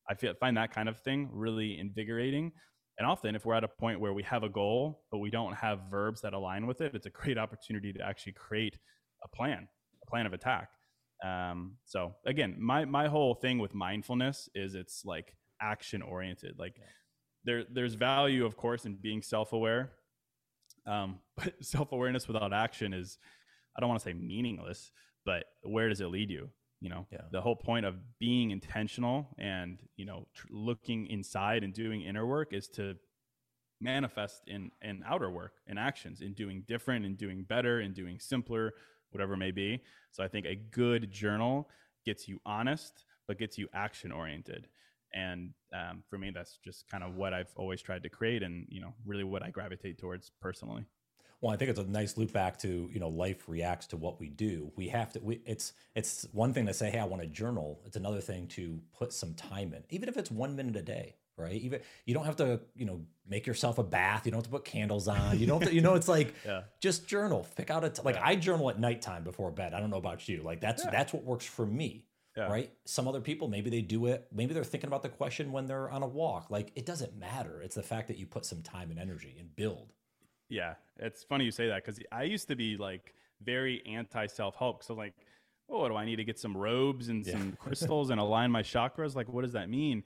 I 0.09 0.15
feel, 0.15 0.33
find 0.39 0.57
that 0.57 0.73
kind 0.73 0.89
of 0.89 0.99
thing 0.99 1.29
really 1.31 1.79
invigorating. 1.79 2.51
And 2.97 3.07
often, 3.07 3.35
if 3.35 3.45
we're 3.45 3.55
at 3.55 3.63
a 3.63 3.69
point 3.69 3.99
where 3.99 4.13
we 4.13 4.23
have 4.23 4.43
a 4.43 4.49
goal, 4.49 5.03
but 5.11 5.19
we 5.19 5.31
don't 5.31 5.53
have 5.55 5.79
verbs 5.89 6.21
that 6.21 6.33
align 6.33 6.67
with 6.67 6.81
it, 6.81 6.93
it's 6.93 7.05
a 7.05 7.09
great 7.09 7.37
opportunity 7.37 7.93
to 7.93 8.01
actually 8.05 8.33
create 8.33 8.77
a 9.23 9.27
plan, 9.27 9.67
a 10.01 10.09
plan 10.09 10.25
of 10.25 10.33
attack. 10.33 10.69
Um, 11.23 11.77
so 11.85 12.15
again, 12.25 12.57
my 12.59 12.83
my 12.83 13.07
whole 13.07 13.33
thing 13.33 13.57
with 13.57 13.73
mindfulness 13.73 14.49
is 14.53 14.75
it's 14.75 15.05
like 15.05 15.35
action 15.61 16.01
oriented. 16.01 16.55
Like 16.59 16.75
yeah 16.77 16.85
there 17.43 17.63
there's 17.69 17.93
value, 17.95 18.45
of 18.45 18.57
course, 18.57 18.85
in 18.85 18.95
being 18.95 19.21
self 19.21 19.53
aware. 19.53 19.91
Um, 20.85 21.19
but 21.37 21.53
self 21.61 21.91
awareness 21.91 22.27
without 22.27 22.53
action 22.53 22.93
is, 22.93 23.17
I 23.75 23.79
don't 23.79 23.89
want 23.89 24.01
to 24.01 24.09
say 24.09 24.13
meaningless, 24.13 24.91
but 25.25 25.45
where 25.63 25.89
does 25.89 26.01
it 26.01 26.07
lead 26.07 26.29
you? 26.29 26.49
You 26.81 26.89
know, 26.89 27.07
yeah. 27.11 27.21
the 27.31 27.39
whole 27.39 27.55
point 27.55 27.85
of 27.85 27.95
being 28.19 28.51
intentional 28.51 29.29
and 29.37 29.79
you 29.95 30.05
know 30.05 30.27
tr- 30.33 30.47
looking 30.51 31.07
inside 31.07 31.63
and 31.63 31.73
doing 31.73 32.01
inner 32.01 32.25
work 32.25 32.53
is 32.53 32.67
to 32.69 32.95
manifest 33.83 34.43
in 34.47 34.71
in 34.81 35.03
outer 35.05 35.29
work 35.29 35.53
in 35.67 35.77
actions 35.77 36.21
in 36.21 36.33
doing 36.33 36.63
different 36.67 37.05
and 37.05 37.17
doing 37.17 37.43
better 37.43 37.81
and 37.81 37.93
doing 37.93 38.17
simpler 38.17 38.73
whatever 39.11 39.33
it 39.33 39.37
may 39.37 39.51
be 39.51 39.81
so 40.11 40.23
i 40.23 40.27
think 40.27 40.45
a 40.45 40.55
good 40.55 41.11
journal 41.11 41.69
gets 42.05 42.27
you 42.27 42.39
honest 42.45 43.05
but 43.27 43.37
gets 43.37 43.57
you 43.57 43.67
action 43.73 44.11
oriented 44.11 44.67
and 45.13 45.51
um, 45.73 46.03
for 46.09 46.17
me 46.17 46.31
that's 46.31 46.57
just 46.63 46.89
kind 46.89 47.03
of 47.03 47.15
what 47.15 47.33
i've 47.33 47.51
always 47.55 47.81
tried 47.81 48.03
to 48.03 48.09
create 48.09 48.43
and 48.43 48.65
you 48.69 48.81
know 48.81 48.93
really 49.05 49.23
what 49.23 49.43
i 49.43 49.49
gravitate 49.49 49.97
towards 49.97 50.31
personally. 50.41 50.85
Well 51.41 51.51
i 51.51 51.57
think 51.57 51.71
it's 51.71 51.79
a 51.79 51.83
nice 51.83 52.17
loop 52.17 52.31
back 52.31 52.57
to 52.59 52.89
you 52.91 52.99
know 52.99 53.09
life 53.09 53.49
reacts 53.49 53.87
to 53.87 53.97
what 53.97 54.19
we 54.19 54.29
do. 54.29 54.71
We 54.77 54.87
have 54.89 55.11
to 55.13 55.19
we, 55.19 55.41
it's 55.45 55.73
it's 55.93 56.25
one 56.31 56.53
thing 56.53 56.65
to 56.67 56.73
say 56.73 56.89
hey 56.89 56.99
i 56.99 57.05
want 57.05 57.21
to 57.21 57.27
journal. 57.27 57.81
It's 57.85 57.97
another 57.97 58.21
thing 58.21 58.47
to 58.49 58.79
put 58.97 59.11
some 59.11 59.33
time 59.33 59.73
in 59.73 59.83
even 59.89 60.07
if 60.07 60.17
it's 60.17 60.31
one 60.31 60.55
minute 60.55 60.77
a 60.77 60.81
day 60.81 61.15
right? 61.37 61.53
Even 61.53 61.81
you 62.05 62.13
don't 62.13 62.25
have 62.25 62.35
to 62.37 62.61
you 62.75 62.85
know 62.85 63.01
make 63.27 63.47
yourself 63.47 63.77
a 63.77 63.83
bath. 63.83 64.25
You 64.25 64.31
don't 64.31 64.39
have 64.39 64.45
to 64.45 64.51
put 64.51 64.65
candles 64.65 65.07
on. 65.07 65.39
You 65.39 65.47
don't 65.47 65.61
to, 65.61 65.73
you 65.73 65.81
know 65.81 65.95
it's 65.95 66.07
like 66.07 66.33
yeah. 66.45 66.61
just 66.79 67.07
journal. 67.07 67.47
Pick 67.55 67.69
out 67.69 67.83
a 67.83 67.89
t- 67.89 68.01
like 68.03 68.15
yeah. 68.15 68.25
i 68.25 68.35
journal 68.35 68.69
at 68.69 68.79
nighttime 68.79 69.23
before 69.23 69.51
bed. 69.51 69.73
I 69.73 69.79
don't 69.79 69.89
know 69.89 69.97
about 69.97 70.27
you. 70.27 70.41
Like 70.43 70.61
that's 70.61 70.83
yeah. 70.85 70.91
that's 70.91 71.13
what 71.13 71.23
works 71.23 71.45
for 71.45 71.65
me 71.65 72.05
yeah. 72.35 72.47
right? 72.47 72.71
Some 72.85 73.07
other 73.07 73.21
people, 73.21 73.47
maybe 73.47 73.69
they 73.69 73.81
do 73.81 74.05
it, 74.07 74.27
maybe 74.31 74.53
they're 74.53 74.63
thinking 74.63 74.87
about 74.87 75.03
the 75.03 75.09
question 75.09 75.51
when 75.51 75.67
they're 75.67 75.89
on 75.89 76.03
a 76.03 76.07
walk. 76.07 76.49
Like 76.49 76.71
it 76.75 76.85
doesn't 76.85 77.17
matter. 77.17 77.61
It's 77.61 77.75
the 77.75 77.83
fact 77.83 78.07
that 78.07 78.17
you 78.17 78.25
put 78.25 78.45
some 78.45 78.61
time 78.61 78.91
and 78.91 78.99
energy 78.99 79.35
and 79.39 79.55
build. 79.55 79.93
Yeah. 80.49 80.75
It's 80.97 81.23
funny 81.23 81.45
you 81.45 81.51
say 81.51 81.67
that 81.67 81.83
because 81.83 81.99
I 82.11 82.23
used 82.23 82.47
to 82.49 82.55
be 82.55 82.77
like 82.77 83.13
very 83.43 83.81
anti 83.85 84.25
self 84.27 84.55
help. 84.55 84.83
So, 84.83 84.93
like, 84.93 85.13
oh, 85.69 85.87
do 85.87 85.95
I 85.95 86.05
need 86.05 86.17
to 86.17 86.23
get 86.23 86.39
some 86.39 86.55
robes 86.55 87.09
and 87.09 87.25
yeah. 87.25 87.33
some 87.33 87.53
crystals 87.59 88.09
and 88.09 88.19
align 88.19 88.51
my 88.51 88.61
chakras? 88.61 89.15
Like, 89.15 89.29
what 89.29 89.43
does 89.43 89.53
that 89.53 89.69
mean? 89.69 90.03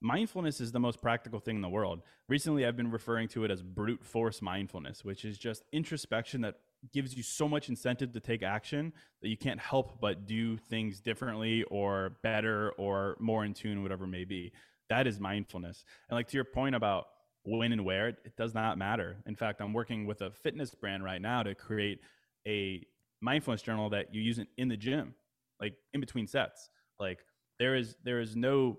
Mindfulness 0.00 0.60
is 0.60 0.72
the 0.72 0.80
most 0.80 1.02
practical 1.02 1.40
thing 1.40 1.56
in 1.56 1.62
the 1.62 1.68
world. 1.68 2.00
Recently, 2.28 2.64
I've 2.64 2.76
been 2.76 2.90
referring 2.90 3.28
to 3.28 3.44
it 3.44 3.50
as 3.50 3.62
brute 3.62 4.02
force 4.02 4.40
mindfulness, 4.40 5.04
which 5.04 5.26
is 5.26 5.36
just 5.36 5.64
introspection 5.72 6.40
that 6.40 6.56
gives 6.92 7.16
you 7.16 7.22
so 7.22 7.48
much 7.48 7.68
incentive 7.68 8.12
to 8.12 8.20
take 8.20 8.42
action 8.42 8.92
that 9.22 9.28
you 9.28 9.36
can't 9.36 9.60
help 9.60 10.00
but 10.00 10.26
do 10.26 10.56
things 10.56 11.00
differently 11.00 11.62
or 11.64 12.16
better 12.22 12.72
or 12.78 13.16
more 13.20 13.44
in 13.44 13.54
tune, 13.54 13.82
whatever 13.82 14.06
may 14.06 14.24
be. 14.24 14.52
That 14.88 15.06
is 15.06 15.20
mindfulness. 15.20 15.84
And 16.08 16.16
like 16.16 16.28
to 16.28 16.36
your 16.36 16.44
point 16.44 16.74
about 16.74 17.06
when 17.44 17.72
and 17.72 17.84
where, 17.84 18.08
it 18.08 18.36
does 18.36 18.54
not 18.54 18.78
matter. 18.78 19.16
In 19.26 19.36
fact, 19.36 19.60
I'm 19.60 19.72
working 19.72 20.06
with 20.06 20.22
a 20.22 20.30
fitness 20.30 20.74
brand 20.74 21.04
right 21.04 21.20
now 21.20 21.42
to 21.42 21.54
create 21.54 22.00
a 22.46 22.84
mindfulness 23.20 23.62
journal 23.62 23.90
that 23.90 24.14
you 24.14 24.20
use 24.20 24.38
in, 24.38 24.46
in 24.56 24.68
the 24.68 24.76
gym, 24.76 25.14
like 25.60 25.74
in 25.92 26.00
between 26.00 26.26
sets. 26.26 26.70
Like 26.98 27.20
there 27.58 27.76
is 27.76 27.96
there 28.04 28.20
is 28.20 28.36
no 28.36 28.78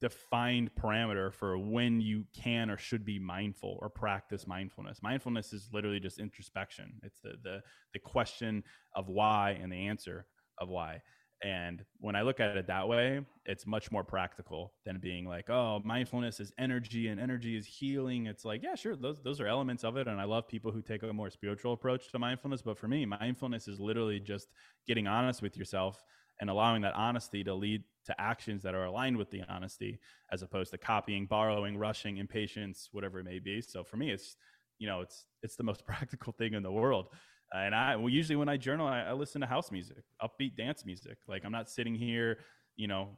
defined 0.00 0.70
parameter 0.74 1.32
for 1.32 1.58
when 1.58 2.00
you 2.00 2.24
can 2.34 2.70
or 2.70 2.76
should 2.76 3.04
be 3.04 3.18
mindful 3.18 3.78
or 3.80 3.88
practice 3.88 4.46
mindfulness. 4.46 5.02
Mindfulness 5.02 5.52
is 5.52 5.68
literally 5.72 6.00
just 6.00 6.18
introspection. 6.18 6.92
It's 7.02 7.20
the 7.20 7.34
the 7.42 7.62
the 7.92 7.98
question 7.98 8.64
of 8.94 9.08
why 9.08 9.58
and 9.60 9.72
the 9.72 9.88
answer 9.88 10.26
of 10.58 10.68
why. 10.68 11.02
And 11.44 11.84
when 11.98 12.14
I 12.14 12.22
look 12.22 12.38
at 12.38 12.56
it 12.56 12.68
that 12.68 12.86
way, 12.86 13.20
it's 13.46 13.66
much 13.66 13.90
more 13.90 14.04
practical 14.04 14.74
than 14.86 15.00
being 15.00 15.26
like, 15.26 15.50
oh, 15.50 15.80
mindfulness 15.84 16.38
is 16.38 16.52
energy 16.56 17.08
and 17.08 17.20
energy 17.20 17.56
is 17.56 17.66
healing. 17.66 18.26
It's 18.26 18.44
like, 18.44 18.62
yeah, 18.62 18.76
sure, 18.76 18.94
those 18.94 19.20
those 19.22 19.40
are 19.40 19.48
elements 19.48 19.82
of 19.82 19.96
it. 19.96 20.06
And 20.06 20.20
I 20.20 20.24
love 20.24 20.46
people 20.46 20.70
who 20.70 20.82
take 20.82 21.02
a 21.02 21.12
more 21.12 21.30
spiritual 21.30 21.72
approach 21.72 22.10
to 22.12 22.18
mindfulness. 22.18 22.62
But 22.62 22.78
for 22.78 22.86
me, 22.86 23.04
mindfulness 23.06 23.66
is 23.66 23.80
literally 23.80 24.20
just 24.20 24.48
getting 24.86 25.08
honest 25.08 25.42
with 25.42 25.56
yourself 25.56 26.04
and 26.40 26.48
allowing 26.48 26.82
that 26.82 26.94
honesty 26.94 27.42
to 27.44 27.54
lead 27.54 27.82
to 28.06 28.20
actions 28.20 28.62
that 28.62 28.74
are 28.74 28.84
aligned 28.84 29.16
with 29.16 29.30
the 29.30 29.42
honesty 29.48 29.98
as 30.32 30.42
opposed 30.42 30.70
to 30.72 30.78
copying, 30.78 31.26
borrowing, 31.26 31.76
rushing, 31.78 32.16
impatience, 32.16 32.88
whatever 32.92 33.20
it 33.20 33.24
may 33.24 33.38
be. 33.38 33.60
So 33.60 33.84
for 33.84 33.96
me, 33.96 34.10
it's 34.10 34.36
you 34.78 34.88
know, 34.88 35.00
it's 35.00 35.26
it's 35.42 35.56
the 35.56 35.62
most 35.62 35.86
practical 35.86 36.32
thing 36.32 36.54
in 36.54 36.62
the 36.62 36.72
world 36.72 37.08
and 37.52 37.74
I 37.74 37.96
well, 37.96 38.08
usually 38.08 38.36
when 38.36 38.48
I 38.48 38.56
journal, 38.56 38.86
I, 38.86 39.02
I, 39.02 39.12
listen 39.12 39.40
to 39.40 39.46
house 39.46 39.70
music, 39.70 40.02
upbeat 40.22 40.56
dance 40.56 40.84
music. 40.84 41.18
Like 41.28 41.44
I'm 41.44 41.52
not 41.52 41.68
sitting 41.68 41.94
here, 41.94 42.38
you 42.76 42.88
know, 42.88 43.10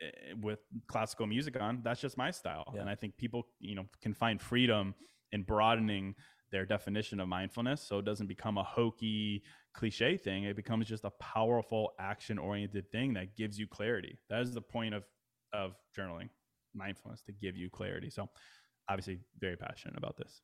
eh, 0.00 0.32
with 0.40 0.60
classical 0.88 1.26
music 1.26 1.60
on. 1.60 1.80
That's 1.82 2.00
just 2.00 2.16
my 2.16 2.30
style. 2.30 2.72
Yeah. 2.74 2.80
And 2.80 2.90
I 2.90 2.94
think 2.94 3.16
people, 3.16 3.46
you 3.60 3.74
know, 3.74 3.86
can 4.00 4.14
find 4.14 4.40
freedom 4.40 4.94
in 5.32 5.42
broadening 5.42 6.14
their 6.50 6.64
definition 6.64 7.20
of 7.20 7.28
mindfulness, 7.28 7.82
so 7.82 7.98
it 7.98 8.04
doesn't 8.04 8.26
become 8.26 8.58
a 8.58 8.62
hokey 8.62 9.42
cliche 9.74 10.16
thing. 10.16 10.44
It 10.44 10.56
becomes 10.56 10.86
just 10.86 11.04
a 11.04 11.10
powerful, 11.10 11.92
action-oriented 11.98 12.90
thing 12.90 13.14
that 13.14 13.36
gives 13.36 13.58
you 13.58 13.66
clarity. 13.66 14.18
That 14.30 14.42
is 14.42 14.54
the 14.54 14.60
point 14.60 14.94
of 14.94 15.04
of 15.52 15.74
journaling, 15.96 16.30
mindfulness, 16.74 17.22
to 17.24 17.32
give 17.32 17.56
you 17.56 17.68
clarity. 17.68 18.10
So, 18.10 18.28
obviously, 18.88 19.20
very 19.38 19.56
passionate 19.56 19.98
about 19.98 20.16
this. 20.16 20.40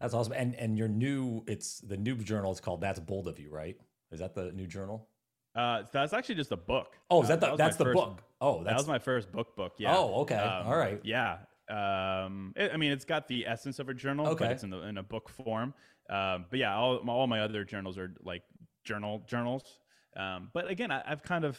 That's 0.00 0.14
awesome. 0.14 0.32
And 0.32 0.54
and 0.56 0.76
your 0.76 0.88
new 0.88 1.44
it's 1.46 1.80
the 1.80 1.96
new 1.96 2.16
journal 2.16 2.50
is 2.52 2.60
called 2.60 2.80
That's 2.80 2.98
Bold 2.98 3.28
of 3.28 3.38
You, 3.38 3.50
right? 3.50 3.76
Is 4.10 4.20
that 4.20 4.34
the 4.34 4.52
new 4.52 4.66
journal? 4.66 5.08
Uh, 5.54 5.82
that's 5.92 6.12
actually 6.12 6.34
just 6.36 6.50
a 6.50 6.56
book. 6.56 6.96
Oh, 7.10 7.22
is 7.22 7.28
that 7.28 7.40
the, 7.40 7.48
uh, 7.48 7.50
that 7.50 7.58
that's 7.58 7.76
the 7.76 7.84
first, 7.84 7.94
book? 7.94 8.22
Oh, 8.40 8.64
that 8.64 8.74
was 8.74 8.88
my 8.88 8.98
first 8.98 9.30
book 9.30 9.54
book. 9.54 9.74
Yeah. 9.78 9.96
Oh, 9.96 10.22
okay. 10.22 10.36
Um, 10.36 10.66
All 10.66 10.76
right. 10.76 11.00
Yeah. 11.04 11.38
Um, 11.70 12.52
it, 12.56 12.72
I 12.72 12.76
mean, 12.76 12.90
it's 12.90 13.04
got 13.04 13.28
the 13.28 13.46
essence 13.46 13.78
of 13.78 13.88
a 13.88 13.94
journal, 13.94 14.26
okay. 14.28 14.46
but 14.46 14.52
it's 14.52 14.62
in 14.62 14.70
the 14.70 14.78
in 14.80 14.98
a 14.98 15.02
book 15.02 15.28
form. 15.28 15.74
Um, 16.10 16.46
but 16.50 16.58
yeah, 16.58 16.74
all 16.74 16.96
all 17.08 17.26
my 17.26 17.40
other 17.40 17.64
journals 17.64 17.96
are 17.96 18.14
like 18.24 18.42
journal 18.84 19.22
journals. 19.26 19.78
Um, 20.16 20.50
but 20.52 20.70
again, 20.70 20.90
I, 20.90 21.02
I've 21.06 21.22
kind 21.22 21.44
of 21.44 21.58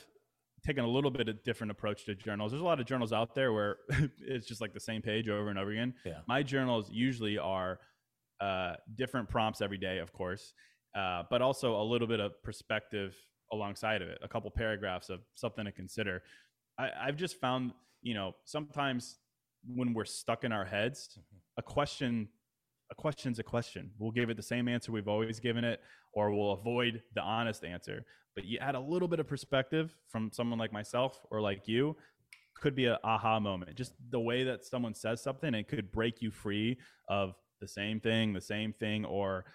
taken 0.66 0.84
a 0.84 0.88
little 0.88 1.12
bit 1.12 1.28
of 1.28 1.44
different 1.44 1.72
approach 1.72 2.06
to 2.06 2.16
journals. 2.16 2.52
There's 2.52 2.62
a 2.62 2.66
lot 2.66 2.80
of 2.80 2.86
journals 2.86 3.12
out 3.12 3.36
there 3.36 3.52
where 3.52 3.78
it's 4.20 4.48
just 4.48 4.62
like 4.62 4.74
the 4.74 4.80
same 4.80 5.02
page 5.02 5.28
over 5.28 5.50
and 5.50 5.60
over 5.60 5.72
again. 5.72 5.94
Yeah. 6.06 6.20
My 6.28 6.42
journals 6.42 6.90
usually 6.90 7.38
are 7.38 7.80
uh, 8.40 8.74
different 8.96 9.30
prompts 9.30 9.62
every 9.62 9.78
day, 9.78 10.00
of 10.00 10.14
course, 10.14 10.54
uh, 10.96 11.24
but 11.30 11.42
also 11.42 11.82
a 11.82 11.84
little 11.84 12.08
bit 12.08 12.20
of 12.20 12.42
perspective 12.44 13.16
alongside 13.52 14.02
of 14.02 14.10
it, 14.10 14.18
a 14.24 14.28
couple 14.28 14.50
paragraphs 14.52 15.10
of 15.10 15.20
something 15.36 15.66
to 15.66 15.72
consider. 15.72 16.24
I, 16.80 16.90
I've 17.02 17.18
just 17.18 17.40
found, 17.40 17.74
you 18.02 18.14
know, 18.14 18.34
sometimes 18.46 19.20
when 19.68 19.94
we're 19.94 20.06
stuck 20.06 20.44
in 20.44 20.52
our 20.52 20.66
heads, 20.66 21.10
mm-hmm. 21.12 21.38
a 21.58 21.62
question 21.62 22.30
a 22.92 22.96
question's 22.96 23.40
a 23.40 23.44
question. 23.44 23.92
We'll 23.98 24.12
give 24.12 24.30
it 24.30 24.38
the 24.38 24.44
same 24.44 24.68
answer 24.68 24.92
we've 24.92 25.08
always 25.08 25.40
given 25.40 25.64
it, 25.64 25.82
or 26.14 26.32
we'll 26.32 26.52
avoid 26.52 27.02
the 27.16 27.22
honest 27.22 27.64
answer. 27.64 28.06
But 28.36 28.46
you 28.46 28.58
add 28.60 28.76
a 28.76 28.80
little 28.80 29.08
bit 29.08 29.20
of 29.20 29.28
perspective 29.28 29.96
from 30.10 30.32
someone 30.32 30.60
like 30.60 30.74
myself 30.74 31.20
or 31.32 31.42
like 31.42 31.68
you, 31.68 31.96
could 32.64 32.76
be 32.76 32.86
an 32.86 32.98
aha 33.04 33.40
moment. 33.40 33.76
Just 33.76 33.94
the 34.10 34.20
way 34.20 34.44
that 34.44 34.64
someone 34.64 34.94
says 34.94 35.22
something, 35.22 35.54
it 35.54 35.68
could 35.68 35.92
break 35.92 36.22
you 36.22 36.32
free 36.32 36.78
of 37.10 37.36
the 37.60 37.68
same 37.68 38.00
thing, 38.00 38.34
the 38.34 38.42
same 38.42 38.74
thing, 38.74 39.06
or 39.06 39.46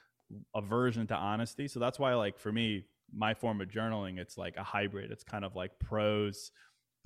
aversion 0.54 1.06
to 1.06 1.14
honesty. 1.14 1.68
So 1.68 1.80
that's 1.80 1.98
why, 1.98 2.14
like, 2.14 2.38
for 2.38 2.52
me, 2.52 2.84
my 3.14 3.32
form 3.32 3.60
of 3.60 3.68
journaling, 3.68 4.18
it's 4.18 4.36
like 4.36 4.56
a 4.56 4.62
hybrid. 4.62 5.10
It's 5.10 5.24
kind 5.24 5.44
of 5.44 5.56
like 5.56 5.70
prose 5.80 6.50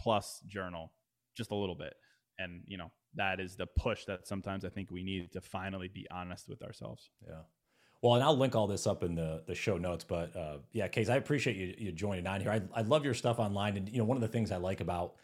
plus 0.01 0.43
journal, 0.49 0.93
just 1.37 1.53
a 1.53 1.55
little 1.55 1.77
bit. 1.77 1.95
And, 2.39 2.63
you 2.67 2.79
know, 2.79 2.91
that 3.15 3.41
is 3.41 3.57
the 3.57 3.67
push 3.67 4.05
that 4.07 4.27
sometimes 4.27 4.65
I 4.65 4.69
think 4.69 4.91
we 4.91 5.03
need 5.03 5.33
to 5.33 5.41
finally 5.41 5.89
be 5.89 6.07
honest 6.11 6.49
with 6.49 6.63
ourselves. 6.63 7.11
Yeah. 7.27 7.43
Well, 8.03 8.17
and 8.17 8.25
I'll 8.25 8.37
link 8.37 8.57
all 8.57 8.67
this 8.67 8.87
up 8.87 9.05
in 9.05 9.15
the 9.15 9.43
the 9.47 9.55
show 9.55 9.79
notes. 9.79 10.05
But 10.05 10.35
uh, 10.35 10.59
yeah, 10.73 10.89
Case, 10.89 11.09
I 11.09 11.17
appreciate 11.17 11.57
you, 11.57 11.75
you 11.79 11.93
joining 11.93 12.27
on 12.27 12.41
here. 12.41 12.51
I, 12.51 12.63
I 12.75 12.83
love 12.83 13.05
your 13.05 13.15
stuff 13.15 13.39
online, 13.39 13.77
and 13.77 13.89
you 13.89 13.99
know 13.99 14.05
one 14.05 14.17
of 14.17 14.23
the 14.23 14.29
things 14.29 14.51
I 14.51 14.57
like 14.57 14.81
about 14.81 15.15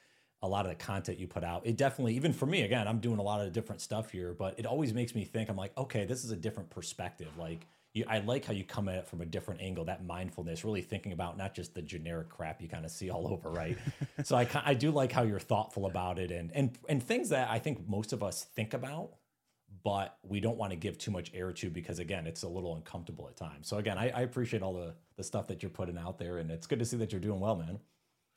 a 0.43 0.49
lot 0.49 0.65
of 0.65 0.71
the 0.71 0.77
content 0.77 1.19
you 1.19 1.27
put 1.27 1.43
out. 1.43 1.67
It 1.67 1.77
definitely, 1.77 2.15
even 2.15 2.33
for 2.33 2.47
me, 2.47 2.63
again, 2.63 2.87
I'm 2.87 3.01
doing 3.01 3.19
a 3.19 3.23
lot 3.23 3.41
of 3.41 3.53
different 3.53 3.81
stuff 3.81 4.11
here, 4.11 4.33
but 4.33 4.57
it 4.57 4.67
always 4.67 4.95
makes 4.95 5.15
me 5.15 5.25
think. 5.25 5.49
I'm 5.49 5.57
like, 5.57 5.77
okay, 5.77 6.05
this 6.05 6.25
is 6.25 6.31
a 6.31 6.37
different 6.37 6.71
perspective. 6.71 7.29
Like, 7.37 7.67
you, 7.99 8.05
I 8.09 8.19
like 8.21 8.45
how 8.45 8.53
you 8.53 8.65
come 8.65 8.89
at 8.89 8.97
it 8.97 9.07
from 9.07 9.21
a 9.21 9.27
different 9.27 9.61
angle. 9.61 9.85
That 9.85 10.05
mindfulness, 10.05 10.65
really 10.65 10.83
thinking 10.83 11.13
about 11.13 11.37
not 11.37 11.55
just 11.55 11.75
the 11.75 11.83
generic 11.83 12.29
crap 12.29 12.63
you 12.63 12.69
kind 12.69 12.85
of 12.85 12.91
see 12.91 13.11
all 13.11 13.29
over, 13.33 13.51
right? 13.51 13.77
so 14.25 14.37
I, 14.37 14.49
I 14.65 14.75
do 14.75 14.91
like 14.91 15.13
how 15.13 15.23
you're 15.23 15.41
thoughtful 15.41 15.87
about 15.87 16.19
it, 16.19 16.31
and 16.31 16.51
and 16.55 16.79
and 16.89 17.03
things 17.03 17.29
that 17.31 17.51
I 17.51 17.59
think 17.59 17.89
most 17.89 18.13
of 18.13 18.23
us 18.23 18.45
think 18.45 18.75
about, 18.75 19.11
but 19.85 20.17
we 20.23 20.41
don't 20.41 20.57
want 20.57 20.71
to 20.71 20.77
give 20.77 20.99
too 20.99 21.11
much 21.11 21.31
air 21.35 21.53
to 21.53 21.71
because 21.71 21.99
again, 21.99 22.27
it's 22.27 22.43
a 22.43 22.49
little 22.49 22.77
uncomfortable 22.77 23.29
at 23.29 23.37
times. 23.37 23.69
So 23.69 23.79
again, 23.79 23.99
I, 23.99 24.11
I 24.11 24.21
appreciate 24.23 24.63
all 24.63 24.75
the 24.75 24.95
the 25.17 25.25
stuff 25.25 25.49
that 25.49 25.63
you're 25.63 25.71
putting 25.71 25.99
out 25.99 26.19
there, 26.19 26.39
and 26.39 26.51
it's 26.51 26.67
good 26.67 26.79
to 26.79 26.85
see 26.85 26.97
that 26.99 27.13
you're 27.13 27.21
doing 27.21 27.41
well, 27.41 27.57
man. 27.57 27.81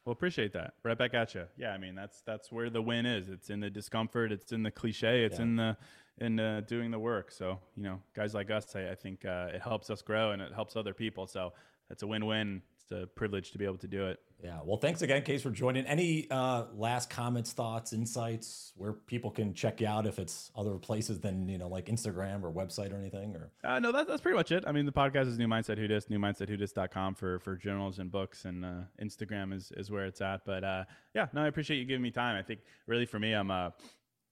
Well, 0.05 0.13
appreciate 0.13 0.53
that. 0.53 0.73
Right 0.83 0.97
back 0.97 1.13
at 1.13 1.35
you. 1.35 1.43
Yeah, 1.57 1.73
I 1.73 1.77
mean 1.77 1.93
that's 1.93 2.21
that's 2.21 2.51
where 2.51 2.69
the 2.69 2.81
win 2.81 3.05
is. 3.05 3.29
It's 3.29 3.49
in 3.49 3.59
the 3.59 3.69
discomfort. 3.69 4.31
It's 4.31 4.51
in 4.51 4.63
the 4.63 4.71
cliche. 4.71 5.23
It's 5.23 5.37
yeah. 5.37 5.43
in 5.43 5.55
the 5.55 5.77
in 6.21 6.39
uh, 6.39 6.61
doing 6.67 6.91
the 6.91 6.99
work. 6.99 7.31
So 7.31 7.59
you 7.75 7.83
know, 7.83 7.99
guys 8.15 8.33
like 8.33 8.49
us, 8.49 8.75
I, 8.75 8.91
I 8.91 8.95
think 8.95 9.25
uh, 9.25 9.47
it 9.53 9.61
helps 9.61 9.89
us 9.89 10.01
grow 10.01 10.31
and 10.31 10.41
it 10.41 10.53
helps 10.53 10.75
other 10.75 10.93
people. 10.93 11.27
So 11.27 11.51
it's 11.89 12.03
a 12.03 12.07
win-win 12.07 12.61
It's 12.81 12.91
a 12.91 13.07
privilege 13.07 13.51
to 13.51 13.57
be 13.57 13.65
able 13.65 13.79
to 13.79 13.87
do 13.87 14.07
it. 14.07 14.19
Yeah. 14.41 14.59
Well, 14.63 14.77
thanks 14.77 15.01
again, 15.03 15.21
Case, 15.23 15.43
for 15.43 15.51
joining. 15.51 15.85
Any 15.85 16.27
uh, 16.31 16.63
last 16.73 17.09
comments, 17.11 17.51
thoughts, 17.53 17.93
insights 17.93 18.71
where 18.75 18.93
people 18.93 19.29
can 19.29 19.53
check 19.53 19.81
you 19.81 19.87
out 19.87 20.07
if 20.07 20.17
it's 20.17 20.51
other 20.55 20.75
places 20.77 21.19
than, 21.19 21.47
you 21.47 21.59
know, 21.59 21.67
like 21.67 21.87
Instagram 21.87 22.43
or 22.43 22.51
website 22.51 22.91
or 22.91 22.97
anything? 22.97 23.35
Or 23.35 23.51
uh, 23.63 23.79
No, 23.79 23.91
that, 23.91 24.07
that's 24.07 24.21
pretty 24.21 24.37
much 24.37 24.51
it. 24.51 24.63
I 24.65 24.71
mean, 24.71 24.87
the 24.87 24.91
podcast 24.91 25.27
is 25.27 25.37
New 25.37 25.47
Mindset 25.47 25.77
Who 25.77 25.87
Dis, 25.87 26.05
newmindsetwhodis.com 26.05 27.15
for, 27.15 27.39
for 27.39 27.55
journals 27.55 27.99
and 27.99 28.11
books, 28.11 28.45
and 28.45 28.65
uh, 28.65 28.81
Instagram 28.99 29.53
is, 29.53 29.71
is 29.77 29.91
where 29.91 30.05
it's 30.05 30.21
at. 30.21 30.43
But 30.45 30.63
uh, 30.63 30.85
yeah, 31.13 31.27
no, 31.33 31.43
I 31.43 31.47
appreciate 31.47 31.77
you 31.77 31.85
giving 31.85 32.01
me 32.01 32.11
time. 32.11 32.35
I 32.35 32.41
think 32.41 32.61
really 32.87 33.05
for 33.05 33.19
me, 33.19 33.33
I'm 33.33 33.51
uh, 33.51 33.71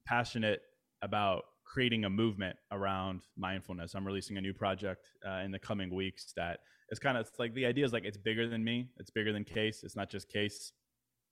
passionate 0.06 0.64
about 1.04 1.46
creating 1.70 2.06
a 2.06 2.10
movement 2.10 2.58
around 2.72 3.22
mindfulness. 3.38 3.94
I'm 3.94 4.06
releasing 4.06 4.38
a 4.38 4.42
new 4.42 4.54
project 4.54 5.12
uh, 5.26 5.44
in 5.46 5.52
the 5.52 5.60
coming 5.60 5.94
weeks 5.94 6.34
that 6.36 6.62
it's 6.90 7.00
kind 7.00 7.16
of 7.16 7.28
it's 7.28 7.38
like 7.38 7.54
the 7.54 7.66
idea 7.66 7.86
is 7.86 7.94
like 7.94 8.06
it's 8.06 8.18
bigger 8.18 8.50
than 8.50 8.64
me. 8.64 8.90
It's 8.98 9.12
bigger 9.12 9.32
than 9.32 9.44
case. 9.44 9.84
It's 9.84 9.96
not 9.96 10.10
just 10.10 10.28
case. 10.30 10.72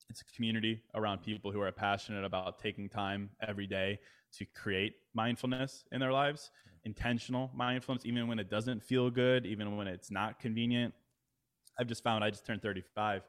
It's 0.10 0.22
a 0.22 0.36
community 0.36 0.84
around 0.94 1.24
people 1.24 1.52
who 1.52 1.60
are 1.60 1.72
passionate 1.72 2.24
about 2.24 2.60
taking 2.60 2.88
time 2.88 3.32
every 3.46 3.66
day 3.66 4.00
to 4.34 4.46
create 4.56 4.94
mindfulness 5.16 5.84
in 5.92 6.00
their 6.00 6.14
lives. 6.14 6.52
Intentional 6.86 7.50
mindfulness 7.56 8.06
even 8.06 8.28
when 8.28 8.38
it 8.38 8.50
doesn't 8.50 8.84
feel 8.84 9.10
good 9.10 9.46
even 9.46 9.76
when 9.76 9.88
it's 9.88 10.12
not 10.12 10.40
convenient. 10.40 10.94
I've 11.80 11.88
just 11.88 12.04
found 12.04 12.24
i 12.24 12.30
just 12.30 12.46
turned 12.46 12.62
35 12.62 13.22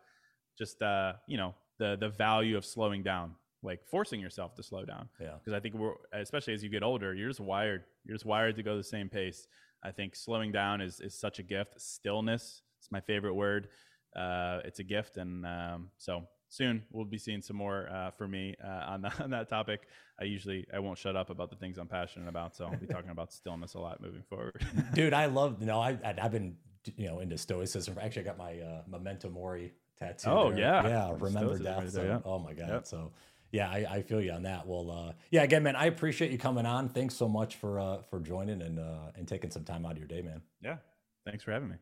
just 0.56 0.80
uh 0.80 1.12
you 1.26 1.36
know 1.36 1.54
the 1.78 1.96
the 2.00 2.08
value 2.08 2.56
of 2.56 2.64
slowing 2.64 3.02
down 3.02 3.34
like 3.62 3.80
forcing 3.90 4.20
yourself 4.20 4.54
to 4.54 4.62
slow 4.62 4.84
down 4.84 5.08
yeah 5.20 5.32
because 5.38 5.52
i 5.52 5.58
think 5.60 5.74
we're 5.74 5.94
especially 6.12 6.54
as 6.54 6.62
you 6.62 6.68
get 6.68 6.82
older 6.82 7.14
you're 7.14 7.28
just 7.28 7.40
wired 7.40 7.82
you're 8.04 8.14
just 8.14 8.26
wired 8.26 8.54
to 8.54 8.62
go 8.62 8.76
the 8.76 8.84
same 8.84 9.08
pace 9.08 9.48
I 9.82 9.90
think 9.90 10.16
slowing 10.16 10.52
down 10.52 10.80
is 10.80 11.00
is 11.00 11.18
such 11.18 11.38
a 11.38 11.42
gift. 11.42 11.80
Stillness 11.80 12.62
is 12.80 12.88
my 12.90 13.00
favorite 13.00 13.34
word. 13.34 13.68
Uh, 14.16 14.60
it's 14.64 14.80
a 14.80 14.84
gift, 14.84 15.16
and 15.16 15.46
um, 15.46 15.90
so 15.98 16.24
soon 16.48 16.82
we'll 16.90 17.04
be 17.04 17.18
seeing 17.18 17.42
some 17.42 17.56
more 17.56 17.88
uh, 17.90 18.10
for 18.10 18.26
me 18.26 18.54
uh, 18.64 18.84
on, 18.86 19.02
that, 19.02 19.20
on 19.20 19.30
that 19.30 19.48
topic. 19.48 19.82
I 20.20 20.24
usually 20.24 20.66
I 20.72 20.78
won't 20.78 20.98
shut 20.98 21.14
up 21.14 21.30
about 21.30 21.50
the 21.50 21.56
things 21.56 21.78
I'm 21.78 21.86
passionate 21.86 22.28
about, 22.28 22.56
so 22.56 22.66
I'll 22.66 22.76
be 22.76 22.86
talking 22.86 23.10
about 23.10 23.32
stillness 23.32 23.74
a 23.74 23.80
lot 23.80 24.00
moving 24.00 24.22
forward. 24.28 24.60
Dude, 24.94 25.14
I 25.14 25.26
love 25.26 25.60
you 25.60 25.66
know 25.66 25.80
I 25.80 25.96
I've 26.04 26.32
been 26.32 26.56
you 26.96 27.06
know 27.06 27.20
into 27.20 27.38
stoicism. 27.38 27.96
Actually, 28.00 28.22
I 28.22 28.24
got 28.24 28.38
my 28.38 28.58
uh, 28.58 28.82
memento 28.88 29.30
mori 29.30 29.74
tattoo. 29.96 30.30
Oh 30.30 30.50
there. 30.50 30.58
yeah, 30.58 30.88
yeah. 30.88 31.16
Remember 31.18 31.58
death. 31.58 31.78
Right 31.78 31.92
there, 31.92 32.06
yeah. 32.06 32.18
Oh 32.24 32.38
my 32.38 32.54
god. 32.54 32.68
Yep. 32.68 32.86
So 32.86 33.12
yeah, 33.50 33.68
I, 33.68 33.86
I, 33.90 34.02
feel 34.02 34.20
you 34.20 34.32
on 34.32 34.42
that. 34.42 34.66
Well, 34.66 34.90
uh, 34.90 35.12
yeah, 35.30 35.42
again, 35.42 35.62
man, 35.62 35.76
I 35.76 35.86
appreciate 35.86 36.30
you 36.30 36.38
coming 36.38 36.66
on. 36.66 36.88
Thanks 36.88 37.14
so 37.14 37.28
much 37.28 37.56
for 37.56 37.80
uh, 37.80 38.02
for 38.10 38.20
joining 38.20 38.62
and 38.62 38.78
uh, 38.78 39.12
and 39.16 39.26
taking 39.26 39.50
some 39.50 39.64
time 39.64 39.86
out 39.86 39.92
of 39.92 39.98
your 39.98 40.06
day, 40.06 40.22
man. 40.22 40.42
Yeah, 40.60 40.76
thanks 41.24 41.44
for 41.44 41.52
having 41.52 41.70
me. 41.70 41.76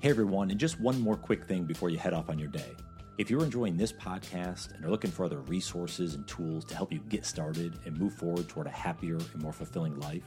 Hey 0.00 0.08
everyone, 0.08 0.50
and 0.50 0.58
just 0.58 0.80
one 0.80 0.98
more 1.00 1.16
quick 1.16 1.44
thing 1.44 1.64
before 1.64 1.90
you 1.90 1.98
head 1.98 2.14
off 2.14 2.30
on 2.30 2.38
your 2.38 2.48
day. 2.48 2.72
If 3.18 3.28
you're 3.28 3.44
enjoying 3.44 3.76
this 3.76 3.92
podcast 3.92 4.74
and 4.74 4.82
are 4.82 4.90
looking 4.90 5.10
for 5.10 5.26
other 5.26 5.40
resources 5.40 6.14
and 6.14 6.26
tools 6.26 6.64
to 6.66 6.74
help 6.74 6.90
you 6.90 7.00
get 7.10 7.26
started 7.26 7.78
and 7.84 7.98
move 7.98 8.14
forward 8.14 8.48
toward 8.48 8.66
a 8.66 8.70
happier 8.70 9.16
and 9.16 9.42
more 9.42 9.52
fulfilling 9.52 10.00
life, 10.00 10.24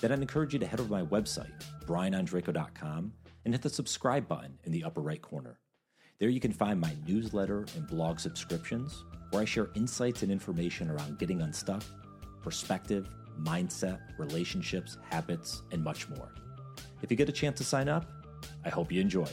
then 0.00 0.12
I'd 0.12 0.20
encourage 0.20 0.52
you 0.52 0.60
to 0.60 0.66
head 0.66 0.78
over 0.78 0.88
to 0.88 0.94
my 0.94 1.02
website, 1.02 1.50
brianondrako.com, 1.86 3.12
and 3.44 3.54
hit 3.54 3.62
the 3.62 3.68
subscribe 3.68 4.28
button 4.28 4.58
in 4.62 4.70
the 4.70 4.84
upper 4.84 5.00
right 5.00 5.20
corner. 5.20 5.58
There 6.20 6.28
you 6.28 6.38
can 6.38 6.52
find 6.52 6.78
my 6.78 6.94
newsletter 7.08 7.64
and 7.74 7.86
blog 7.86 8.20
subscriptions, 8.20 9.04
where 9.30 9.40
I 9.40 9.46
share 9.46 9.70
insights 9.74 10.22
and 10.22 10.30
information 10.30 10.90
around 10.90 11.18
getting 11.18 11.40
unstuck, 11.40 11.82
perspective, 12.42 13.08
mindset, 13.40 14.00
relationships, 14.18 14.98
habits, 15.08 15.62
and 15.72 15.82
much 15.82 16.10
more. 16.10 16.28
If 17.00 17.10
you 17.10 17.16
get 17.16 17.30
a 17.30 17.32
chance 17.32 17.56
to 17.56 17.64
sign 17.64 17.88
up, 17.88 18.04
I 18.66 18.68
hope 18.68 18.92
you 18.92 19.00
enjoy. 19.00 19.28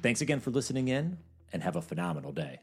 Thanks 0.00 0.22
again 0.22 0.40
for 0.40 0.50
listening 0.50 0.88
in, 0.88 1.18
and 1.52 1.62
have 1.62 1.76
a 1.76 1.82
phenomenal 1.82 2.32
day. 2.32 2.60